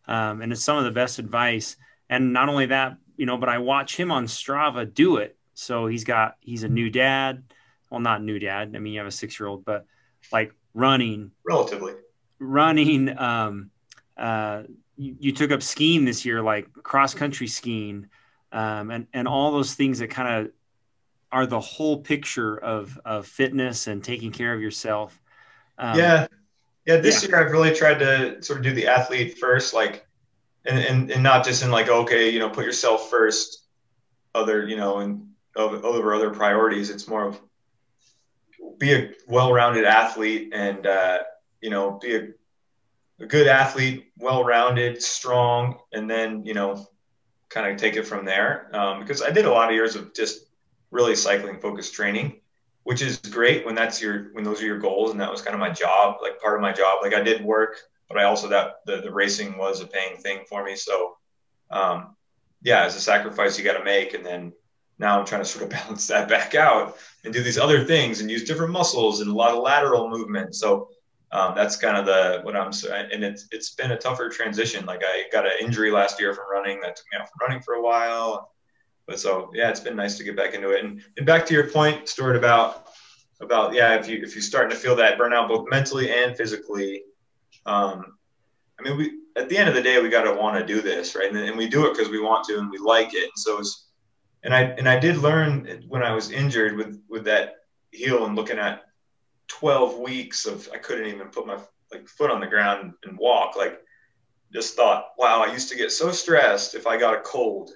Um, 0.07 0.41
and 0.41 0.51
it's 0.51 0.63
some 0.63 0.77
of 0.77 0.85
the 0.85 0.91
best 0.91 1.19
advice. 1.19 1.75
And 2.09 2.33
not 2.33 2.49
only 2.49 2.67
that, 2.67 2.97
you 3.17 3.25
know, 3.25 3.37
but 3.37 3.49
I 3.49 3.57
watch 3.59 3.95
him 3.95 4.11
on 4.11 4.25
Strava 4.25 4.91
do 4.91 5.17
it. 5.17 5.37
So 5.53 5.87
he's 5.87 6.03
got, 6.03 6.37
he's 6.39 6.63
a 6.63 6.69
new 6.69 6.89
dad. 6.89 7.43
Well, 7.89 7.99
not 7.99 8.23
new 8.23 8.39
dad. 8.39 8.73
I 8.75 8.79
mean, 8.79 8.93
you 8.93 8.99
have 8.99 9.07
a 9.07 9.11
six 9.11 9.39
year 9.39 9.47
old, 9.47 9.65
but 9.65 9.85
like 10.31 10.53
running 10.73 11.31
relatively 11.45 11.93
running. 12.39 13.17
Um, 13.17 13.71
uh, 14.15 14.63
you, 14.95 15.15
you, 15.19 15.31
took 15.31 15.51
up 15.51 15.61
skiing 15.61 16.05
this 16.05 16.25
year, 16.25 16.41
like 16.41 16.71
cross 16.73 17.13
country 17.13 17.47
skiing, 17.47 18.07
um, 18.51 18.91
and 18.91 19.07
and 19.13 19.27
all 19.27 19.51
those 19.51 19.73
things 19.73 19.99
that 19.99 20.09
kind 20.09 20.45
of 20.45 20.51
are 21.31 21.45
the 21.45 21.59
whole 21.59 21.97
picture 22.01 22.57
of 22.57 22.99
of 23.05 23.27
fitness 23.27 23.87
and 23.87 24.03
taking 24.03 24.31
care 24.31 24.53
of 24.53 24.61
yourself. 24.61 25.21
Um, 25.77 25.97
yeah, 25.97 26.27
yeah. 26.85 26.97
This 26.97 27.23
yeah. 27.23 27.29
year 27.29 27.45
I've 27.45 27.51
really 27.51 27.73
tried 27.73 27.99
to 27.99 28.41
sort 28.41 28.59
of 28.59 28.63
do 28.63 28.73
the 28.73 28.87
athlete 28.87 29.37
first, 29.37 29.73
like, 29.73 30.07
and, 30.65 30.79
and 30.79 31.11
and 31.11 31.23
not 31.23 31.45
just 31.45 31.63
in 31.63 31.71
like 31.71 31.89
okay, 31.89 32.29
you 32.29 32.39
know, 32.39 32.49
put 32.49 32.65
yourself 32.65 33.09
first, 33.09 33.67
other 34.33 34.67
you 34.67 34.77
know, 34.77 34.99
and 34.99 35.27
over 35.55 36.13
other 36.13 36.29
priorities. 36.29 36.89
It's 36.89 37.07
more 37.07 37.27
of 37.27 37.39
be 38.77 38.93
a 38.93 39.11
well-rounded 39.27 39.85
athlete 39.85 40.53
and 40.53 40.85
uh, 40.85 41.19
you 41.61 41.69
know, 41.69 41.99
be 42.01 42.15
a, 42.15 42.27
a 43.19 43.25
good 43.25 43.47
athlete, 43.47 44.11
well-rounded, 44.17 45.01
strong, 45.01 45.79
and 45.91 46.09
then, 46.09 46.45
you 46.45 46.53
know, 46.53 46.87
kind 47.49 47.71
of 47.71 47.77
take 47.77 47.95
it 47.95 48.05
from 48.05 48.25
there. 48.25 48.69
Um, 48.75 48.99
because 48.99 49.21
I 49.21 49.31
did 49.31 49.45
a 49.45 49.51
lot 49.51 49.69
of 49.69 49.75
years 49.75 49.95
of 49.95 50.13
just 50.13 50.46
really 50.91 51.15
cycling 51.15 51.59
focused 51.59 51.93
training, 51.93 52.39
which 52.83 53.01
is 53.01 53.17
great 53.17 53.65
when 53.65 53.75
that's 53.75 54.01
your, 54.01 54.29
when 54.33 54.43
those 54.43 54.61
are 54.61 54.65
your 54.65 54.79
goals. 54.79 55.11
And 55.11 55.19
that 55.19 55.31
was 55.31 55.41
kind 55.41 55.53
of 55.53 55.59
my 55.59 55.69
job, 55.69 56.17
like 56.21 56.41
part 56.41 56.55
of 56.55 56.61
my 56.61 56.71
job. 56.71 56.99
Like 57.01 57.13
I 57.13 57.21
did 57.21 57.43
work, 57.43 57.77
but 58.07 58.17
I 58.17 58.23
also, 58.23 58.47
that 58.49 58.77
the, 58.85 59.01
the 59.01 59.11
racing 59.11 59.57
was 59.57 59.81
a 59.81 59.87
paying 59.87 60.17
thing 60.17 60.39
for 60.47 60.63
me. 60.63 60.75
So, 60.75 61.17
um, 61.69 62.15
yeah, 62.61 62.83
as 62.83 62.95
a 62.95 63.01
sacrifice 63.01 63.57
you 63.57 63.63
got 63.63 63.77
to 63.77 63.83
make. 63.83 64.13
And 64.13 64.25
then 64.25 64.53
now 64.99 65.19
I'm 65.19 65.25
trying 65.25 65.41
to 65.41 65.45
sort 65.45 65.65
of 65.65 65.69
balance 65.81 66.07
that 66.07 66.29
back 66.29 66.55
out 66.55 66.97
and 67.23 67.33
do 67.33 67.43
these 67.43 67.57
other 67.57 67.83
things 67.83 68.21
and 68.21 68.31
use 68.31 68.43
different 68.43 68.71
muscles 68.71 69.21
and 69.21 69.29
a 69.29 69.33
lot 69.33 69.55
of 69.55 69.63
lateral 69.63 70.09
movement. 70.09 70.55
So 70.55 70.89
um, 71.31 71.53
that's 71.55 71.75
kind 71.75 71.97
of 71.97 72.05
the 72.05 72.39
what 72.43 72.55
I'm 72.55 72.71
and 73.11 73.23
it's 73.23 73.47
it's 73.51 73.71
been 73.71 73.91
a 73.91 73.97
tougher 73.97 74.29
transition. 74.29 74.85
Like 74.85 75.03
I 75.03 75.25
got 75.31 75.45
an 75.45 75.53
injury 75.59 75.91
last 75.91 76.19
year 76.19 76.33
from 76.33 76.45
running 76.49 76.79
that 76.81 76.95
took 76.95 77.05
me 77.11 77.19
off 77.19 77.29
from 77.29 77.47
running 77.47 77.61
for 77.61 77.73
a 77.73 77.81
while. 77.81 78.53
But 79.07 79.19
so 79.19 79.49
yeah, 79.53 79.69
it's 79.69 79.79
been 79.79 79.95
nice 79.95 80.17
to 80.17 80.23
get 80.23 80.35
back 80.35 80.53
into 80.53 80.71
it. 80.71 80.83
And 80.83 81.01
and 81.17 81.25
back 81.25 81.45
to 81.47 81.53
your 81.53 81.69
point, 81.69 82.09
Stuart, 82.09 82.35
about 82.35 82.87
about 83.39 83.73
yeah, 83.73 83.95
if 83.95 84.07
you 84.07 84.21
if 84.21 84.35
you're 84.35 84.41
starting 84.41 84.71
to 84.71 84.75
feel 84.75 84.95
that 84.97 85.17
burnout 85.17 85.47
both 85.47 85.67
mentally 85.69 86.11
and 86.11 86.35
physically, 86.35 87.03
um, 87.65 88.17
I 88.79 88.83
mean 88.83 88.97
we 88.97 89.11
at 89.37 89.49
the 89.49 89.57
end 89.57 89.69
of 89.69 89.75
the 89.75 89.81
day 89.81 90.01
we 90.01 90.09
got 90.09 90.23
to 90.23 90.33
want 90.33 90.57
to 90.57 90.65
do 90.65 90.81
this 90.81 91.15
right, 91.15 91.29
and, 91.29 91.37
and 91.37 91.57
we 91.57 91.67
do 91.67 91.85
it 91.87 91.93
because 91.93 92.09
we 92.09 92.19
want 92.19 92.45
to 92.47 92.59
and 92.59 92.69
we 92.69 92.77
like 92.79 93.13
it. 93.13 93.23
And 93.23 93.37
so 93.37 93.59
it's 93.59 93.87
and 94.43 94.53
I 94.53 94.61
and 94.61 94.89
I 94.89 94.99
did 94.99 95.17
learn 95.17 95.83
when 95.87 96.03
I 96.03 96.13
was 96.13 96.31
injured 96.31 96.75
with 96.75 97.01
with 97.07 97.23
that 97.25 97.55
heel 97.91 98.25
and 98.25 98.35
looking 98.35 98.59
at 98.59 98.83
12 99.47 99.99
weeks 99.99 100.45
of 100.45 100.69
I 100.73 100.77
couldn't 100.77 101.07
even 101.07 101.27
put 101.27 101.47
my 101.47 101.57
like 101.91 102.07
foot 102.07 102.31
on 102.31 102.41
the 102.41 102.47
ground 102.47 102.93
and 103.03 103.17
walk. 103.17 103.55
Like 103.55 103.79
just 104.53 104.75
thought, 104.75 105.09
wow, 105.17 105.43
I 105.43 105.51
used 105.51 105.69
to 105.69 105.77
get 105.77 105.91
so 105.91 106.11
stressed 106.11 106.75
if 106.75 106.87
I 106.87 106.97
got 106.97 107.15
a 107.15 107.21
cold. 107.21 107.71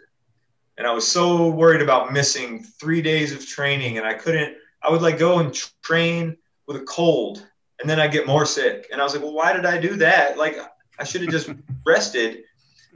And 0.78 0.88
I 0.88 0.92
was 0.92 1.08
so 1.08 1.50
worried 1.50 1.82
about 1.82 2.14
missing 2.14 2.64
three 2.64 3.02
days 3.02 3.34
of 3.34 3.46
training 3.46 3.98
and 3.98 4.08
I 4.08 4.14
couldn't, 4.14 4.56
I 4.84 4.90
would 4.90 5.02
like 5.02 5.20
go 5.20 5.40
and 5.40 5.54
train 5.84 6.38
with 6.68 6.78
a 6.78 6.86
cold 6.86 7.46
and 7.80 7.90
then 7.90 8.00
I 8.00 8.08
get 8.08 8.26
more 8.26 8.46
sick. 8.46 8.88
And 8.92 9.02
I 9.02 9.04
was 9.04 9.14
like, 9.14 9.24
well, 9.24 9.34
why 9.34 9.54
did 9.54 9.66
I 9.66 9.78
do 9.78 9.96
that? 9.98 10.38
Like 10.38 10.58
I 11.00 11.04
should 11.04 11.22
have 11.22 11.32
just 11.32 11.50
rested, 11.86 12.44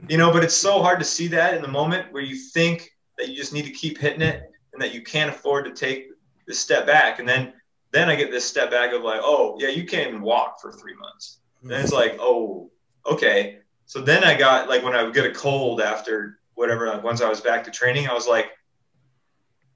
you 0.08 0.16
know, 0.16 0.32
but 0.32 0.42
it's 0.42 0.56
so 0.56 0.82
hard 0.82 0.98
to 0.98 1.04
see 1.04 1.28
that 1.28 1.54
in 1.54 1.62
the 1.62 1.68
moment 1.68 2.12
where 2.12 2.22
you 2.22 2.36
think 2.36 2.90
that 3.18 3.28
you 3.28 3.36
just 3.36 3.52
need 3.52 3.64
to 3.64 3.72
keep 3.72 3.98
hitting 3.98 4.22
it 4.22 4.50
and 4.72 4.80
that 4.80 4.94
you 4.94 5.02
can't 5.02 5.30
afford 5.30 5.64
to 5.64 5.72
take 5.72 6.08
the 6.46 6.54
step 6.54 6.86
back. 6.86 7.18
And 7.18 7.28
then 7.28 7.52
then 7.92 8.10
I 8.10 8.14
get 8.14 8.30
this 8.30 8.44
step 8.44 8.70
back 8.70 8.92
of 8.92 9.02
like, 9.02 9.20
oh 9.22 9.56
yeah, 9.58 9.68
you 9.68 9.86
can't 9.86 10.08
even 10.08 10.22
walk 10.22 10.60
for 10.60 10.72
three 10.72 10.94
months. 10.94 11.38
And 11.62 11.72
it's 11.72 11.92
like, 11.92 12.16
oh, 12.20 12.70
okay. 13.06 13.60
So 13.86 14.00
then 14.00 14.24
I 14.24 14.36
got 14.36 14.68
like 14.68 14.82
when 14.82 14.94
I 14.94 15.02
would 15.02 15.14
get 15.14 15.26
a 15.26 15.32
cold 15.32 15.80
after 15.80 16.40
whatever, 16.56 16.88
like 16.88 17.04
once 17.04 17.20
I 17.20 17.28
was 17.28 17.40
back 17.40 17.62
to 17.64 17.70
training, 17.70 18.08
I 18.08 18.12
was 18.12 18.26
like, 18.26 18.50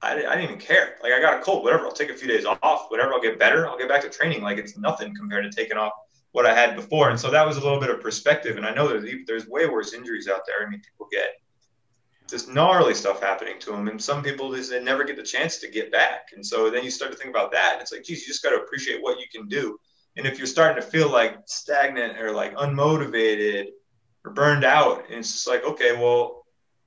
I, 0.01 0.13
I 0.13 0.35
didn't 0.35 0.43
even 0.43 0.57
care. 0.57 0.95
Like 1.01 1.13
I 1.13 1.21
got 1.21 1.39
a 1.39 1.41
cold, 1.41 1.63
whatever. 1.63 1.85
I'll 1.85 1.93
take 1.93 2.09
a 2.09 2.15
few 2.15 2.27
days 2.27 2.45
off, 2.45 2.89
whatever. 2.89 3.13
I'll 3.13 3.21
get 3.21 3.39
better. 3.39 3.67
I'll 3.67 3.77
get 3.77 3.87
back 3.87 4.01
to 4.01 4.09
training. 4.09 4.41
Like 4.41 4.57
it's 4.57 4.77
nothing 4.77 5.15
compared 5.15 5.49
to 5.49 5.55
taking 5.55 5.77
off 5.77 5.93
what 6.31 6.45
I 6.45 6.53
had 6.53 6.75
before. 6.75 7.09
And 7.09 7.19
so 7.19 7.29
that 7.29 7.45
was 7.45 7.57
a 7.57 7.61
little 7.61 7.79
bit 7.79 7.89
of 7.89 8.01
perspective. 8.01 8.57
And 8.57 8.65
I 8.65 8.73
know 8.73 8.87
there's 8.87 9.05
there's 9.27 9.47
way 9.47 9.67
worse 9.67 9.93
injuries 9.93 10.27
out 10.27 10.41
there. 10.47 10.65
I 10.65 10.69
mean, 10.69 10.81
people 10.81 11.07
get 11.11 11.29
just 12.27 12.49
gnarly 12.49 12.95
stuff 12.95 13.21
happening 13.21 13.59
to 13.59 13.71
them. 13.71 13.87
And 13.89 14.01
some 14.01 14.23
people 14.23 14.51
just 14.55 14.71
they 14.71 14.81
never 14.81 15.03
get 15.03 15.17
the 15.17 15.23
chance 15.23 15.57
to 15.59 15.69
get 15.69 15.91
back. 15.91 16.29
And 16.33 16.43
so 16.43 16.71
then 16.71 16.83
you 16.83 16.89
start 16.89 17.11
to 17.11 17.17
think 17.17 17.29
about 17.29 17.51
that. 17.51 17.73
And 17.73 17.81
it's 17.81 17.91
like, 17.91 18.03
geez, 18.03 18.21
you 18.21 18.27
just 18.27 18.41
got 18.41 18.51
to 18.51 18.61
appreciate 18.61 19.03
what 19.03 19.19
you 19.19 19.25
can 19.31 19.47
do. 19.47 19.77
And 20.17 20.25
if 20.25 20.37
you're 20.37 20.47
starting 20.47 20.81
to 20.81 20.87
feel 20.87 21.09
like 21.09 21.37
stagnant 21.45 22.17
or 22.17 22.31
like 22.31 22.55
unmotivated 22.55 23.67
or 24.25 24.33
burned 24.33 24.63
out, 24.63 25.05
and 25.09 25.19
it's 25.19 25.31
just 25.31 25.47
like, 25.47 25.63
okay, 25.63 25.93
well, 25.95 26.40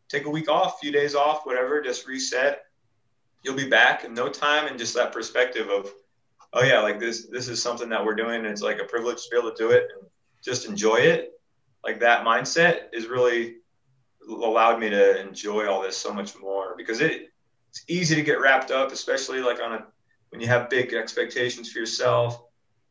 take 0.08 0.26
a 0.26 0.30
week 0.30 0.48
off, 0.48 0.76
a 0.76 0.78
few 0.78 0.92
days 0.92 1.14
off, 1.14 1.46
whatever, 1.46 1.82
just 1.82 2.06
reset. 2.06 2.62
You'll 3.42 3.56
be 3.56 3.68
back 3.68 4.04
in 4.04 4.14
no 4.14 4.28
time. 4.28 4.66
And 4.66 4.78
just 4.78 4.94
that 4.94 5.12
perspective 5.12 5.68
of, 5.68 5.92
oh 6.52 6.62
yeah, 6.62 6.80
like 6.80 7.00
this, 7.00 7.26
this 7.26 7.48
is 7.48 7.62
something 7.62 7.88
that 7.88 8.04
we're 8.04 8.14
doing. 8.14 8.44
it's 8.44 8.62
like 8.62 8.78
a 8.78 8.84
privilege 8.84 9.22
to 9.24 9.30
be 9.30 9.38
able 9.38 9.50
to 9.50 9.56
do 9.56 9.70
it 9.70 9.88
and 9.98 10.08
just 10.42 10.66
enjoy 10.66 10.96
it. 10.96 11.40
Like 11.84 12.00
that 12.00 12.24
mindset 12.24 12.88
is 12.92 13.06
really 13.06 13.56
allowed 14.28 14.80
me 14.80 14.88
to 14.88 15.20
enjoy 15.20 15.68
all 15.68 15.82
this 15.82 15.96
so 15.96 16.12
much 16.12 16.38
more 16.38 16.74
because 16.76 17.00
it, 17.00 17.30
it's 17.68 17.84
easy 17.88 18.14
to 18.14 18.22
get 18.22 18.40
wrapped 18.40 18.70
up, 18.70 18.92
especially 18.92 19.40
like 19.40 19.60
on 19.60 19.72
a, 19.72 19.86
when 20.30 20.40
you 20.40 20.46
have 20.46 20.70
big 20.70 20.94
expectations 20.94 21.70
for 21.70 21.78
yourself 21.78 22.42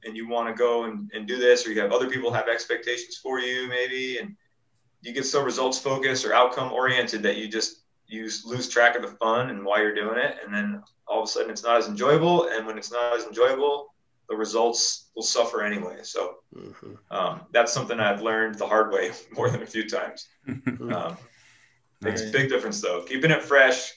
and 0.03 0.15
you 0.15 0.27
want 0.27 0.47
to 0.47 0.53
go 0.53 0.83
and, 0.83 1.09
and 1.13 1.27
do 1.27 1.37
this, 1.37 1.65
or 1.65 1.71
you 1.71 1.81
have 1.81 1.91
other 1.91 2.09
people 2.09 2.31
have 2.31 2.47
expectations 2.47 3.17
for 3.17 3.39
you 3.39 3.67
maybe, 3.69 4.17
and 4.17 4.35
you 5.03 5.13
get 5.13 5.25
so 5.25 5.43
results 5.43 5.77
focused 5.77 6.25
or 6.25 6.33
outcome 6.33 6.71
oriented 6.71 7.21
that 7.23 7.37
you 7.37 7.47
just 7.47 7.83
you 8.07 8.29
lose 8.45 8.69
track 8.69 8.95
of 8.95 9.01
the 9.01 9.09
fun 9.09 9.49
and 9.49 9.63
why 9.63 9.81
you're 9.81 9.93
doing 9.93 10.17
it. 10.17 10.37
And 10.43 10.53
then 10.53 10.81
all 11.07 11.21
of 11.21 11.25
a 11.25 11.31
sudden 11.31 11.51
it's 11.51 11.63
not 11.63 11.77
as 11.77 11.87
enjoyable. 11.87 12.47
And 12.49 12.65
when 12.65 12.77
it's 12.77 12.91
not 12.91 13.17
as 13.17 13.25
enjoyable, 13.25 13.93
the 14.29 14.35
results 14.35 15.09
will 15.15 15.23
suffer 15.23 15.61
anyway. 15.61 15.97
So 16.03 16.35
mm-hmm. 16.55 16.93
um, 17.11 17.41
that's 17.51 17.73
something 17.73 17.99
I've 17.99 18.21
learned 18.21 18.55
the 18.55 18.67
hard 18.67 18.93
way 18.93 19.11
more 19.33 19.49
than 19.49 19.61
a 19.61 19.67
few 19.67 19.87
times. 19.87 20.27
Um, 20.93 21.17
makes 22.01 22.21
a 22.21 22.31
big 22.31 22.49
difference 22.49 22.81
though. 22.81 23.01
Keeping 23.03 23.31
it 23.31 23.41
fresh 23.41 23.93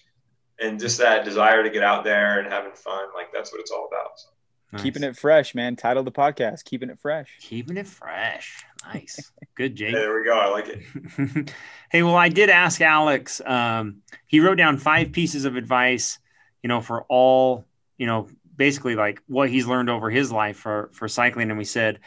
and 0.60 0.78
just 0.78 0.98
that 0.98 1.24
desire 1.24 1.64
to 1.64 1.70
get 1.70 1.82
out 1.82 2.04
there 2.04 2.38
and 2.38 2.52
having 2.52 2.72
fun, 2.72 3.06
like 3.14 3.32
that's 3.32 3.52
what 3.52 3.60
it's 3.60 3.72
all 3.72 3.88
about. 3.90 4.18
So. 4.18 4.28
Nice. 4.72 4.82
Keeping 4.82 5.02
it 5.04 5.16
fresh, 5.16 5.54
man. 5.54 5.76
Title 5.76 6.02
the 6.02 6.12
podcast, 6.12 6.64
Keeping 6.64 6.90
It 6.90 6.98
Fresh. 6.98 7.38
Keeping 7.40 7.76
it 7.76 7.86
fresh. 7.86 8.64
Nice. 8.92 9.32
Good, 9.54 9.74
Jake. 9.74 9.94
Hey, 9.94 10.00
there 10.00 10.14
we 10.14 10.24
go. 10.24 10.38
I 10.38 10.48
like 10.48 10.68
it. 10.68 11.50
hey, 11.90 12.02
well, 12.02 12.16
I 12.16 12.28
did 12.28 12.50
ask 12.50 12.80
Alex. 12.80 13.40
Um, 13.44 14.02
he 14.26 14.40
wrote 14.40 14.56
down 14.58 14.76
five 14.78 15.12
pieces 15.12 15.44
of 15.44 15.56
advice, 15.56 16.18
you 16.62 16.68
know, 16.68 16.80
for 16.80 17.04
all, 17.08 17.64
you 17.98 18.06
know, 18.06 18.28
basically 18.56 18.94
like 18.94 19.22
what 19.26 19.50
he's 19.50 19.66
learned 19.66 19.90
over 19.90 20.10
his 20.10 20.30
life 20.32 20.56
for 20.56 20.90
for 20.92 21.08
cycling. 21.08 21.50
And 21.50 21.58
we 21.58 21.64
said, 21.64 22.00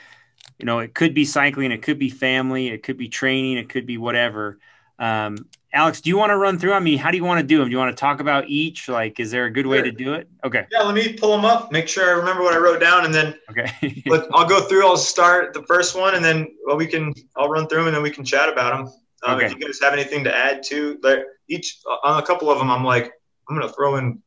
you 0.57 0.65
know, 0.65 0.80
it 0.80 0.93
could 0.93 1.13
be 1.13 1.25
cycling, 1.25 1.71
it 1.71 1.82
could 1.82 1.99
be 1.99 2.09
family, 2.09 2.69
it 2.69 2.84
could 2.84 2.97
be 2.97 3.07
training, 3.07 3.57
it 3.57 3.69
could 3.69 3.86
be 3.86 3.97
whatever. 3.97 4.59
Um, 4.99 5.47
Alex, 5.71 6.01
do 6.01 6.09
you 6.09 6.17
want 6.17 6.31
to 6.31 6.37
run 6.37 6.57
through? 6.57 6.73
I 6.73 6.79
mean, 6.79 6.97
how 6.97 7.11
do 7.11 7.17
you 7.17 7.23
want 7.23 7.39
to 7.39 7.45
do 7.45 7.59
them? 7.59 7.67
Do 7.67 7.71
you 7.71 7.77
want 7.77 7.95
to 7.95 7.99
talk 7.99 8.19
about 8.19 8.49
each? 8.49 8.89
Like, 8.89 9.19
is 9.19 9.29
there 9.29 9.45
a 9.45 9.51
good 9.51 9.67
way 9.67 9.81
to 9.83 9.91
do 9.91 10.13
it? 10.13 10.27
Okay. 10.43 10.65
Yeah, 10.71 10.81
let 10.81 10.95
me 10.95 11.13
pull 11.13 11.31
them 11.31 11.45
up, 11.45 11.71
make 11.71 11.87
sure 11.87 12.07
I 12.07 12.11
remember 12.11 12.41
what 12.41 12.53
I 12.53 12.57
wrote 12.57 12.79
down, 12.79 13.05
and 13.05 13.13
then 13.13 13.35
okay. 13.51 14.03
I'll 14.33 14.47
go 14.47 14.61
through. 14.61 14.87
I'll 14.87 14.97
start 14.97 15.53
the 15.53 15.61
first 15.63 15.95
one, 15.95 16.15
and 16.15 16.25
then 16.25 16.47
well, 16.65 16.75
we 16.75 16.87
can. 16.87 17.13
I'll 17.35 17.49
run 17.49 17.67
through 17.67 17.79
them, 17.79 17.87
and 17.87 17.95
then 17.95 18.03
we 18.03 18.09
can 18.09 18.25
chat 18.25 18.49
about 18.49 18.77
them. 18.77 18.93
Um, 19.23 19.35
okay. 19.35 19.45
If 19.45 19.53
you 19.53 19.59
guys 19.59 19.79
have 19.81 19.93
anything 19.93 20.23
to 20.23 20.35
add 20.35 20.63
to, 20.63 20.97
like 21.03 21.19
each 21.47 21.79
on 22.03 22.21
a 22.21 22.25
couple 22.25 22.49
of 22.49 22.57
them, 22.57 22.71
I'm 22.71 22.83
like, 22.83 23.13
I'm 23.47 23.55
gonna 23.55 23.71
throw 23.71 23.97
in 23.97 24.23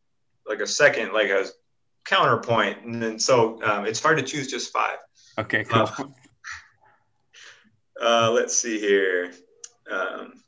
like 0.46 0.60
a 0.60 0.66
second, 0.66 1.12
like 1.12 1.28
a 1.28 1.46
counterpoint, 2.04 2.84
and 2.84 3.02
then 3.02 3.18
so 3.18 3.60
um, 3.64 3.84
it's 3.84 4.00
hard 4.00 4.16
to 4.18 4.22
choose 4.22 4.46
just 4.46 4.72
five. 4.72 4.98
Okay. 5.38 5.64
Cool. 5.64 5.90
Uh, 5.98 6.04
uh, 8.00 8.30
let's 8.32 8.56
see 8.56 8.78
here. 8.78 9.32
Um, 9.90 10.41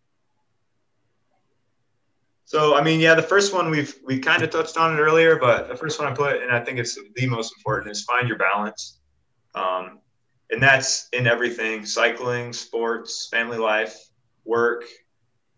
so, 2.55 2.77
I 2.77 2.85
mean, 2.85 3.01
yeah, 3.01 3.17
the 3.17 3.23
first 3.23 3.53
one 3.53 3.69
we've 3.69 3.97
we 4.05 4.21
kind 4.21 4.41
of 4.41 4.49
touched 4.49 4.77
on 4.77 4.95
it 4.95 5.01
earlier, 5.01 5.41
but 5.41 5.67
the 5.67 5.75
first 5.75 5.99
one 5.99 6.07
I 6.07 6.15
put, 6.15 6.41
and 6.41 6.53
I 6.53 6.61
think 6.61 6.79
it's 6.79 6.97
the 7.17 7.27
most 7.27 7.53
important, 7.59 7.91
is 7.91 8.05
find 8.05 8.29
your 8.29 8.39
balance, 8.39 9.01
um, 9.57 9.99
and 10.53 10.63
that's 10.63 11.09
in 11.13 11.27
everything: 11.27 11.85
cycling, 11.85 12.53
sports, 12.53 13.27
family 13.29 13.59
life, 13.59 13.99
work. 14.45 14.85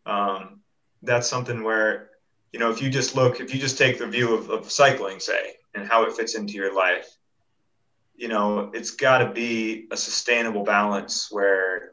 Um, 0.06 0.60
that's 1.02 1.28
something 1.28 1.62
where, 1.62 2.12
you 2.54 2.58
know, 2.58 2.70
if 2.70 2.80
you 2.80 2.88
just 2.88 3.14
look, 3.14 3.40
if 3.40 3.52
you 3.52 3.60
just 3.60 3.76
take 3.76 3.98
the 3.98 4.06
view 4.06 4.34
of, 4.34 4.48
of 4.48 4.72
cycling, 4.72 5.20
say, 5.20 5.52
and 5.74 5.86
how 5.86 6.04
it 6.04 6.14
fits 6.14 6.34
into 6.34 6.54
your 6.54 6.74
life, 6.74 7.14
you 8.14 8.28
know, 8.28 8.70
it's 8.72 8.92
got 8.92 9.18
to 9.18 9.30
be 9.30 9.86
a 9.90 9.98
sustainable 9.98 10.64
balance 10.64 11.28
where, 11.30 11.90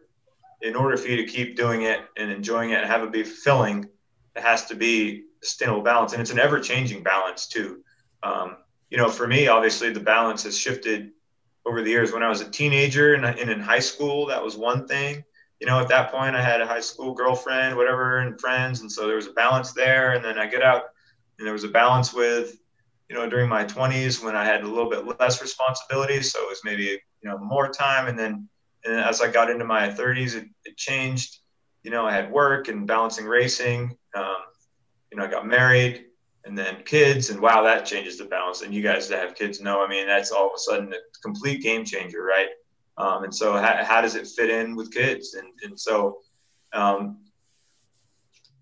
in 0.62 0.78
order 0.78 0.96
for 0.96 1.10
you 1.10 1.18
to 1.18 1.26
keep 1.26 1.58
doing 1.58 1.82
it 1.82 2.00
and 2.16 2.32
enjoying 2.32 2.70
it 2.70 2.76
and 2.76 2.86
have 2.86 3.04
it 3.04 3.12
be 3.12 3.24
fulfilling 3.24 3.90
has 4.42 4.66
to 4.66 4.76
be 4.76 5.24
a 5.42 5.46
sustainable 5.46 5.82
balance, 5.82 6.14
and 6.14 6.22
it's 6.22 6.32
an 6.32 6.40
ever-changing 6.40 7.04
balance 7.04 7.48
too. 7.48 7.84
Um, 8.24 8.58
you 8.90 8.98
know, 8.98 9.10
for 9.10 9.28
me, 9.28 9.48
obviously, 9.48 9.92
the 9.92 10.00
balance 10.00 10.44
has 10.44 10.58
shifted 10.58 11.12
over 11.66 11.82
the 11.82 11.90
years. 11.90 12.12
When 12.12 12.24
I 12.24 12.30
was 12.30 12.42
a 12.42 12.50
teenager 12.50 13.14
and, 13.14 13.26
and 13.26 13.50
in 13.50 13.60
high 13.60 13.80
school, 13.80 14.26
that 14.28 14.44
was 14.44 14.56
one 14.56 14.88
thing. 14.88 15.24
You 15.60 15.68
know, 15.68 15.80
at 15.80 15.88
that 15.90 16.12
point, 16.12 16.36
I 16.36 16.42
had 16.42 16.62
a 16.62 16.68
high 16.68 16.82
school 16.82 17.14
girlfriend, 17.14 17.78
whatever, 17.78 18.20
and 18.20 18.40
friends, 18.40 18.82
and 18.82 18.92
so 18.92 19.08
there 19.08 19.16
was 19.16 19.28
a 19.28 19.34
balance 19.34 19.72
there. 19.74 20.14
And 20.14 20.24
then 20.24 20.38
I 20.38 20.46
get 20.46 20.62
out, 20.62 20.84
and 21.38 21.46
there 21.46 21.54
was 21.54 21.64
a 21.64 21.70
balance 21.70 22.14
with, 22.14 22.58
you 23.10 23.16
know, 23.16 23.30
during 23.30 23.50
my 23.50 23.64
20s 23.64 24.24
when 24.24 24.36
I 24.36 24.44
had 24.44 24.64
a 24.64 24.68
little 24.68 24.90
bit 24.90 25.20
less 25.20 25.42
responsibility, 25.42 26.22
so 26.22 26.44
it 26.44 26.50
was 26.50 26.62
maybe 26.64 26.84
you 26.84 27.30
know 27.30 27.38
more 27.38 27.70
time. 27.70 28.08
And 28.08 28.20
then, 28.20 28.50
and 28.86 28.96
as 28.96 29.22
I 29.22 29.32
got 29.32 29.50
into 29.50 29.66
my 29.66 29.90
30s, 29.90 30.36
it, 30.36 30.48
it 30.66 30.78
changed. 30.78 31.40
You 31.84 31.92
know, 31.92 32.06
I 32.06 32.12
had 32.12 32.32
work 32.32 32.68
and 32.68 32.88
balancing 32.88 33.26
racing, 33.26 33.98
um, 34.16 34.38
you 35.12 35.18
know, 35.18 35.26
I 35.26 35.28
got 35.28 35.48
married 35.48 36.06
and 36.46 36.58
then 36.58 36.84
kids, 36.84 37.30
and 37.30 37.40
wow, 37.40 37.64
that 37.64 37.86
changes 37.86 38.18
the 38.18 38.26
balance. 38.26 38.62
And 38.62 38.74
you 38.74 38.82
guys 38.82 39.08
that 39.10 39.20
have 39.20 39.36
kids 39.36 39.62
know, 39.62 39.84
I 39.84 39.88
mean, 39.88 40.08
that's 40.08 40.32
all 40.32 40.48
of 40.48 40.54
a 40.56 40.60
sudden 40.60 40.92
a 40.94 40.98
complete 41.22 41.62
game 41.62 41.86
changer, 41.86 42.24
right? 42.24 42.50
Um, 42.98 43.24
and 43.24 43.34
so, 43.34 43.54
how, 43.54 43.84
how, 43.84 44.02
does 44.02 44.16
it 44.16 44.28
fit 44.28 44.50
in 44.50 44.76
with 44.76 44.94
kids? 44.94 45.36
And, 45.36 45.48
and 45.64 45.80
so, 45.80 46.20
um, 46.74 47.20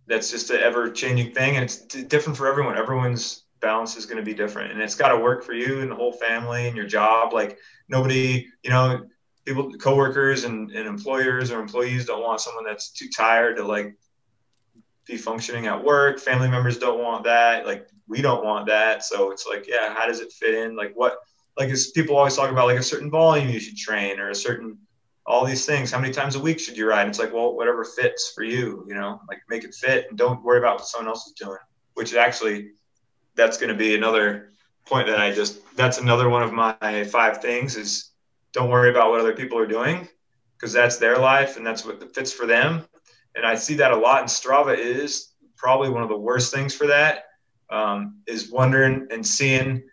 that's 0.07 0.29
just 0.29 0.49
an 0.51 0.59
ever 0.59 0.89
changing 0.89 1.33
thing, 1.33 1.55
and 1.55 1.63
it's 1.63 1.77
different 1.85 2.37
for 2.37 2.47
everyone. 2.47 2.77
Everyone's 2.77 3.45
balance 3.61 3.95
is 3.95 4.05
going 4.05 4.17
to 4.17 4.23
be 4.23 4.33
different, 4.33 4.71
and 4.71 4.81
it's 4.81 4.95
got 4.95 5.09
to 5.09 5.17
work 5.17 5.43
for 5.43 5.53
you 5.53 5.81
and 5.81 5.89
the 5.89 5.95
whole 5.95 6.13
family 6.13 6.67
and 6.67 6.75
your 6.75 6.85
job. 6.85 7.33
Like 7.33 7.57
nobody, 7.87 8.47
you 8.63 8.69
know, 8.69 9.05
people, 9.45 9.71
coworkers 9.73 10.43
and, 10.43 10.71
and 10.71 10.87
employers 10.87 11.51
or 11.51 11.59
employees 11.59 12.05
don't 12.05 12.21
want 12.21 12.41
someone 12.41 12.65
that's 12.65 12.91
too 12.91 13.07
tired 13.15 13.57
to 13.57 13.63
like 13.63 13.95
be 15.05 15.17
functioning 15.17 15.67
at 15.67 15.83
work. 15.83 16.19
Family 16.19 16.49
members 16.49 16.77
don't 16.77 17.01
want 17.01 17.23
that. 17.23 17.65
Like 17.65 17.87
we 18.07 18.21
don't 18.21 18.43
want 18.43 18.67
that. 18.67 19.03
So 19.03 19.31
it's 19.31 19.47
like, 19.47 19.67
yeah, 19.67 19.93
how 19.93 20.07
does 20.07 20.19
it 20.19 20.31
fit 20.31 20.53
in? 20.53 20.75
Like 20.75 20.93
what, 20.95 21.17
like 21.57 21.69
is 21.69 21.91
people 21.91 22.17
always 22.17 22.35
talk 22.35 22.51
about 22.51 22.67
like 22.67 22.79
a 22.79 22.83
certain 22.83 23.09
volume 23.09 23.49
you 23.49 23.59
should 23.59 23.77
train 23.77 24.19
or 24.19 24.29
a 24.29 24.35
certain, 24.35 24.77
all 25.25 25.45
these 25.45 25.65
things. 25.65 25.91
How 25.91 25.99
many 25.99 26.13
times 26.13 26.35
a 26.35 26.39
week 26.39 26.59
should 26.59 26.77
you 26.77 26.87
ride? 26.87 27.07
It's 27.07 27.19
like, 27.19 27.33
well, 27.33 27.55
whatever 27.55 27.83
fits 27.83 28.31
for 28.33 28.43
you, 28.43 28.85
you 28.87 28.95
know, 28.95 29.21
like 29.27 29.41
make 29.49 29.63
it 29.63 29.73
fit 29.73 30.07
and 30.09 30.17
don't 30.17 30.43
worry 30.43 30.59
about 30.59 30.77
what 30.77 30.87
someone 30.87 31.07
else 31.07 31.27
is 31.27 31.33
doing, 31.33 31.57
which 31.93 32.13
actually, 32.15 32.71
that's 33.35 33.57
going 33.57 33.69
to 33.69 33.77
be 33.77 33.95
another 33.95 34.51
point 34.85 35.07
that 35.07 35.19
I 35.19 35.33
just, 35.33 35.59
that's 35.77 35.99
another 35.99 36.27
one 36.27 36.43
of 36.43 36.51
my 36.51 37.05
five 37.05 37.41
things 37.41 37.77
is 37.77 38.11
don't 38.51 38.69
worry 38.69 38.89
about 38.89 39.09
what 39.09 39.21
other 39.21 39.33
people 39.33 39.57
are 39.57 39.67
doing 39.67 40.07
because 40.57 40.73
that's 40.73 40.97
their 40.97 41.17
life 41.17 41.55
and 41.55 41.65
that's 41.65 41.85
what 41.85 42.13
fits 42.13 42.33
for 42.33 42.45
them 42.45 42.85
and 43.35 43.45
I 43.45 43.55
see 43.55 43.75
that 43.75 43.91
a 43.91 43.97
lot. 43.97 44.21
And 44.21 44.29
Strava 44.29 44.77
is 44.77 45.29
probably 45.55 45.89
one 45.89 46.03
of 46.03 46.09
the 46.09 46.17
worst 46.17 46.53
things 46.53 46.73
for 46.73 46.87
that. 46.87 47.25
Um, 47.69 48.19
is 48.27 48.51
wondering 48.51 49.07
and 49.11 49.25
seeing 49.25 49.83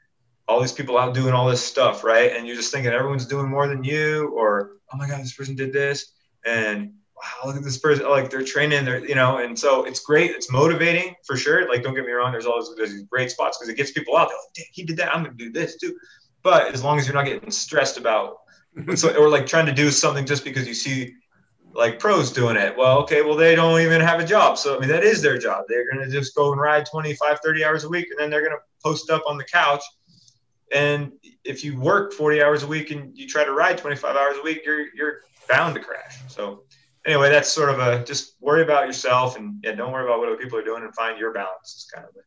all 0.49 0.61
these 0.61 0.73
people 0.73 0.99
out 0.99 1.15
doing 1.15 1.35
all 1.35 1.49
this 1.49 1.63
stuff, 1.63 2.03
right? 2.03 2.35
And 2.35 2.47
you're 2.47 2.57
just 2.57 2.73
thinking 2.73 2.91
everyone's 2.91 3.27
doing 3.27 3.49
more 3.49 3.69
than 3.69 3.85
you, 3.85 4.33
or 4.35 4.79
oh 4.93 4.97
my 4.97 5.07
god, 5.07 5.21
this 5.21 5.35
person 5.35 5.55
did 5.55 5.73
this, 5.73 6.15
and 6.45 6.93
wow, 7.15 7.47
look 7.47 7.57
at 7.57 7.63
this 7.63 7.79
person, 7.79 8.09
like 8.09 8.31
they're 8.31 8.43
training, 8.43 8.85
they're 8.85 9.07
you 9.07 9.15
know, 9.15 9.39
and 9.39 9.57
so 9.57 9.85
it's 9.85 10.01
great, 10.01 10.31
it's 10.31 10.51
motivating 10.51 11.15
for 11.27 11.37
sure. 11.37 11.69
Like 11.69 11.83
don't 11.83 11.95
get 11.95 12.07
me 12.07 12.13
wrong, 12.13 12.33
there's 12.33 12.47
always 12.47 12.69
there's 12.77 12.91
these 12.91 13.05
great 13.05 13.31
spots 13.31 13.59
because 13.59 13.69
it 13.69 13.77
gets 13.77 13.93
people 13.93 14.17
out. 14.17 14.29
They're 14.29 14.65
like, 14.65 14.69
he 14.73 14.85
did 14.85 14.97
that, 14.97 15.15
I'm 15.15 15.23
gonna 15.23 15.37
do 15.37 15.53
this 15.53 15.77
too. 15.77 15.95
But 16.43 16.73
as 16.73 16.83
long 16.83 16.99
as 16.99 17.07
you're 17.07 17.15
not 17.15 17.27
getting 17.27 17.51
stressed 17.51 17.99
about, 17.99 18.39
so, 18.95 19.15
or 19.17 19.29
like 19.29 19.47
trying 19.47 19.67
to 19.67 19.73
do 19.73 19.91
something 19.91 20.25
just 20.25 20.45
because 20.45 20.67
you 20.67 20.75
see 20.75 21.13
like 21.75 21.99
pros 21.99 22.33
doing 22.33 22.57
it. 22.57 22.77
Well, 22.77 22.99
okay, 23.03 23.23
well, 23.23 23.37
they 23.37 23.55
don't 23.55 23.81
even 23.81 24.01
have 24.01 24.21
a 24.21 24.25
job. 24.25 24.59
So, 24.59 24.77
I 24.77 24.81
mean, 24.81 24.89
that 24.89 25.05
is 25.05 25.23
their 25.23 25.39
job. 25.39 25.65
They're 25.69 25.91
going 25.91 26.05
to 26.05 26.11
just 26.11 26.35
go 26.35 26.53
and 26.53 26.61
ride 26.61 26.87
25, 26.87 27.41
30 27.45 27.65
hours 27.65 27.85
a 27.85 27.89
week, 27.89 28.09
and 28.11 28.19
then 28.19 28.31
they're 28.31 28.41
going 28.41 28.57
to 28.57 28.63
post 28.83 29.11
up 29.11 29.23
on 29.27 29.37
the 29.37 29.45
couch. 29.45 29.83
And 30.73 31.13
if 31.45 31.65
you 31.65 31.79
work 31.79 32.13
40 32.13 32.43
hours 32.43 32.63
a 32.63 32.67
week 32.67 32.91
and 32.91 33.17
you 33.17 33.27
try 33.27 33.45
to 33.45 33.53
ride 33.53 33.79
25 33.79 34.17
hours 34.17 34.37
a 34.39 34.43
week, 34.43 34.63
you're, 34.65 34.95
you're 34.95 35.21
bound 35.49 35.75
to 35.77 35.81
crash. 35.81 36.19
So, 36.29 36.65
anyway, 37.07 37.31
that's 37.31 37.51
sort 37.51 37.71
of 37.71 37.79
a 37.79 38.05
just 38.05 38.37
worry 38.41 38.63
about 38.63 38.87
yourself 38.87 39.37
and 39.37 39.59
yeah, 39.65 39.73
don't 39.73 39.93
worry 39.93 40.05
about 40.05 40.19
what 40.19 40.29
other 40.29 40.37
people 40.37 40.59
are 40.59 40.65
doing 40.65 40.83
and 40.83 40.95
find 40.95 41.19
your 41.19 41.33
balance 41.33 41.75
is 41.75 41.89
kind 41.93 42.07
of 42.07 42.15
the 42.15 42.21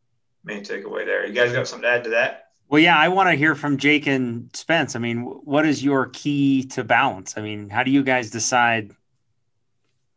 main 0.43 0.63
takeaway 0.63 1.05
there. 1.05 1.25
You 1.25 1.33
guys 1.33 1.51
got 1.51 1.67
something 1.67 1.83
to 1.83 1.89
add 1.89 2.03
to 2.05 2.09
that? 2.11 2.45
Well, 2.67 2.81
yeah, 2.81 2.97
I 2.97 3.09
want 3.09 3.29
to 3.29 3.35
hear 3.35 3.53
from 3.53 3.77
Jake 3.77 4.07
and 4.07 4.49
Spence. 4.55 4.95
I 4.95 4.99
mean, 4.99 5.23
what 5.23 5.65
is 5.65 5.83
your 5.83 6.07
key 6.07 6.63
to 6.67 6.85
balance? 6.85 7.37
I 7.37 7.41
mean, 7.41 7.69
how 7.69 7.83
do 7.83 7.91
you 7.91 8.01
guys 8.01 8.31
decide 8.31 8.95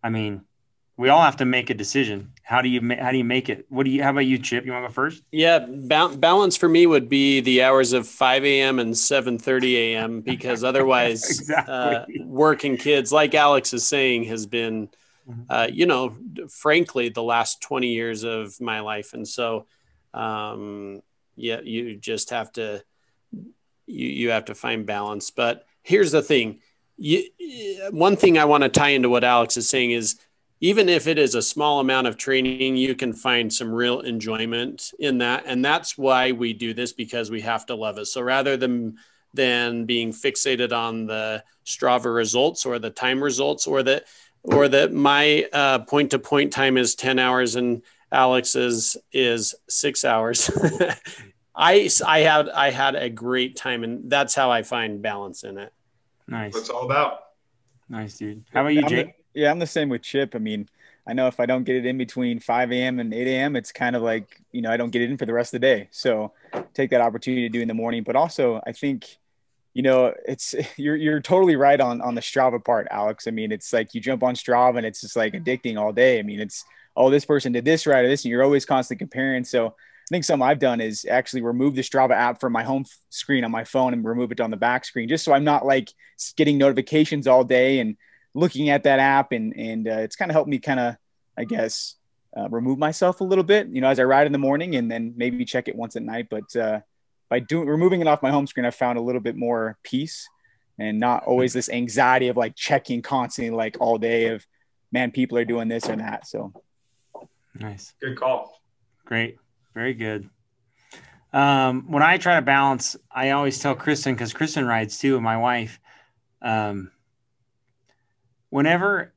I 0.04 0.10
mean, 0.10 0.42
we 0.96 1.08
all 1.08 1.22
have 1.22 1.38
to 1.38 1.44
make 1.46 1.70
a 1.70 1.74
decision. 1.74 2.32
how 2.42 2.60
do 2.60 2.68
you 2.68 2.80
how 3.00 3.10
do 3.10 3.16
you 3.16 3.24
make 3.24 3.48
it? 3.48 3.66
What 3.70 3.84
do 3.84 3.90
you? 3.90 4.02
How 4.02 4.10
about 4.10 4.26
you, 4.26 4.38
Chip? 4.38 4.66
You 4.66 4.72
want 4.72 4.84
to 4.84 4.88
go 4.88 4.92
first? 4.92 5.22
Yeah, 5.32 5.66
ba- 5.66 6.14
balance 6.14 6.56
for 6.56 6.68
me 6.68 6.86
would 6.86 7.08
be 7.08 7.40
the 7.40 7.62
hours 7.62 7.94
of 7.94 8.06
5 8.06 8.44
a.m. 8.44 8.78
and 8.78 8.92
7:30 8.94 9.74
a.m. 9.74 10.20
because 10.32 10.62
otherwise, 10.62 11.24
exactly. 11.24 11.74
uh, 11.74 12.04
working 12.26 12.76
kids, 12.76 13.10
like 13.12 13.34
Alex 13.34 13.72
is 13.72 13.86
saying, 13.86 14.24
has 14.24 14.46
been, 14.46 14.88
mm-hmm. 15.28 15.42
uh, 15.48 15.68
you 15.72 15.86
know, 15.86 16.14
frankly, 16.50 17.08
the 17.08 17.22
last 17.22 17.62
20 17.62 17.88
years 17.88 18.22
of 18.22 18.60
my 18.60 18.80
life, 18.80 19.14
and 19.14 19.26
so, 19.26 19.66
um, 20.12 21.00
yeah, 21.34 21.60
you 21.60 21.96
just 21.96 22.30
have 22.30 22.52
to, 22.52 22.84
you 23.32 24.08
you 24.08 24.30
have 24.30 24.44
to 24.44 24.54
find 24.54 24.86
balance. 24.86 25.30
But 25.30 25.64
here's 25.82 26.12
the 26.12 26.22
thing, 26.22 26.60
you, 26.96 27.24
one 27.90 28.16
thing 28.16 28.38
I 28.38 28.44
want 28.44 28.62
to 28.62 28.68
tie 28.68 28.90
into 28.90 29.08
what 29.08 29.24
Alex 29.24 29.56
is 29.56 29.68
saying 29.68 29.90
is 29.90 30.18
even 30.60 30.88
if 30.88 31.06
it 31.06 31.18
is 31.18 31.34
a 31.34 31.42
small 31.42 31.80
amount 31.80 32.06
of 32.06 32.16
training, 32.16 32.76
you 32.76 32.94
can 32.94 33.12
find 33.12 33.52
some 33.52 33.70
real 33.72 34.00
enjoyment 34.00 34.92
in 34.98 35.18
that. 35.18 35.44
And 35.46 35.64
that's 35.64 35.98
why 35.98 36.32
we 36.32 36.52
do 36.52 36.72
this 36.72 36.92
because 36.92 37.30
we 37.30 37.42
have 37.42 37.66
to 37.66 37.74
love 37.74 37.98
it. 37.98 38.06
So 38.06 38.22
rather 38.22 38.56
than 38.56 38.96
than 39.34 39.84
being 39.84 40.12
fixated 40.12 40.72
on 40.72 41.06
the 41.06 41.42
Strava 41.66 42.14
results 42.14 42.64
or 42.64 42.78
the 42.78 42.90
time 42.90 43.22
results 43.22 43.66
or 43.66 43.82
that 43.82 44.04
or 44.44 44.68
that 44.68 44.92
my 44.92 45.84
point 45.88 46.12
to 46.12 46.18
point 46.18 46.52
time 46.52 46.76
is 46.76 46.94
10 46.94 47.18
hours 47.18 47.56
and 47.56 47.82
Alex's 48.12 48.96
is 49.12 49.54
six 49.68 50.04
hours. 50.04 50.50
I 51.54 51.90
I 52.06 52.20
had 52.20 52.48
I 52.48 52.70
had 52.70 52.94
a 52.94 53.10
great 53.10 53.56
time 53.56 53.84
and 53.84 54.10
that's 54.10 54.34
how 54.34 54.50
I 54.50 54.62
find 54.62 55.02
balance 55.02 55.44
in 55.44 55.58
it. 55.58 55.72
Nice. 56.28 56.54
What's 56.54 56.70
all 56.70 56.84
about. 56.84 57.20
Nice 57.88 58.18
dude. 58.18 58.44
How 58.52 58.62
about 58.62 58.74
you, 58.74 58.86
Jake? 58.86 59.14
Yeah, 59.34 59.50
I'm 59.50 59.58
the 59.58 59.66
same 59.66 59.88
with 59.88 60.02
Chip. 60.02 60.34
I 60.34 60.38
mean, 60.38 60.68
I 61.06 61.12
know 61.12 61.26
if 61.26 61.38
I 61.38 61.46
don't 61.46 61.64
get 61.64 61.76
it 61.76 61.86
in 61.86 61.98
between 61.98 62.38
5 62.38 62.72
a.m. 62.72 62.98
and 62.98 63.12
8 63.12 63.26
a.m., 63.26 63.56
it's 63.56 63.72
kind 63.72 63.94
of 63.94 64.02
like, 64.02 64.40
you 64.52 64.62
know, 64.62 64.70
I 64.70 64.76
don't 64.76 64.90
get 64.90 65.02
it 65.02 65.10
in 65.10 65.18
for 65.18 65.26
the 65.26 65.34
rest 65.34 65.52
of 65.52 65.60
the 65.60 65.66
day. 65.66 65.88
So 65.90 66.32
take 66.72 66.90
that 66.90 67.00
opportunity 67.00 67.42
to 67.42 67.48
do 67.48 67.60
in 67.60 67.68
the 67.68 67.74
morning. 67.74 68.04
But 68.04 68.16
also, 68.16 68.62
I 68.66 68.72
think, 68.72 69.18
you 69.74 69.82
know, 69.82 70.14
it's 70.26 70.54
you're 70.76 70.96
you're 70.96 71.20
totally 71.20 71.56
right 71.56 71.80
on 71.80 72.00
on 72.00 72.14
the 72.14 72.20
Strava 72.20 72.64
part, 72.64 72.86
Alex. 72.90 73.26
I 73.26 73.32
mean, 73.32 73.52
it's 73.52 73.72
like 73.72 73.94
you 73.94 74.00
jump 74.00 74.22
on 74.22 74.34
Strava 74.34 74.78
and 74.78 74.86
it's 74.86 75.00
just 75.00 75.16
like 75.16 75.34
addicting 75.34 75.78
all 75.78 75.92
day. 75.92 76.18
I 76.18 76.22
mean, 76.22 76.40
it's 76.40 76.64
oh, 76.96 77.10
this 77.10 77.24
person 77.24 77.52
did 77.52 77.64
this 77.64 77.86
right 77.86 78.04
or 78.04 78.08
this, 78.08 78.24
and 78.24 78.30
you're 78.30 78.44
always 78.44 78.64
constantly 78.64 78.98
comparing. 78.98 79.44
So 79.44 79.74
I 80.04 80.08
think 80.10 80.24
something 80.24 80.46
I've 80.46 80.58
done 80.58 80.80
is 80.80 81.06
actually 81.08 81.42
remove 81.42 81.74
the 81.74 81.82
Strava 81.82 82.12
app 82.12 82.40
from 82.40 82.52
my 82.52 82.62
home 82.62 82.84
screen 83.08 83.44
on 83.44 83.50
my 83.50 83.64
phone 83.64 83.94
and 83.94 84.04
remove 84.04 84.32
it 84.32 84.40
on 84.40 84.50
the 84.50 84.56
back 84.56 84.84
screen, 84.84 85.08
just 85.08 85.24
so 85.24 85.32
I'm 85.32 85.44
not 85.44 85.64
like 85.64 85.90
getting 86.36 86.58
notifications 86.58 87.26
all 87.26 87.42
day 87.44 87.78
and 87.78 87.96
looking 88.34 88.68
at 88.68 88.82
that 88.82 88.98
app 88.98 89.32
and 89.32 89.54
and 89.56 89.88
uh, 89.88 89.98
it's 89.98 90.16
kind 90.16 90.30
of 90.30 90.34
helped 90.34 90.50
me 90.50 90.58
kind 90.58 90.80
of 90.80 90.96
I 91.38 91.44
guess 91.44 91.96
uh, 92.36 92.48
remove 92.48 92.78
myself 92.78 93.20
a 93.20 93.24
little 93.24 93.44
bit, 93.44 93.68
you 93.68 93.80
know, 93.80 93.88
as 93.88 93.98
I 93.98 94.04
ride 94.04 94.26
in 94.26 94.32
the 94.32 94.38
morning 94.38 94.76
and 94.76 94.90
then 94.90 95.14
maybe 95.16 95.44
check 95.44 95.68
it 95.68 95.76
once 95.76 95.96
at 95.96 96.02
night. 96.02 96.28
But 96.28 96.54
uh, 96.56 96.80
by 97.28 97.38
doing 97.38 97.66
removing 97.66 98.00
it 98.00 98.06
off 98.06 98.22
my 98.22 98.30
home 98.30 98.46
screen, 98.46 98.66
I 98.66 98.70
found 98.70 98.98
a 98.98 99.02
little 99.02 99.20
bit 99.20 99.36
more 99.36 99.78
peace 99.82 100.28
and 100.78 100.98
not 100.98 101.24
always 101.24 101.52
this 101.52 101.68
anxiety 101.68 102.28
of 102.28 102.36
like 102.36 102.56
checking 102.56 103.02
constantly, 103.02 103.54
like 103.54 103.76
all 103.80 103.98
day 103.98 104.26
of 104.28 104.44
man, 104.92 105.10
people 105.10 105.38
are 105.38 105.44
doing 105.44 105.68
this 105.68 105.88
or 105.88 105.96
that. 105.96 106.26
So 106.26 106.52
nice, 107.54 107.94
good 108.00 108.18
call. 108.18 108.60
Great, 109.04 109.38
very 109.74 109.94
good. 109.94 110.30
Um, 111.32 111.90
when 111.90 112.02
I 112.02 112.16
try 112.16 112.36
to 112.36 112.42
balance, 112.42 112.96
I 113.10 113.30
always 113.30 113.58
tell 113.58 113.74
Kristen 113.74 114.14
because 114.14 114.32
Kristen 114.32 114.66
rides 114.66 114.98
too, 114.98 115.16
and 115.16 115.24
my 115.24 115.36
wife. 115.36 115.80
Um, 116.40 116.92
whenever 118.50 119.12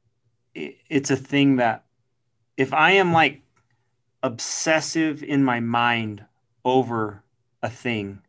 it's 0.56 1.12
a 1.12 1.16
thing 1.16 1.58
that 1.58 1.86
if 2.58 2.74
I 2.74 2.94
am 2.94 3.14
like 3.14 3.44
obsessive 4.24 5.22
in 5.22 5.44
my 5.44 5.60
mind 5.60 6.26
over 6.66 7.24
a 7.62 7.70
thing, 7.70 8.24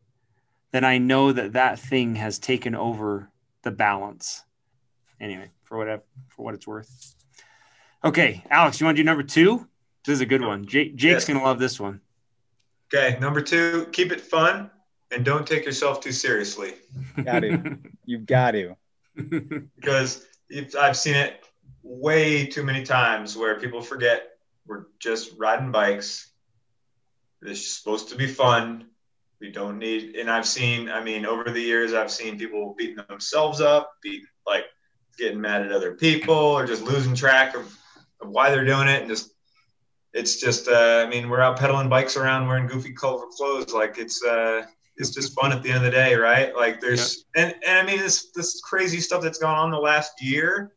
then 0.71 0.85
I 0.85 0.99
know 0.99 1.33
that 1.33 1.55
that 1.55 1.79
thing 1.79 2.17
has 2.17 2.39
taken 2.39 2.75
over 2.75 3.31
the 3.63 3.71
balance. 3.71 4.45
Anyway, 5.19 5.51
for 5.65 5.79
whatever 5.79 6.03
for 6.29 6.45
what 6.45 6.55
it's 6.55 6.67
worth. 6.67 7.15
Okay, 8.05 8.45
Alex, 8.51 8.79
you 8.79 8.85
want 8.85 8.97
to 8.97 9.03
do 9.03 9.07
number 9.07 9.23
two? 9.23 9.67
This 10.05 10.15
is 10.15 10.21
a 10.21 10.27
good 10.27 10.43
one. 10.43 10.67
Jake, 10.67 10.95
Jake's 10.95 11.23
yes. 11.23 11.25
gonna 11.27 11.43
love 11.43 11.59
this 11.59 11.81
one. 11.81 12.03
Okay, 12.93 13.19
number 13.21 13.43
two, 13.43 13.87
keep 13.93 14.13
it 14.13 14.21
fun 14.21 14.71
and 15.11 15.25
don't 15.25 15.47
take 15.47 15.65
yourself 15.65 16.01
too 16.01 16.13
seriously. 16.13 16.75
Got 17.23 17.41
to. 17.41 17.79
You've 18.05 18.27
got 18.27 18.53
to. 18.53 18.77
because 19.77 20.27
I've 20.79 20.97
seen 20.97 21.15
it 21.15 21.45
way 21.83 22.47
too 22.47 22.63
many 22.63 22.83
times 22.85 23.37
where 23.37 23.59
people 23.59 23.83
forget 23.83 24.39
we're 24.67 24.87
just 24.99 25.33
riding 25.39 25.71
bikes. 25.71 26.31
This 27.41 27.61
is 27.61 27.77
supposed 27.77 28.09
to 28.11 28.17
be 28.17 28.27
fun. 28.27 28.87
We 29.41 29.51
don't 29.51 29.79
need, 29.79 30.17
and 30.17 30.31
I've 30.31 30.47
seen, 30.47 30.89
I 30.89 31.03
mean, 31.03 31.25
over 31.25 31.45
the 31.45 31.61
years, 31.61 31.95
I've 31.95 32.11
seen 32.11 32.39
people 32.39 32.75
beating 32.77 33.05
themselves 33.09 33.61
up, 33.61 33.93
beating, 34.03 34.27
like 34.47 34.65
getting 35.17 35.41
mad 35.41 35.63
at 35.63 35.73
other 35.73 35.95
people 35.95 36.35
or 36.35 36.67
just 36.67 36.83
losing 36.83 37.15
track 37.15 37.55
of, 37.55 37.73
of 38.21 38.31
why 38.31 38.51
they're 38.51 38.65
doing 38.65 38.89
it. 38.89 39.01
And 39.01 39.09
just, 39.09 39.31
it's 40.13 40.41
just, 40.41 40.69
uh, 40.69 41.05
I 41.07 41.09
mean, 41.09 41.29
we're 41.29 41.41
out 41.41 41.59
pedaling 41.59 41.89
bikes 41.89 42.17
around 42.17 42.49
wearing 42.49 42.67
goofy 42.67 42.93
colorful 42.93 43.29
clothes. 43.29 43.73
Like 43.73 43.99
it's, 43.99 44.25
uh, 44.25 44.65
it's 44.99 45.11
just 45.11 45.33
fun 45.33 45.53
at 45.53 45.63
the 45.63 45.71
end 45.71 45.79
of 45.79 45.85
the 45.85 45.91
day, 45.91 46.15
right? 46.17 46.55
Like 46.55 46.81
there's 46.81 47.25
yeah. 47.37 47.47
and, 47.47 47.55
and 47.67 47.79
I 47.79 47.91
mean 47.91 48.01
this 48.01 48.31
this 48.35 48.61
crazy 48.61 49.01
stuff 49.01 49.23
that's 49.23 49.39
gone 49.39 49.57
on 49.57 49.71
the 49.71 49.79
last 49.79 50.21
year, 50.21 50.73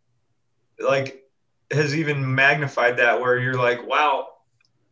like 0.79 1.23
has 1.71 1.95
even 1.95 2.35
magnified 2.35 2.97
that 2.97 3.19
where 3.19 3.39
you're 3.39 3.55
like, 3.55 3.85
wow, 3.85 4.27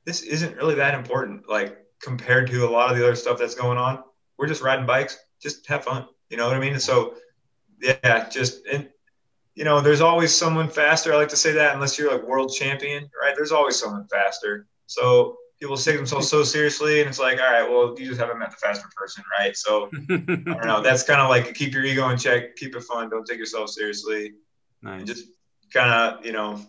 this 0.05 0.23
isn't 0.23 0.55
really 0.57 0.75
that 0.75 0.95
important, 0.95 1.47
like 1.47 1.77
compared 2.01 2.49
to 2.49 2.67
a 2.67 2.69
lot 2.69 2.91
of 2.91 2.97
the 2.97 3.03
other 3.03 3.15
stuff 3.15 3.37
that's 3.37 3.55
going 3.55 3.77
on. 3.77 4.03
We're 4.37 4.47
just 4.47 4.61
riding 4.61 4.85
bikes, 4.85 5.17
just 5.41 5.67
have 5.67 5.83
fun. 5.83 6.07
You 6.29 6.37
know 6.37 6.47
what 6.47 6.55
I 6.55 6.59
mean? 6.59 6.79
so 6.79 7.15
yeah, 7.81 8.27
just 8.29 8.65
and 8.71 8.89
you 9.59 9.65
know, 9.65 9.81
there's 9.81 9.99
always 9.99 10.33
someone 10.33 10.69
faster. 10.69 11.11
I 11.13 11.17
like 11.17 11.27
to 11.27 11.35
say 11.35 11.51
that 11.51 11.73
unless 11.73 11.99
you're 11.99 12.09
like 12.09 12.25
world 12.25 12.53
champion, 12.57 13.09
right? 13.21 13.35
There's 13.35 13.51
always 13.51 13.77
someone 13.77 14.07
faster. 14.07 14.67
So 14.85 15.35
people 15.59 15.75
take 15.75 15.97
themselves 15.97 16.29
so 16.29 16.43
seriously 16.43 17.01
and 17.01 17.09
it's 17.09 17.19
like 17.19 17.37
all 17.41 17.51
right 17.51 17.69
well 17.69 17.93
you 17.99 18.07
just 18.07 18.17
haven't 18.17 18.39
met 18.39 18.49
the 18.49 18.55
faster 18.55 18.87
person 18.95 19.21
right 19.37 19.57
so 19.57 19.89
i 20.09 20.15
don't 20.15 20.65
know 20.65 20.81
that's 20.81 21.03
kind 21.03 21.19
of 21.19 21.27
like 21.27 21.53
keep 21.53 21.73
your 21.73 21.83
ego 21.83 22.07
in 22.07 22.17
check 22.17 22.55
keep 22.55 22.73
it 22.73 22.83
fun 22.83 23.09
don't 23.09 23.25
take 23.25 23.37
yourself 23.37 23.69
seriously 23.69 24.35
nice. 24.81 24.99
and 24.99 25.05
just 25.05 25.25
kind 25.73 25.91
of 25.91 26.25
you 26.25 26.31
know 26.31 26.61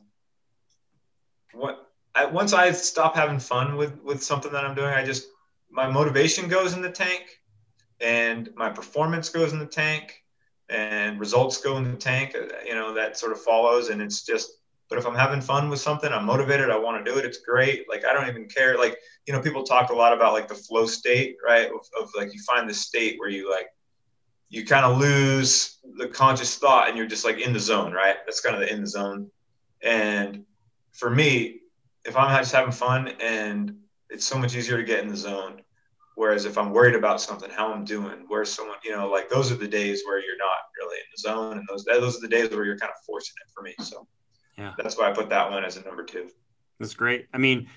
what 1.52 1.88
I, 2.16 2.24
once 2.26 2.52
i 2.52 2.72
stop 2.72 3.14
having 3.14 3.38
fun 3.38 3.76
with 3.76 3.96
with 4.02 4.24
something 4.24 4.50
that 4.50 4.64
i'm 4.64 4.74
doing 4.74 4.92
i 4.92 5.04
just 5.04 5.28
my 5.70 5.88
motivation 5.88 6.48
goes 6.48 6.72
in 6.72 6.82
the 6.82 6.90
tank 6.90 7.22
and 8.00 8.48
my 8.56 8.70
performance 8.70 9.28
goes 9.28 9.52
in 9.52 9.60
the 9.60 9.66
tank 9.66 10.20
and 10.70 11.18
results 11.18 11.58
go 11.58 11.76
in 11.76 11.84
the 11.84 11.96
tank 11.96 12.34
uh, 12.34 12.46
you 12.64 12.74
know 12.74 12.94
that 12.94 13.18
sort 13.18 13.32
of 13.32 13.40
follows 13.40 13.88
and 13.88 14.00
it's 14.00 14.24
just 14.24 14.60
but 14.90 14.98
if 14.98 15.06
I'm 15.06 15.14
having 15.14 15.40
fun 15.40 15.70
with 15.70 15.78
something, 15.80 16.12
I'm 16.12 16.26
motivated, 16.26 16.68
I 16.68 16.76
want 16.76 17.02
to 17.02 17.10
do 17.10 17.16
it, 17.16 17.24
it's 17.24 17.38
great. 17.38 17.88
Like 17.88 18.04
I 18.04 18.12
don't 18.12 18.28
even 18.28 18.46
care. 18.46 18.76
Like, 18.76 18.98
you 19.24 19.32
know, 19.32 19.40
people 19.40 19.62
talk 19.62 19.90
a 19.90 19.94
lot 19.94 20.12
about 20.12 20.32
like 20.32 20.48
the 20.48 20.56
flow 20.56 20.84
state, 20.84 21.36
right? 21.46 21.68
Of, 21.68 21.86
of 21.98 22.10
like 22.16 22.34
you 22.34 22.40
find 22.42 22.68
the 22.68 22.74
state 22.74 23.16
where 23.20 23.28
you 23.28 23.48
like 23.48 23.68
you 24.48 24.66
kind 24.66 24.84
of 24.84 24.98
lose 24.98 25.78
the 25.96 26.08
conscious 26.08 26.56
thought 26.56 26.88
and 26.88 26.98
you're 26.98 27.06
just 27.06 27.24
like 27.24 27.38
in 27.38 27.52
the 27.52 27.60
zone, 27.60 27.92
right? 27.92 28.16
That's 28.26 28.40
kind 28.40 28.56
of 28.56 28.60
the 28.62 28.72
in 28.72 28.80
the 28.80 28.88
zone. 28.88 29.30
And 29.80 30.44
for 30.92 31.08
me, 31.08 31.60
if 32.04 32.16
I'm 32.16 32.36
just 32.36 32.52
having 32.52 32.72
fun 32.72 33.12
and 33.20 33.76
it's 34.08 34.24
so 34.24 34.38
much 34.38 34.56
easier 34.56 34.76
to 34.76 34.82
get 34.82 35.04
in 35.04 35.08
the 35.08 35.16
zone. 35.16 35.62
Whereas 36.16 36.44
if 36.44 36.58
I'm 36.58 36.70
worried 36.70 36.94
about 36.94 37.20
something, 37.20 37.50
how 37.50 37.72
I'm 37.72 37.84
doing, 37.84 38.24
where's 38.28 38.50
someone, 38.50 38.76
you 38.84 38.90
know, 38.90 39.08
like 39.08 39.28
those 39.30 39.50
are 39.50 39.56
the 39.56 39.68
days 39.68 40.02
where 40.04 40.18
you're 40.18 40.36
not 40.36 40.58
really 40.78 40.96
in 40.96 41.04
the 41.14 41.20
zone, 41.20 41.58
and 41.58 41.66
those 41.68 41.84
those 41.84 42.18
are 42.18 42.20
the 42.20 42.28
days 42.28 42.50
where 42.50 42.64
you're 42.64 42.78
kind 42.78 42.90
of 42.90 43.04
forcing 43.04 43.34
it 43.44 43.50
for 43.54 43.62
me. 43.62 43.74
So 43.80 44.06
yeah. 44.58 44.74
That's 44.76 44.98
why 44.98 45.08
I 45.08 45.12
put 45.12 45.30
that 45.30 45.50
one 45.50 45.64
as 45.64 45.78
a 45.78 45.82
number 45.82 46.04
two. 46.04 46.28
That's 46.78 46.92
great. 46.92 47.28
I 47.32 47.38
mean, 47.38 47.68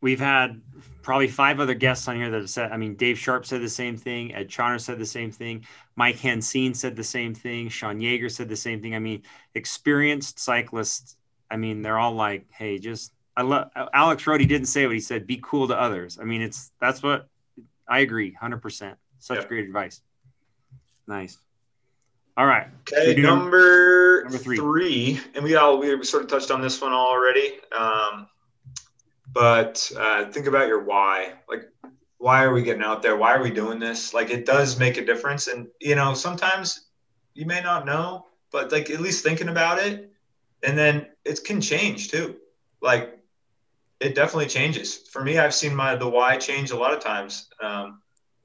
we've 0.00 0.20
had 0.20 0.60
probably 1.02 1.26
five 1.26 1.58
other 1.58 1.74
guests 1.74 2.06
on 2.06 2.16
here 2.16 2.30
that 2.30 2.40
have 2.40 2.50
said, 2.50 2.70
I 2.70 2.76
mean, 2.76 2.94
Dave 2.94 3.18
Sharp 3.18 3.44
said 3.44 3.62
the 3.62 3.68
same 3.68 3.96
thing. 3.96 4.32
Ed 4.34 4.48
Chawner 4.48 4.80
said 4.80 4.98
the 4.98 5.06
same 5.06 5.32
thing. 5.32 5.64
Mike 5.96 6.18
Hansine 6.18 6.76
said 6.76 6.94
the 6.94 7.02
same 7.02 7.34
thing. 7.34 7.68
Sean 7.68 7.98
Yeager 7.98 8.30
said 8.30 8.48
the 8.48 8.56
same 8.56 8.80
thing. 8.80 8.94
I 8.94 9.00
mean, 9.00 9.22
experienced 9.54 10.38
cyclists, 10.38 11.16
I 11.50 11.56
mean, 11.56 11.82
they're 11.82 11.98
all 11.98 12.14
like, 12.14 12.46
hey, 12.50 12.78
just, 12.78 13.12
I 13.36 13.42
love 13.42 13.70
Alex 13.92 14.24
Rohde 14.24 14.46
didn't 14.46 14.66
say 14.66 14.86
what 14.86 14.94
he 14.94 15.00
said, 15.00 15.26
be 15.26 15.40
cool 15.42 15.66
to 15.66 15.80
others. 15.80 16.18
I 16.20 16.24
mean, 16.24 16.42
it's, 16.42 16.70
that's 16.80 17.02
what 17.02 17.26
I 17.90 17.98
agree 18.00 18.34
100%. 18.40 18.94
Such 19.18 19.48
great 19.48 19.66
advice. 19.66 20.00
Nice. 21.06 21.36
All 22.36 22.46
right. 22.46 22.68
Okay, 22.90 23.20
number, 23.20 24.22
number 24.22 24.38
three. 24.38 24.56
three. 24.56 25.20
and 25.34 25.44
we 25.44 25.56
all 25.56 25.78
we 25.78 26.02
sort 26.04 26.22
of 26.22 26.30
touched 26.30 26.50
on 26.50 26.62
this 26.62 26.80
one 26.80 26.92
already. 26.92 27.58
Um, 27.76 28.28
but 29.32 29.90
uh, 29.98 30.30
think 30.30 30.46
about 30.46 30.68
your 30.68 30.84
why. 30.84 31.34
Like, 31.48 31.68
why 32.18 32.44
are 32.44 32.52
we 32.52 32.62
getting 32.62 32.82
out 32.82 33.02
there? 33.02 33.16
Why 33.16 33.34
are 33.34 33.42
we 33.42 33.50
doing 33.50 33.78
this? 33.78 34.14
Like, 34.14 34.30
it 34.30 34.46
does 34.46 34.78
make 34.78 34.96
a 34.96 35.04
difference, 35.04 35.48
and 35.48 35.68
you 35.80 35.96
know, 35.96 36.14
sometimes 36.14 36.86
you 37.34 37.44
may 37.44 37.60
not 37.60 37.84
know, 37.84 38.26
but 38.52 38.72
like 38.72 38.88
at 38.90 39.00
least 39.00 39.22
thinking 39.24 39.48
about 39.48 39.78
it, 39.78 40.10
and 40.62 40.78
then 40.78 41.08
it 41.24 41.44
can 41.44 41.60
change 41.60 42.10
too. 42.10 42.36
Like, 42.80 43.19
it 44.00 44.14
definitely 44.14 44.46
changes 44.46 44.96
for 44.96 45.22
me. 45.22 45.38
I've 45.38 45.54
seen 45.54 45.74
my 45.74 45.94
the 45.94 46.08
why 46.08 46.36
change 46.36 46.70
a 46.70 46.76
lot 46.76 46.92
of 46.94 47.00
times. 47.00 47.48
Um, 47.62 48.00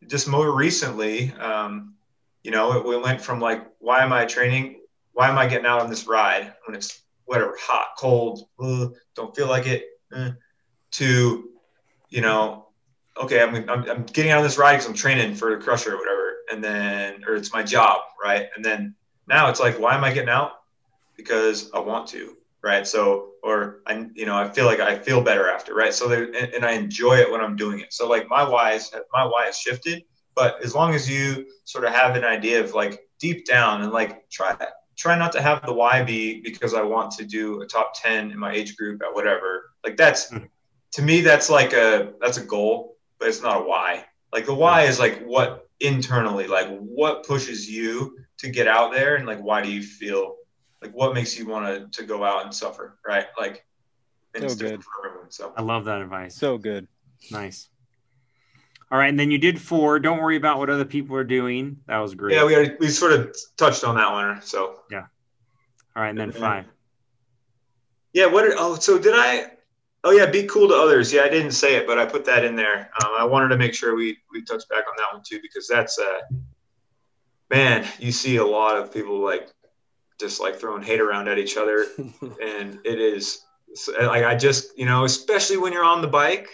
just 0.08 0.28
more 0.28 0.54
recently, 0.54 1.32
um, 1.34 1.96
you 2.44 2.52
know, 2.52 2.74
it, 2.74 2.86
we 2.86 2.98
went 2.98 3.22
from 3.22 3.40
like, 3.40 3.66
why 3.80 4.04
am 4.04 4.14
I 4.14 4.26
training? 4.26 4.82
Why 5.14 5.30
am 5.30 5.38
I 5.38 5.48
getting 5.48 5.66
out 5.66 5.82
on 5.82 5.90
this 5.90 6.06
ride 6.06 6.54
when 6.68 6.76
it's 6.76 7.02
whatever, 7.24 7.56
hot, 7.60 7.88
cold, 7.98 8.48
ugh, 8.60 8.94
don't 9.16 9.36
feel 9.36 9.48
like 9.48 9.66
it, 9.66 9.86
uh, 10.16 10.32
to, 10.92 11.50
you 12.10 12.22
know, 12.22 12.68
okay, 13.20 13.42
I'm, 13.42 13.56
I'm, 13.70 13.90
I'm 13.90 14.04
getting 14.04 14.32
out 14.32 14.40
on 14.40 14.44
this 14.44 14.58
ride 14.58 14.74
because 14.74 14.88
I'm 14.88 14.94
training 14.94 15.36
for 15.36 15.56
the 15.56 15.64
crusher 15.64 15.94
or 15.96 15.98
whatever. 15.98 16.34
And 16.52 16.64
then, 16.64 17.24
or 17.26 17.36
it's 17.36 17.52
my 17.52 17.64
job, 17.64 18.02
right? 18.24 18.50
And 18.56 18.64
then 18.64 18.94
now 19.28 19.50
it's 19.50 19.60
like, 19.60 19.80
why 19.80 19.96
am 19.96 20.04
I 20.04 20.14
getting 20.14 20.30
out? 20.30 20.52
Because 21.18 21.72
I 21.74 21.80
want 21.80 22.08
to, 22.10 22.38
right? 22.62 22.86
So, 22.86 23.32
or 23.46 23.82
I, 23.86 24.08
you 24.16 24.26
know, 24.26 24.36
I 24.36 24.50
feel 24.50 24.66
like 24.66 24.80
I 24.80 24.98
feel 24.98 25.22
better 25.22 25.48
after, 25.48 25.76
right? 25.76 25.94
So, 25.94 26.08
there, 26.08 26.24
and, 26.24 26.52
and 26.52 26.66
I 26.66 26.72
enjoy 26.72 27.18
it 27.18 27.32
when 27.32 27.42
I'm 27.42 27.56
doing 27.56 27.80
it. 27.80 27.94
So, 27.94 28.10
like 28.10 28.28
my 28.28 28.44
why 28.44 28.72
is 28.72 28.92
my 29.14 29.24
why 29.24 29.46
has 29.46 29.60
shifted, 29.60 30.04
but 30.34 30.58
as 30.64 30.74
long 30.74 30.96
as 30.96 31.08
you 31.08 31.46
sort 31.64 31.86
of 31.86 31.94
have 31.94 32.16
an 32.16 32.24
idea 32.24 32.60
of 32.60 32.74
like 32.74 33.08
deep 33.20 33.46
down 33.46 33.84
and 33.84 33.92
like 33.92 34.28
try 34.32 34.58
try 34.98 35.16
not 35.16 35.32
to 35.34 35.42
have 35.44 35.64
the 35.64 35.72
why 35.72 36.02
be 36.02 36.42
because 36.42 36.74
I 36.74 36.82
want 36.82 37.12
to 37.12 37.24
do 37.24 37.62
a 37.62 37.68
top 37.68 37.94
10 37.94 38.32
in 38.32 38.40
my 38.40 38.52
age 38.52 38.76
group 38.78 39.04
at 39.04 39.14
whatever. 39.14 39.72
Like 39.84 39.96
that's 39.96 40.32
mm-hmm. 40.32 40.46
to 40.94 41.02
me 41.04 41.22
that's 41.22 41.48
like 41.48 41.74
a 41.74 42.14
that's 42.20 42.38
a 42.38 42.44
goal, 42.44 42.98
but 43.20 43.28
it's 43.28 43.44
not 43.44 43.62
a 43.62 43.64
why. 43.64 44.06
Like 44.34 44.48
the 44.48 44.56
why 44.56 44.84
is 44.84 45.00
like 45.00 45.24
what 45.24 45.70
internally, 45.80 46.48
like 46.48 46.80
what 46.80 47.28
pushes 47.28 47.70
you 47.70 48.18
to 48.40 48.50
get 48.50 48.68
out 48.68 48.92
there 48.92 49.18
and 49.18 49.28
like 49.28 49.40
why 49.40 49.62
do 49.62 49.72
you 49.72 49.84
feel 49.84 50.38
like 50.86 50.96
what 50.96 51.14
makes 51.14 51.38
you 51.38 51.48
want 51.48 51.94
to 51.94 52.02
to 52.02 52.08
go 52.08 52.24
out 52.24 52.44
and 52.44 52.54
suffer, 52.54 52.98
right? 53.06 53.26
Like 53.40 53.66
so 54.38 54.56
good. 54.56 54.82
Everyone, 55.06 55.32
so 55.32 55.54
I 55.58 55.62
love 55.62 55.86
that 55.86 56.02
advice. 56.02 56.36
So 56.36 56.58
good. 56.58 56.88
Nice. 57.32 57.70
All 58.92 59.00
right, 59.00 59.10
and 59.10 59.20
then 59.20 59.32
you 59.32 59.38
did 59.38 59.60
four. 59.60 60.00
Don't 60.00 60.20
worry 60.20 60.36
about 60.36 60.60
what 60.60 60.70
other 60.70 60.86
people 60.86 61.16
are 61.16 61.24
doing. 61.24 61.78
That 61.88 61.98
was 61.98 62.14
great. 62.14 62.36
Yeah, 62.36 62.46
we 62.46 62.56
already, 62.56 62.76
we 62.80 62.88
sort 62.90 63.14
of 63.14 63.36
touched 63.58 63.84
on 63.84 63.96
that 63.96 64.12
one. 64.12 64.42
So 64.42 64.82
yeah. 64.92 65.06
All 65.96 66.04
right, 66.04 66.10
and 66.10 66.20
then 66.20 66.32
five. 66.32 66.66
Yeah. 68.14 68.28
What? 68.28 68.44
Did, 68.44 68.54
oh, 68.58 68.76
so 68.76 69.00
did 69.00 69.14
I? 69.16 69.52
Oh 70.04 70.12
yeah, 70.12 70.28
be 70.28 70.44
cool 70.44 70.68
to 70.68 70.76
others. 70.76 71.12
Yeah, 71.12 71.24
I 71.24 71.30
didn't 71.30 71.52
say 71.52 71.76
it, 71.76 71.88
but 71.88 71.98
I 71.98 72.06
put 72.06 72.26
that 72.26 72.46
in 72.46 72.56
there. 72.56 72.92
Um, 73.04 73.12
I 73.18 73.24
wanted 73.24 73.50
to 73.50 73.58
make 73.58 73.74
sure 73.74 73.96
we 73.96 74.18
we 74.32 74.44
touched 74.44 74.70
back 74.70 74.84
on 74.88 74.94
that 74.98 75.14
one 75.14 75.24
too 75.26 75.40
because 75.42 75.68
that's 75.68 75.98
uh, 75.98 76.20
man, 77.50 77.88
you 78.00 78.12
see 78.12 78.36
a 78.36 78.46
lot 78.46 78.78
of 78.78 78.94
people 78.94 79.20
like 79.20 79.50
just 80.20 80.40
like 80.40 80.56
throwing 80.56 80.84
hate 80.84 81.02
around 81.02 81.28
at 81.28 81.38
each 81.38 81.58
other, 81.58 81.88
and 81.98 82.80
it 82.84 83.00
is 83.00 83.44
like 84.00 84.24
I 84.24 84.36
just 84.36 84.78
you 84.78 84.86
know, 84.86 85.06
especially 85.06 85.58
when 85.58 85.74
you're 85.74 85.84
on 85.84 86.02
the 86.02 86.08
bike. 86.08 86.50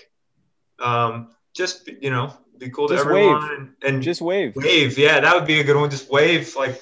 Um, 0.80 1.30
just 1.54 1.88
you 2.02 2.10
know 2.10 2.34
be 2.58 2.70
cool 2.70 2.88
to 2.88 2.96
just 2.96 3.06
everyone 3.06 3.76
and, 3.84 3.96
and, 3.96 4.04
just 4.04 4.22
wave. 4.22 4.56
wave. 4.56 4.98
Yeah 4.98 5.20
that 5.20 5.36
would 5.36 5.46
be 5.46 5.60
a 5.60 5.64
good 5.64 5.76
one. 5.76 5.90
Just 5.90 6.10
wave 6.12 6.56
like 6.56 6.82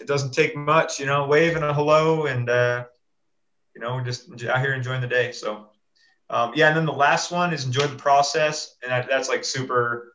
it 0.00 0.06
doesn't 0.06 0.32
take 0.32 0.56
much 0.56 1.00
you 1.00 1.06
know 1.06 1.26
wave 1.26 1.56
and 1.56 1.64
a 1.64 1.72
hello 1.74 2.26
and 2.26 2.48
uh 2.48 2.84
you 3.74 3.80
know 3.80 4.00
just 4.02 4.30
out 4.44 4.60
here 4.60 4.74
enjoying 4.74 5.00
the 5.00 5.06
day. 5.06 5.32
So 5.32 5.68
um, 6.30 6.52
yeah 6.54 6.68
and 6.68 6.76
then 6.76 6.86
the 6.86 6.92
last 6.92 7.32
one 7.32 7.52
is 7.52 7.64
enjoy 7.64 7.86
the 7.86 7.96
process. 7.96 8.76
And 8.82 8.92
that, 8.92 9.08
that's 9.08 9.28
like 9.28 9.44
super 9.44 10.14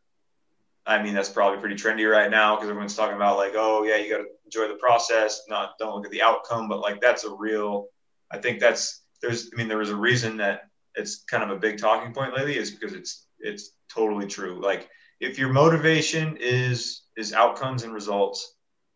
i 0.88 1.02
mean 1.02 1.14
that's 1.14 1.30
probably 1.30 1.60
pretty 1.60 1.76
trendy 1.76 2.10
right 2.10 2.32
now 2.32 2.56
because 2.56 2.70
everyone's 2.70 2.96
talking 2.96 3.16
about 3.16 3.38
like 3.38 3.54
oh 3.56 3.84
yeah 3.84 3.98
you 3.98 4.10
got 4.10 4.18
to 4.18 4.28
enjoy 4.46 4.68
the 4.68 4.80
process 4.80 5.42
not 5.48 5.72
don't 5.78 5.96
look 5.96 6.06
at 6.06 6.12
the 6.12 6.22
outcome 6.22 6.68
but 6.68 6.80
like 6.80 7.00
that's 7.02 7.24
a 7.24 7.36
real 7.36 7.88
i 8.32 8.38
think 8.38 8.60
that's 8.60 9.04
there's 9.22 9.50
i 9.54 9.58
mean 9.58 9.68
there 9.68 9.78
was 9.78 9.92
a 9.92 9.96
reason 9.96 10.38
that 10.38 10.62
it's 10.98 11.24
kind 11.24 11.44
of 11.44 11.52
a 11.52 11.60
big 11.60 11.78
talking 11.78 12.14
point 12.14 12.36
lately 12.36 12.58
is 12.58 12.72
because 12.72 12.94
it's 12.94 13.28
it's 13.40 13.72
totally 13.94 14.28
true. 14.28 14.62
Like 14.62 14.90
if 15.20 15.38
your 15.38 15.50
motivation 15.50 16.38
is 16.38 17.04
is 17.16 17.34
outcomes 17.34 17.84
and 17.84 17.94
results, 17.94 18.56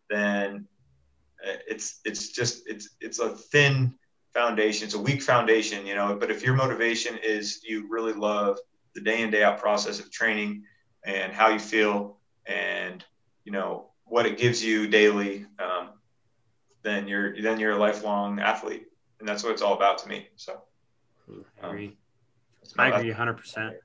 then 0.09 0.67
uh, 1.47 1.57
it's 1.67 2.01
it's 2.05 2.29
just 2.29 2.63
it's 2.67 2.89
it's 2.99 3.19
a 3.19 3.29
thin 3.29 3.93
foundation. 4.33 4.85
It's 4.85 4.95
a 4.95 4.99
weak 4.99 5.21
foundation, 5.21 5.85
you 5.85 5.95
know. 5.95 6.15
But 6.19 6.31
if 6.31 6.43
your 6.43 6.55
motivation 6.55 7.17
is 7.23 7.61
you 7.63 7.87
really 7.89 8.13
love 8.13 8.57
the 8.95 9.01
day 9.01 9.21
in 9.21 9.31
day 9.31 9.43
out 9.43 9.59
process 9.59 9.99
of 9.99 10.11
training 10.11 10.63
and 11.03 11.33
how 11.33 11.49
you 11.49 11.59
feel 11.59 12.17
and 12.45 13.03
you 13.43 13.51
know 13.51 13.87
what 14.05 14.25
it 14.25 14.37
gives 14.37 14.63
you 14.63 14.87
daily, 14.87 15.45
um, 15.59 15.89
then 16.83 17.07
you're 17.07 17.39
then 17.41 17.59
you're 17.59 17.71
a 17.71 17.77
lifelong 17.77 18.39
athlete, 18.39 18.87
and 19.19 19.27
that's 19.27 19.43
what 19.43 19.53
it's 19.53 19.61
all 19.61 19.73
about 19.73 19.99
to 19.99 20.09
me. 20.09 20.27
So, 20.35 20.61
um, 21.29 21.45
I 21.63 21.67
agree. 21.69 21.97
I 22.77 22.87
agree 22.89 23.09
100. 23.09 23.33
percent 23.33 23.75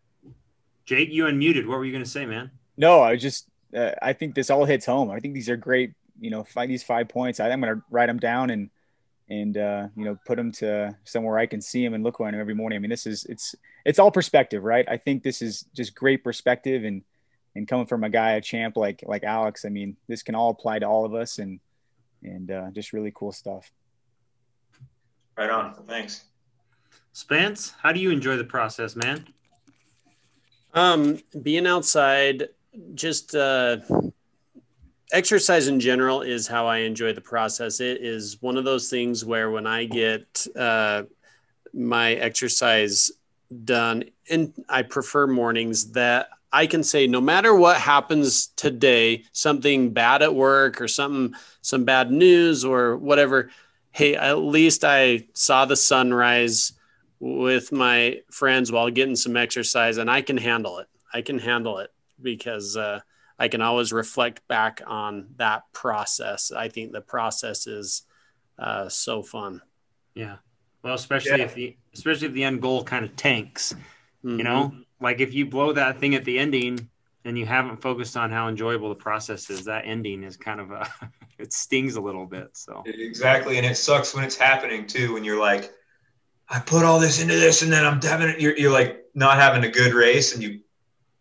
Jake, 0.85 1.11
you 1.11 1.25
unmuted. 1.25 1.67
What 1.67 1.79
were 1.79 1.85
you 1.85 1.93
going 1.93 2.05
to 2.05 2.11
say, 2.11 2.27
man? 2.27 2.51
No, 2.77 3.03
I 3.03 3.17
just 3.17 3.49
uh, 3.77 3.93
I 4.01 4.12
think 4.12 4.35
this 4.35 4.51
all 4.51 4.64
hits 4.64 4.87
home. 4.87 5.11
I 5.11 5.21
think 5.21 5.35
these 5.35 5.49
are 5.49 5.57
great. 5.57 5.93
You 6.21 6.31
know, 6.31 6.45
find 6.45 6.71
these 6.71 6.83
five 6.83 7.09
points. 7.09 7.41
I, 7.41 7.51
am 7.51 7.61
going 7.61 7.75
to 7.75 7.83
write 7.91 8.07
them 8.07 8.19
down 8.19 8.51
and 8.51 8.71
and 9.29 9.57
uh, 9.57 9.89
you 9.97 10.05
know 10.05 10.18
put 10.24 10.37
them 10.37 10.53
to 10.53 10.97
somewhere 11.05 11.39
I 11.39 11.47
can 11.47 11.61
see 11.61 11.85
them 11.85 11.95
and 11.95 12.05
look 12.05 12.20
at 12.20 12.31
them 12.31 12.41
every 12.41 12.55
morning. 12.55 12.77
I 12.77 12.81
mean, 12.81 12.91
this 12.91 13.07
is 13.07 13.24
it's 13.24 13.55
it's 13.85 13.99
all 13.99 14.11
perspective, 14.11 14.62
right? 14.62 14.87
I 14.89 14.97
think 14.97 15.22
this 15.22 15.43
is 15.43 15.64
just 15.74 15.95
great 15.95 16.22
perspective 16.22 16.85
and 16.85 17.03
and 17.55 17.66
coming 17.66 17.87
from 17.87 18.05
a 18.05 18.11
guy 18.11 18.33
a 18.33 18.41
champ 18.41 18.77
like 18.77 19.03
like 19.07 19.24
Alex. 19.24 19.64
I 19.64 19.68
mean, 19.68 19.97
this 20.09 20.22
can 20.22 20.35
all 20.35 20.51
apply 20.51 20.81
to 20.81 20.87
all 20.87 21.05
of 21.05 21.14
us 21.14 21.39
and 21.39 21.61
and 22.22 22.51
uh, 22.51 22.70
just 22.70 22.93
really 22.93 23.12
cool 23.14 23.33
stuff. 23.33 23.70
Right 25.37 25.51
on. 25.51 25.74
Thanks. 25.87 26.24
Spence, 27.12 27.72
how 27.83 27.93
do 27.93 28.01
you 28.01 28.11
enjoy 28.11 28.37
the 28.37 28.45
process, 28.45 28.95
man? 28.95 29.27
Um, 30.74 31.18
being 31.43 31.66
outside, 31.66 32.49
just 32.95 33.35
uh, 33.35 33.79
exercise 35.13 35.69
in 35.69 35.81
general 35.81 36.23
is 36.23 36.47
how 36.47 36.67
I 36.67 36.79
enjoy 36.79 37.13
the 37.13 37.21
process. 37.21 37.81
It 37.81 38.01
is 38.01 38.41
one 38.41 38.57
of 38.57 38.65
those 38.65 38.89
things 38.91 39.25
where 39.25 39.51
when 39.51 39.67
I 39.67 39.85
get 39.85 40.47
uh, 40.57 41.05
my 41.73 42.13
exercise 42.15 43.11
done, 43.65 44.05
and 44.29 44.53
I 44.69 44.83
prefer 44.83 45.27
mornings, 45.27 45.93
that 45.93 46.31
I 46.53 46.67
can 46.67 46.83
say 46.83 47.07
no 47.07 47.21
matter 47.21 47.55
what 47.55 47.77
happens 47.77 48.49
today, 48.49 49.25
something 49.33 49.91
bad 49.91 50.23
at 50.23 50.35
work 50.35 50.81
or 50.81 50.89
something, 50.89 51.39
some 51.61 51.85
bad 51.85 52.11
news 52.11 52.65
or 52.65 52.97
whatever. 52.97 53.51
Hey, 53.91 54.15
at 54.15 54.39
least 54.39 54.85
I 54.85 55.27
saw 55.35 55.65
the 55.65 55.77
sunrise 55.77 56.73
with 57.21 57.73
my 57.73 58.21
friends 58.31 58.71
while 58.71 58.91
getting 58.91 59.17
some 59.17 59.37
exercise 59.37 59.97
and 59.97 60.11
I 60.11 60.23
can 60.23 60.37
handle 60.37 60.79
it. 60.79 60.89
I 61.13 61.23
can 61.23 61.39
handle 61.39 61.79
it 61.79 61.91
because 62.21 62.77
uh, 62.77 63.01
I 63.39 63.49
can 63.49 63.61
always 63.61 63.93
reflect 63.93 64.47
back 64.49 64.80
on 64.87 65.28
that 65.37 65.64
process. 65.72 66.53
I 66.53 66.68
think 66.68 66.93
the 66.93 67.01
process 67.01 67.66
is 67.66 68.03
uh, 68.59 68.89
so 68.89 69.22
fun. 69.22 69.61
Yeah. 70.14 70.37
Well, 70.82 70.95
especially 70.95 71.39
yeah. 71.39 71.45
if 71.45 71.55
the 71.55 71.76
especially 71.93 72.28
if 72.28 72.32
the 72.32 72.45
end 72.45 72.62
goal 72.62 72.84
kind 72.84 73.05
of 73.05 73.16
tanks, 73.16 73.74
mm-hmm. 74.24 74.39
you 74.39 74.45
know, 74.45 74.72
like 75.01 75.20
if 75.20 75.34
you 75.34 75.47
blow 75.47 75.72
that 75.72 75.99
thing 75.99 76.14
at 76.14 76.24
the 76.24 76.39
ending 76.39 76.89
and 77.24 77.37
you 77.37 77.45
haven't 77.45 77.82
focused 77.82 78.16
on 78.16 78.30
how 78.30 78.49
enjoyable 78.49 78.89
the 78.89 78.95
process 78.95 79.51
is, 79.51 79.64
that 79.64 79.82
ending 79.84 80.22
is 80.22 80.37
kind 80.37 80.61
of 80.61 80.70
a 80.70 80.89
it 81.39 81.53
stings 81.53 81.97
a 81.97 82.01
little 82.01 82.24
bit. 82.24 82.51
So 82.53 82.82
exactly, 82.87 83.59
and 83.59 83.66
it 83.66 83.76
sucks 83.76 84.14
when 84.14 84.24
it's 84.24 84.37
happening 84.37 84.87
too. 84.87 85.12
When 85.12 85.24
you're 85.24 85.41
like, 85.41 85.72
I 86.49 86.61
put 86.61 86.84
all 86.84 87.01
this 87.01 87.20
into 87.20 87.34
this, 87.34 87.62
and 87.62 87.72
then 87.72 87.84
I'm 87.84 88.01
having. 88.01 88.34
You're, 88.39 88.57
you're 88.57 88.72
like 88.72 89.05
not 89.14 89.39
having 89.39 89.64
a 89.64 89.70
good 89.70 89.93
race, 89.93 90.34
and 90.34 90.43
you 90.43 90.61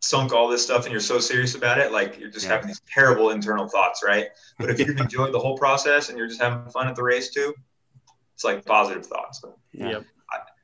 sunk 0.06 0.34
all 0.34 0.48
this 0.48 0.64
stuff, 0.64 0.84
and 0.84 0.92
you're 0.92 1.02
so 1.02 1.20
serious 1.20 1.56
about 1.56 1.80
it. 1.80 1.92
Like 1.92 2.20
you're 2.20 2.30
just 2.30 2.46
yeah. 2.46 2.54
having 2.54 2.68
these 2.68 2.82
terrible 2.88 3.32
internal 3.32 3.68
thoughts, 3.68 4.04
right? 4.04 4.28
But 4.60 4.70
if 4.70 4.80
you've 4.80 4.98
enjoyed 4.98 5.34
the 5.34 5.40
whole 5.40 5.58
process 5.58 6.10
and 6.10 6.18
you're 6.18 6.28
just 6.28 6.42
having 6.42 6.70
fun 6.70 6.88
at 6.88 6.96
the 6.96 7.04
race 7.04 7.30
too, 7.34 7.54
it's 8.34 8.44
like 8.44 8.66
positive 8.66 9.06
thoughts. 9.06 9.42
yeah. 9.72 9.90
Yep. 9.90 10.06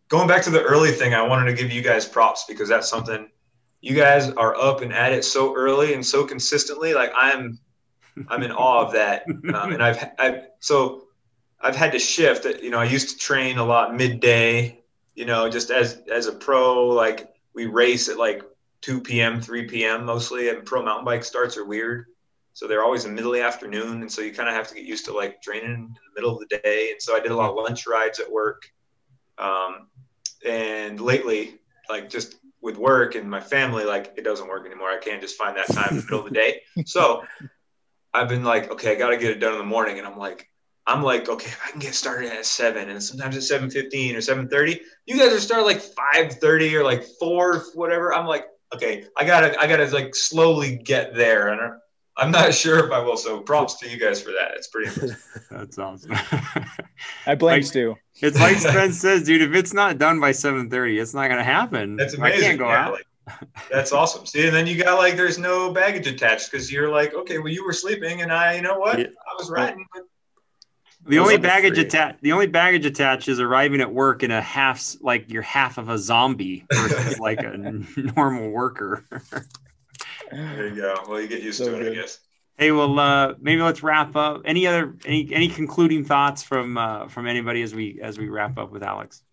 Going 0.10 0.28
back 0.28 0.44
to 0.44 0.50
the 0.50 0.62
early 0.62 0.92
thing, 0.92 1.14
I 1.14 1.22
wanted 1.22 1.46
to 1.46 1.54
give 1.54 1.72
you 1.72 1.82
guys 1.82 2.06
props 2.06 2.44
because 2.46 2.68
that's 2.68 2.90
something 2.90 3.30
you 3.80 3.96
guys 3.96 4.30
are 4.32 4.56
up 4.58 4.82
and 4.82 4.92
at 4.92 5.14
it 5.14 5.24
so 5.24 5.56
early 5.56 5.94
and 5.94 6.06
so 6.06 6.26
consistently. 6.26 6.94
Like 6.94 7.14
I'm, 7.16 7.58
I'm 8.28 8.44
in 8.44 8.52
awe 8.52 8.86
of 8.86 8.92
that. 8.94 9.26
Um, 9.54 9.72
and 9.72 9.82
I've, 9.82 10.06
I've 10.20 10.48
so 10.60 11.08
I've 11.62 11.78
had 11.78 11.94
to 11.94 12.00
shift. 12.00 12.46
You 12.62 12.72
know, 12.72 12.80
I 12.80 12.86
used 12.86 13.10
to 13.10 13.18
train 13.18 13.58
a 13.58 13.64
lot 13.64 13.96
midday. 13.96 14.84
You 15.16 15.26
know, 15.26 15.50
just 15.50 15.72
as 15.72 16.02
as 16.12 16.28
a 16.28 16.34
pro, 16.34 16.88
like 16.90 17.34
we 17.54 17.66
race 17.66 18.10
at 18.10 18.18
like 18.18 18.44
2 18.82 19.02
p.m., 19.02 19.42
3 19.42 19.68
p.m. 19.68 20.06
mostly, 20.06 20.50
and 20.50 20.66
pro 20.66 20.84
mountain 20.84 21.06
bike 21.06 21.24
starts 21.24 21.58
are 21.58 21.66
weird. 21.66 22.08
So 22.54 22.68
they're 22.68 22.84
always 22.84 23.06
in 23.06 23.12
the 23.12 23.16
middle 23.16 23.34
of 23.34 23.40
the 23.40 23.46
afternoon, 23.46 24.02
and 24.02 24.12
so 24.12 24.22
you 24.22 24.34
kind 24.34 24.50
of 24.50 24.56
have 24.56 24.68
to 24.68 24.76
get 24.76 24.84
used 24.84 25.06
to 25.06 25.14
like 25.14 25.42
training 25.42 25.72
in 25.72 25.94
the 25.94 26.22
middle 26.22 26.34
of 26.34 26.40
the 26.40 26.58
day. 26.58 26.92
And 26.92 27.02
so 27.02 27.16
I 27.16 27.20
did 27.20 27.32
a 27.32 27.36
lot 27.36 27.50
of 27.50 27.56
lunch 27.56 27.88
rides 27.88 28.20
at 28.20 28.30
work. 28.30 28.64
Um, 29.38 29.88
and 30.46 31.00
lately, 31.00 31.60
like 31.90 32.10
just 32.10 32.36
with 32.62 32.78
work 32.78 33.16
and 33.16 33.30
my 33.30 33.40
family, 33.40 33.86
like 33.86 34.14
it 34.18 34.24
doesn't 34.24 34.48
work 34.48 34.66
anymore. 34.66 34.90
I 34.90 34.98
can't 34.98 35.22
just 35.22 35.38
find 35.38 35.56
that 35.58 35.68
time 35.68 35.90
in 35.92 35.98
the 35.98 36.04
middle 36.04 36.20
of 36.20 36.26
the 36.26 36.32
day. 36.32 36.62
So 36.86 37.24
I've 38.14 38.28
been 38.28 38.44
like, 38.44 38.72
okay, 38.72 38.92
I 38.92 38.96
got 38.96 39.10
to 39.10 39.18
get 39.18 39.32
it 39.32 39.40
done 39.40 39.54
in 39.54 39.60
the 39.60 39.66
morning, 39.66 39.98
and 39.98 40.08
I'm 40.08 40.18
like, 40.18 40.50
I'm 40.86 41.04
like, 41.04 41.30
okay, 41.30 41.52
I 41.66 41.72
can 41.72 41.80
get 41.80 41.94
started 41.94 42.32
at 42.32 42.46
seven, 42.46 42.90
and 42.90 43.02
sometimes 43.02 43.38
at 43.38 43.44
seven 43.44 43.70
fifteen 43.70 44.16
or 44.16 44.22
seven 44.22 44.50
thirty, 44.50 44.82
you 45.06 45.18
guys 45.18 45.32
are 45.32 45.40
starting 45.40 45.66
like 45.66 45.82
five 45.82 46.34
thirty 46.34 46.76
or 46.76 46.84
like 46.84 47.06
four, 47.20 47.64
whatever. 47.74 48.14
I'm 48.14 48.26
like, 48.26 48.46
okay, 48.74 49.06
I 49.18 49.26
gotta, 49.26 49.60
I 49.60 49.68
gotta 49.68 49.86
like 49.88 50.16
slowly 50.16 50.76
get 50.78 51.14
there, 51.16 51.50
and 51.50 51.74
I'm 52.18 52.32
not 52.32 52.54
sure 52.64 52.86
if 52.86 52.92
I 52.92 53.00
will. 53.00 53.18
So 53.18 53.40
props 53.42 53.76
to 53.80 53.90
you 53.90 53.98
guys 54.00 54.22
for 54.22 54.32
that. 54.32 54.52
It's 54.56 54.68
pretty. 54.68 54.90
Impressive. 54.90 55.24
That's 55.52 55.78
awesome. 55.78 56.12
I 57.26 57.36
blame 57.36 57.58
Like- 57.58 57.64
Stu. 57.66 57.96
it's 58.22 58.40
like 58.40 58.58
Spence 58.58 58.98
says, 59.00 59.24
dude. 59.24 59.42
If 59.42 59.54
it's 59.56 59.74
not 59.74 59.98
done 59.98 60.20
by 60.20 60.32
seven 60.32 60.70
thirty, 60.70 61.00
it's 61.00 61.14
not 61.14 61.30
gonna 61.30 61.44
happen. 61.44 61.96
That's 61.96 62.14
amazing. 62.14 62.24
I 62.24 62.30
amazing. 62.30 62.48
can't 62.50 62.60
go 62.60 62.68
yeah, 62.70 62.86
out. 62.86 62.92
like, 62.94 63.06
that's 63.72 63.92
awesome. 63.92 64.26
See, 64.26 64.46
and 64.46 64.56
then 64.56 64.68
you 64.68 64.84
got 64.84 64.98
like, 64.98 65.16
there's 65.16 65.38
no 65.38 65.72
baggage 65.72 66.08
attached 66.08 66.52
because 66.52 66.72
you're 66.72 66.90
like, 66.90 67.14
okay, 67.14 67.38
well, 67.38 67.48
you 67.50 67.64
were 67.66 67.72
sleeping, 67.74 68.22
and 68.24 68.32
I, 68.32 68.56
you 68.56 68.62
know 68.62 68.78
what, 68.78 69.00
Yeah. 69.00 69.06
I 69.08 69.34
was 69.38 69.50
riding. 69.50 69.86
But 69.94 70.04
The 71.06 71.20
only 71.20 71.36
are 71.36 71.40
baggage 71.40 71.78
attached, 71.78 72.22
the 72.22 72.32
only 72.32 72.48
baggage 72.48 72.86
attached 72.86 73.28
is 73.28 73.40
arriving 73.40 73.82
at 73.82 73.92
work 73.92 74.24
in 74.24 74.32
a 74.32 74.42
half, 74.42 74.96
like 75.02 75.32
you're 75.32 75.42
half 75.42 75.78
of 75.78 75.90
a 75.90 75.98
zombie 75.98 76.66
versus 76.74 77.20
like 77.20 77.40
a 77.40 77.58
normal 78.16 78.50
worker. 78.52 79.06
there 80.32 80.68
you 80.68 80.76
go. 80.76 80.96
Well, 81.08 81.20
you 81.20 81.28
get 81.28 81.42
used 81.42 81.58
So 81.58 81.66
to 81.66 81.76
it, 81.76 81.80
good. 81.80 81.92
I 81.94 81.96
guess. 81.96 82.20
hey, 82.58 82.72
well, 82.72 82.98
uh, 83.00 83.34
maybe 83.40 83.62
let's 83.62 83.84
wrap 83.84 84.16
up. 84.16 84.42
Any 84.46 84.68
other, 84.68 84.96
any, 85.06 85.34
any 85.34 85.48
concluding 85.48 86.06
thoughts 86.06 86.44
from 86.44 86.78
uh, 86.78 87.08
from 87.08 87.28
anybody 87.28 87.62
as 87.64 87.74
we 87.74 88.00
as 88.02 88.18
we 88.18 88.30
wrap 88.30 88.58
up 88.58 88.72
with 88.72 88.84
Alex? 88.84 89.24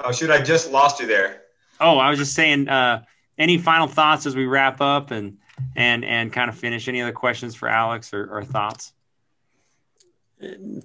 Oh, 0.00 0.12
shoot, 0.12 0.30
I 0.30 0.42
just 0.42 0.72
lost 0.72 1.00
you 1.00 1.06
there. 1.06 1.42
Oh, 1.80 1.98
I 1.98 2.10
was 2.10 2.18
just 2.18 2.34
saying. 2.34 2.68
Uh, 2.68 3.04
any 3.36 3.58
final 3.58 3.88
thoughts 3.88 4.26
as 4.26 4.36
we 4.36 4.46
wrap 4.46 4.80
up 4.80 5.10
and 5.10 5.38
and 5.76 6.04
and 6.04 6.32
kind 6.32 6.48
of 6.48 6.56
finish? 6.56 6.86
Any 6.88 7.02
other 7.02 7.12
questions 7.12 7.54
for 7.54 7.68
Alex 7.68 8.12
or, 8.14 8.26
or 8.30 8.44
thoughts? 8.44 8.92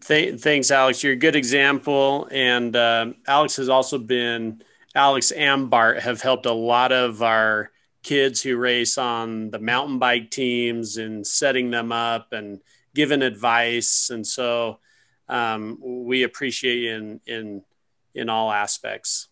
Th- 0.05 0.39
thanks, 0.39 0.71
Alex. 0.71 1.03
You're 1.03 1.13
a 1.13 1.17
good 1.17 1.35
example. 1.35 2.27
And 2.31 2.75
um, 2.75 3.15
Alex 3.27 3.57
has 3.57 3.69
also 3.69 3.97
been, 3.97 4.61
Alex 4.95 5.31
and 5.31 5.69
Bart 5.69 5.99
have 5.99 6.21
helped 6.21 6.45
a 6.45 6.53
lot 6.53 6.91
of 6.91 7.21
our 7.21 7.71
kids 8.01 8.41
who 8.41 8.57
race 8.57 8.97
on 8.97 9.51
the 9.51 9.59
mountain 9.59 9.99
bike 9.99 10.31
teams 10.31 10.97
and 10.97 11.25
setting 11.25 11.69
them 11.71 11.91
up 11.91 12.31
and 12.31 12.59
giving 12.95 13.21
advice. 13.21 14.09
And 14.09 14.25
so 14.25 14.79
um, 15.27 15.77
we 15.81 16.23
appreciate 16.23 16.79
you 16.79 16.95
in, 16.95 17.21
in, 17.25 17.63
in 18.15 18.29
all 18.29 18.51
aspects. 18.51 19.27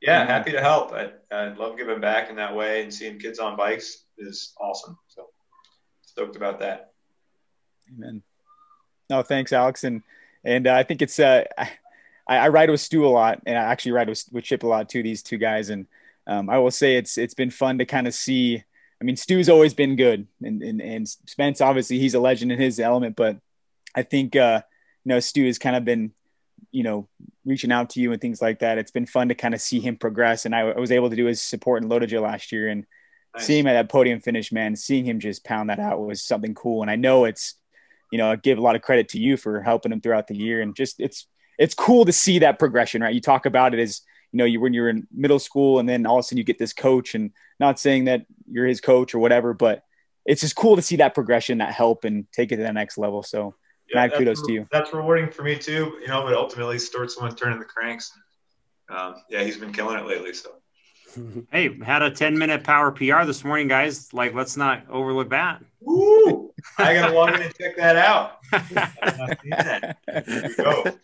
Yeah, 0.00 0.26
happy 0.26 0.52
to 0.52 0.60
help. 0.60 0.92
I, 0.92 1.12
I 1.30 1.54
love 1.54 1.78
giving 1.78 2.00
back 2.00 2.28
in 2.28 2.36
that 2.36 2.54
way, 2.54 2.82
and 2.82 2.92
seeing 2.92 3.18
kids 3.18 3.38
on 3.38 3.56
bikes 3.56 4.04
is 4.18 4.52
awesome. 4.60 4.98
So 5.08 5.30
stoked 6.02 6.36
about 6.36 6.60
that. 6.60 6.92
Amen. 7.90 8.22
No, 9.10 9.22
thanks, 9.22 9.52
Alex. 9.52 9.84
And 9.84 10.02
and 10.44 10.66
uh, 10.66 10.74
I 10.74 10.82
think 10.82 11.02
it's 11.02 11.18
uh, 11.18 11.44
I, 11.58 11.68
I 12.26 12.48
ride 12.48 12.70
with 12.70 12.80
Stu 12.80 13.06
a 13.06 13.08
lot, 13.08 13.42
and 13.46 13.56
I 13.56 13.62
actually 13.62 13.92
ride 13.92 14.08
with, 14.08 14.24
with 14.32 14.44
Chip 14.44 14.62
a 14.62 14.66
lot 14.66 14.88
too. 14.88 15.02
These 15.02 15.22
two 15.22 15.38
guys, 15.38 15.70
and 15.70 15.86
um, 16.26 16.48
I 16.48 16.58
will 16.58 16.70
say 16.70 16.96
it's 16.96 17.18
it's 17.18 17.34
been 17.34 17.50
fun 17.50 17.78
to 17.78 17.86
kind 17.86 18.06
of 18.06 18.14
see. 18.14 18.62
I 19.00 19.04
mean, 19.04 19.16
Stu's 19.16 19.48
always 19.48 19.74
been 19.74 19.96
good, 19.96 20.26
and 20.42 20.62
and 20.62 20.80
and 20.80 21.08
Spence 21.08 21.60
obviously 21.60 21.98
he's 21.98 22.14
a 22.14 22.20
legend 22.20 22.52
in 22.52 22.58
his 22.58 22.80
element, 22.80 23.16
but 23.16 23.38
I 23.94 24.02
think 24.02 24.36
uh, 24.36 24.62
you 25.04 25.10
know 25.10 25.20
Stu 25.20 25.44
has 25.46 25.58
kind 25.58 25.76
of 25.76 25.84
been 25.84 26.12
you 26.70 26.82
know 26.82 27.08
reaching 27.44 27.72
out 27.72 27.90
to 27.90 28.00
you 28.00 28.12
and 28.12 28.20
things 28.20 28.40
like 28.40 28.60
that. 28.60 28.78
It's 28.78 28.90
been 28.90 29.06
fun 29.06 29.28
to 29.28 29.34
kind 29.34 29.54
of 29.54 29.60
see 29.60 29.80
him 29.80 29.96
progress, 29.96 30.46
and 30.46 30.54
I, 30.54 30.60
I 30.60 30.78
was 30.78 30.92
able 30.92 31.10
to 31.10 31.16
do 31.16 31.26
his 31.26 31.42
support 31.42 31.82
in 31.82 31.88
LoToJa 31.88 32.20
last 32.22 32.52
year, 32.52 32.68
and 32.68 32.86
Nice. 33.34 33.46
seeing 33.46 33.60
him 33.60 33.66
at 33.66 33.72
that 33.72 33.88
podium 33.88 34.20
finish, 34.20 34.52
man, 34.52 34.76
seeing 34.76 35.04
him 35.04 35.18
just 35.18 35.44
pound 35.44 35.70
that 35.70 35.80
out 35.80 36.00
was 36.00 36.22
something 36.22 36.54
cool. 36.54 36.82
And 36.82 36.90
I 36.90 36.96
know 36.96 37.24
it's, 37.24 37.54
you 38.14 38.18
know, 38.18 38.30
I 38.30 38.36
give 38.36 38.58
a 38.58 38.60
lot 38.60 38.76
of 38.76 38.82
credit 38.82 39.08
to 39.08 39.18
you 39.18 39.36
for 39.36 39.60
helping 39.60 39.90
him 39.90 40.00
throughout 40.00 40.28
the 40.28 40.36
year. 40.36 40.62
And 40.62 40.76
just 40.76 41.00
it's 41.00 41.26
it's 41.58 41.74
cool 41.74 42.04
to 42.04 42.12
see 42.12 42.38
that 42.38 42.60
progression, 42.60 43.02
right? 43.02 43.12
You 43.12 43.20
talk 43.20 43.44
about 43.44 43.74
it 43.74 43.80
as, 43.80 44.02
you 44.30 44.36
know, 44.36 44.44
you 44.44 44.60
when 44.60 44.72
you're 44.72 44.88
in 44.88 45.08
middle 45.12 45.40
school 45.40 45.80
and 45.80 45.88
then 45.88 46.06
all 46.06 46.18
of 46.18 46.20
a 46.20 46.22
sudden 46.22 46.38
you 46.38 46.44
get 46.44 46.56
this 46.56 46.72
coach 46.72 47.16
and 47.16 47.32
not 47.58 47.80
saying 47.80 48.04
that 48.04 48.24
you're 48.48 48.66
his 48.66 48.80
coach 48.80 49.16
or 49.16 49.18
whatever, 49.18 49.52
but 49.52 49.82
it's 50.24 50.42
just 50.42 50.54
cool 50.54 50.76
to 50.76 50.82
see 50.82 50.94
that 50.94 51.12
progression, 51.12 51.58
that 51.58 51.74
help 51.74 52.04
and 52.04 52.30
take 52.30 52.52
it 52.52 52.58
to 52.58 52.62
the 52.62 52.72
next 52.72 52.98
level. 52.98 53.24
So 53.24 53.56
Mad 53.92 54.12
that's 54.12 54.18
kudos 54.20 54.42
to 54.46 54.52
you. 54.52 54.68
That's 54.70 54.94
rewarding 54.94 55.28
for 55.32 55.42
me 55.42 55.58
too, 55.58 55.98
you 56.00 56.06
know. 56.06 56.22
But 56.22 56.34
ultimately, 56.34 56.78
Stuart's 56.78 57.16
the 57.16 57.22
one 57.22 57.34
turning 57.34 57.58
the 57.58 57.64
cranks. 57.64 58.12
Um, 58.88 59.16
yeah, 59.28 59.42
he's 59.42 59.56
been 59.56 59.72
killing 59.72 59.98
it 59.98 60.06
lately. 60.06 60.34
So 60.34 60.50
Hey, 61.50 61.78
had 61.82 62.02
a 62.02 62.10
10 62.10 62.36
minute 62.38 62.64
power 62.64 62.90
PR 62.90 63.24
this 63.24 63.44
morning, 63.44 63.68
guys. 63.68 64.12
Like, 64.12 64.34
let's 64.34 64.56
not 64.56 64.88
overlook 64.88 65.30
that. 65.30 65.62
Woo! 65.80 66.52
I 66.78 66.94
gotta 66.94 67.12
log 67.12 67.34
in 67.34 67.42
and 67.42 67.54
check 67.58 67.76
that 67.76 67.96
out. 67.96 68.38
I've 68.52 68.72
not 68.72 69.40
seen 69.42 69.50
that. 69.50 69.98
There 70.06 70.24
we 70.48 70.54
go. 70.54 70.98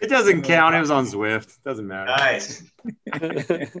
It 0.00 0.08
doesn't 0.08 0.42
count. 0.42 0.74
It 0.74 0.80
was 0.80 0.90
on 0.90 1.06
Zwift. 1.06 1.58
Doesn't 1.64 1.86
matter. 1.86 2.06
Nice. 2.06 2.62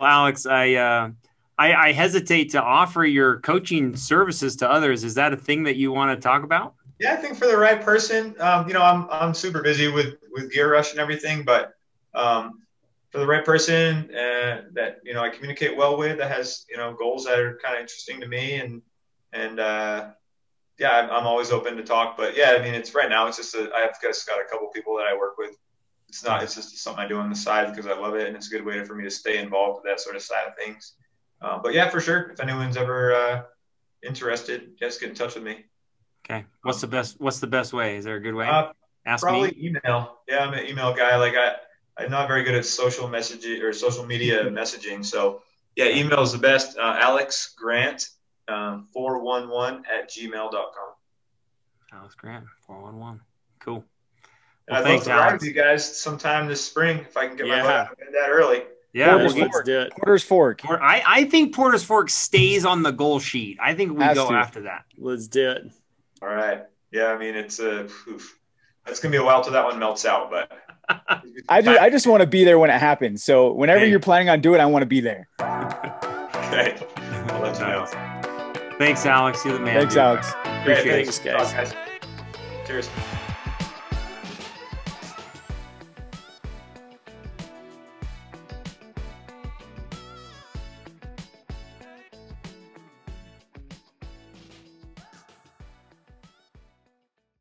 Well, 0.00 0.10
Alex, 0.10 0.46
I, 0.46 0.74
uh, 0.74 1.10
I 1.56 1.74
I 1.74 1.92
hesitate 1.92 2.50
to 2.50 2.60
offer 2.62 3.04
your 3.04 3.38
coaching 3.40 3.94
services 3.94 4.56
to 4.56 4.68
others. 4.68 5.04
Is 5.04 5.14
that 5.14 5.32
a 5.32 5.36
thing 5.36 5.62
that 5.62 5.76
you 5.76 5.92
want 5.92 6.16
to 6.16 6.20
talk 6.20 6.42
about? 6.42 6.74
Yeah, 6.98 7.12
I 7.12 7.16
think 7.16 7.36
for 7.36 7.46
the 7.46 7.56
right 7.56 7.80
person, 7.80 8.34
um, 8.40 8.66
you 8.66 8.74
know, 8.74 8.82
I'm 8.82 9.08
I'm 9.10 9.34
super 9.34 9.62
busy 9.62 9.86
with 9.86 10.16
with 10.32 10.52
Gear 10.52 10.72
Rush 10.72 10.90
and 10.90 10.98
everything, 10.98 11.44
but 11.44 11.74
um, 12.14 12.63
for 13.14 13.20
the 13.20 13.26
right 13.28 13.44
person 13.44 14.10
uh, 14.12 14.62
that 14.72 14.98
you 15.04 15.14
know 15.14 15.22
I 15.22 15.28
communicate 15.28 15.76
well 15.76 15.96
with, 15.96 16.18
that 16.18 16.32
has 16.32 16.66
you 16.68 16.76
know 16.76 16.94
goals 16.94 17.24
that 17.26 17.38
are 17.38 17.60
kind 17.62 17.76
of 17.76 17.82
interesting 17.82 18.20
to 18.20 18.26
me, 18.26 18.56
and 18.56 18.82
and 19.32 19.60
uh, 19.60 20.10
yeah, 20.80 20.90
I'm, 20.90 21.10
I'm 21.10 21.24
always 21.24 21.52
open 21.52 21.76
to 21.76 21.84
talk. 21.84 22.16
But 22.16 22.36
yeah, 22.36 22.56
I 22.58 22.62
mean, 22.62 22.74
it's 22.74 22.92
right 22.92 23.08
now. 23.08 23.28
It's 23.28 23.36
just 23.36 23.54
a, 23.54 23.70
I've 23.72 24.02
just 24.02 24.26
got 24.26 24.40
a 24.40 24.44
couple 24.50 24.66
people 24.74 24.96
that 24.96 25.06
I 25.06 25.16
work 25.16 25.38
with. 25.38 25.56
It's 26.08 26.24
not. 26.24 26.42
It's 26.42 26.56
just 26.56 26.76
something 26.78 27.04
I 27.04 27.06
do 27.06 27.16
on 27.18 27.30
the 27.30 27.36
side 27.36 27.70
because 27.70 27.86
I 27.86 27.96
love 27.96 28.16
it, 28.16 28.26
and 28.26 28.36
it's 28.36 28.48
a 28.48 28.50
good 28.50 28.64
way 28.64 28.84
for 28.84 28.96
me 28.96 29.04
to 29.04 29.10
stay 29.12 29.38
involved 29.38 29.76
with 29.76 29.92
that 29.92 30.00
sort 30.00 30.16
of 30.16 30.22
side 30.22 30.48
of 30.48 30.54
things. 30.56 30.94
Uh, 31.40 31.60
but 31.62 31.72
yeah, 31.72 31.88
for 31.88 32.00
sure, 32.00 32.30
if 32.32 32.40
anyone's 32.40 32.76
ever 32.76 33.14
uh, 33.14 33.42
interested, 34.04 34.76
just 34.76 34.98
get 34.98 35.10
in 35.10 35.14
touch 35.14 35.36
with 35.36 35.44
me. 35.44 35.66
Okay. 36.28 36.44
What's 36.62 36.80
the 36.80 36.88
best? 36.88 37.20
What's 37.20 37.38
the 37.38 37.46
best 37.46 37.72
way? 37.72 37.96
Is 37.96 38.06
there 38.06 38.16
a 38.16 38.20
good 38.20 38.34
way? 38.34 38.48
Uh, 38.48 38.72
Ask 39.06 39.22
Probably 39.22 39.50
me. 39.50 39.68
email. 39.68 40.18
Yeah, 40.26 40.46
I'm 40.46 40.54
an 40.54 40.66
email 40.66 40.92
guy. 40.94 41.14
Like 41.16 41.34
I, 41.36 41.56
I'm 41.96 42.10
not 42.10 42.26
very 42.28 42.42
good 42.42 42.54
at 42.54 42.64
social 42.66 43.08
messaging 43.08 43.62
or 43.62 43.72
social 43.72 44.04
media 44.04 44.44
messaging. 44.50 45.04
So 45.04 45.42
yeah, 45.76 45.86
email 45.86 46.20
is 46.22 46.32
the 46.32 46.38
best. 46.38 46.76
Uh, 46.76 46.96
Alex 47.00 47.54
Grant, 47.56 48.08
um, 48.48 48.86
411 48.92 49.84
at 49.92 50.10
gmail.com. 50.10 50.92
Alex 51.92 52.14
Grant, 52.14 52.44
four 52.66 52.82
one 52.82 52.98
one. 52.98 53.20
Cool. 53.60 53.84
And 54.66 54.76
Well, 54.76 54.80
I'd 54.80 54.84
thanks, 54.84 55.06
love 55.06 55.14
to 55.16 55.20
ride 55.20 55.28
Alex. 55.28 55.42
with 55.44 55.48
you 55.48 55.62
guys 55.62 55.96
sometime 56.00 56.46
this 56.48 56.64
spring 56.64 56.98
if 56.98 57.16
I 57.16 57.26
can 57.28 57.36
get 57.36 57.46
my 57.46 57.60
butt 57.62 57.70
out 57.70 57.92
of 57.92 57.98
bed 57.98 58.08
that 58.12 58.28
early. 58.30 58.62
Yeah. 58.92 59.10
Porter's 59.12 59.34
we'll 59.34 59.44
Let's 59.46 59.62
do 59.64 59.80
it. 59.80 59.92
Porter's 59.92 60.22
Fork. 60.24 60.60
I, 60.68 61.02
I 61.06 61.24
think 61.24 61.54
Porter's 61.54 61.84
Fork 61.84 62.10
stays 62.10 62.64
on 62.64 62.82
the 62.82 62.90
goal 62.92 63.18
sheet. 63.20 63.58
I 63.60 63.74
think 63.74 63.96
we 63.96 64.02
Has 64.04 64.16
go 64.16 64.28
to. 64.30 64.34
after 64.34 64.62
that. 64.62 64.84
Let's 64.96 65.26
do 65.28 65.50
it. 65.50 65.62
All 66.22 66.28
right. 66.28 66.62
Yeah, 66.92 67.06
I 67.12 67.18
mean 67.18 67.34
it's 67.34 67.58
a. 67.60 67.84
oof. 68.08 68.38
It's 68.86 69.00
gonna 69.00 69.10
be 69.12 69.16
a 69.18 69.24
while 69.24 69.42
till 69.42 69.52
that 69.54 69.64
one 69.64 69.78
melts 69.78 70.04
out, 70.04 70.30
but 70.30 70.50
I 71.48 71.62
just 71.62 71.80
I 71.80 71.90
just 71.90 72.06
want 72.06 72.20
to 72.22 72.26
be 72.26 72.44
there 72.44 72.58
when 72.58 72.70
it 72.70 72.78
happens. 72.80 73.22
So 73.24 73.52
whenever 73.52 73.80
Hey. 73.80 73.90
you're 73.90 74.00
planning 74.00 74.28
on 74.28 74.40
doing 74.40 74.60
it, 74.60 74.62
I 74.62 74.66
want 74.66 74.82
to 74.82 74.86
be 74.86 75.00
there. 75.00 75.28
okay. 75.40 76.76
I'll 77.28 77.40
let 77.40 77.58
you 77.58 77.66
know. 77.66 77.86
Thanks, 78.78 79.06
Alex. 79.06 79.44
You're 79.44 79.54
the 79.54 79.60
man. 79.60 79.78
Thanks, 79.80 79.94
dude. 79.94 80.02
Alex. 80.02 80.28
Okay, 80.34 80.60
Appreciate 80.60 81.08
it. 81.08 81.14
Thanks, 81.14 81.52
guys. 81.52 81.74
Cheers. 82.66 82.88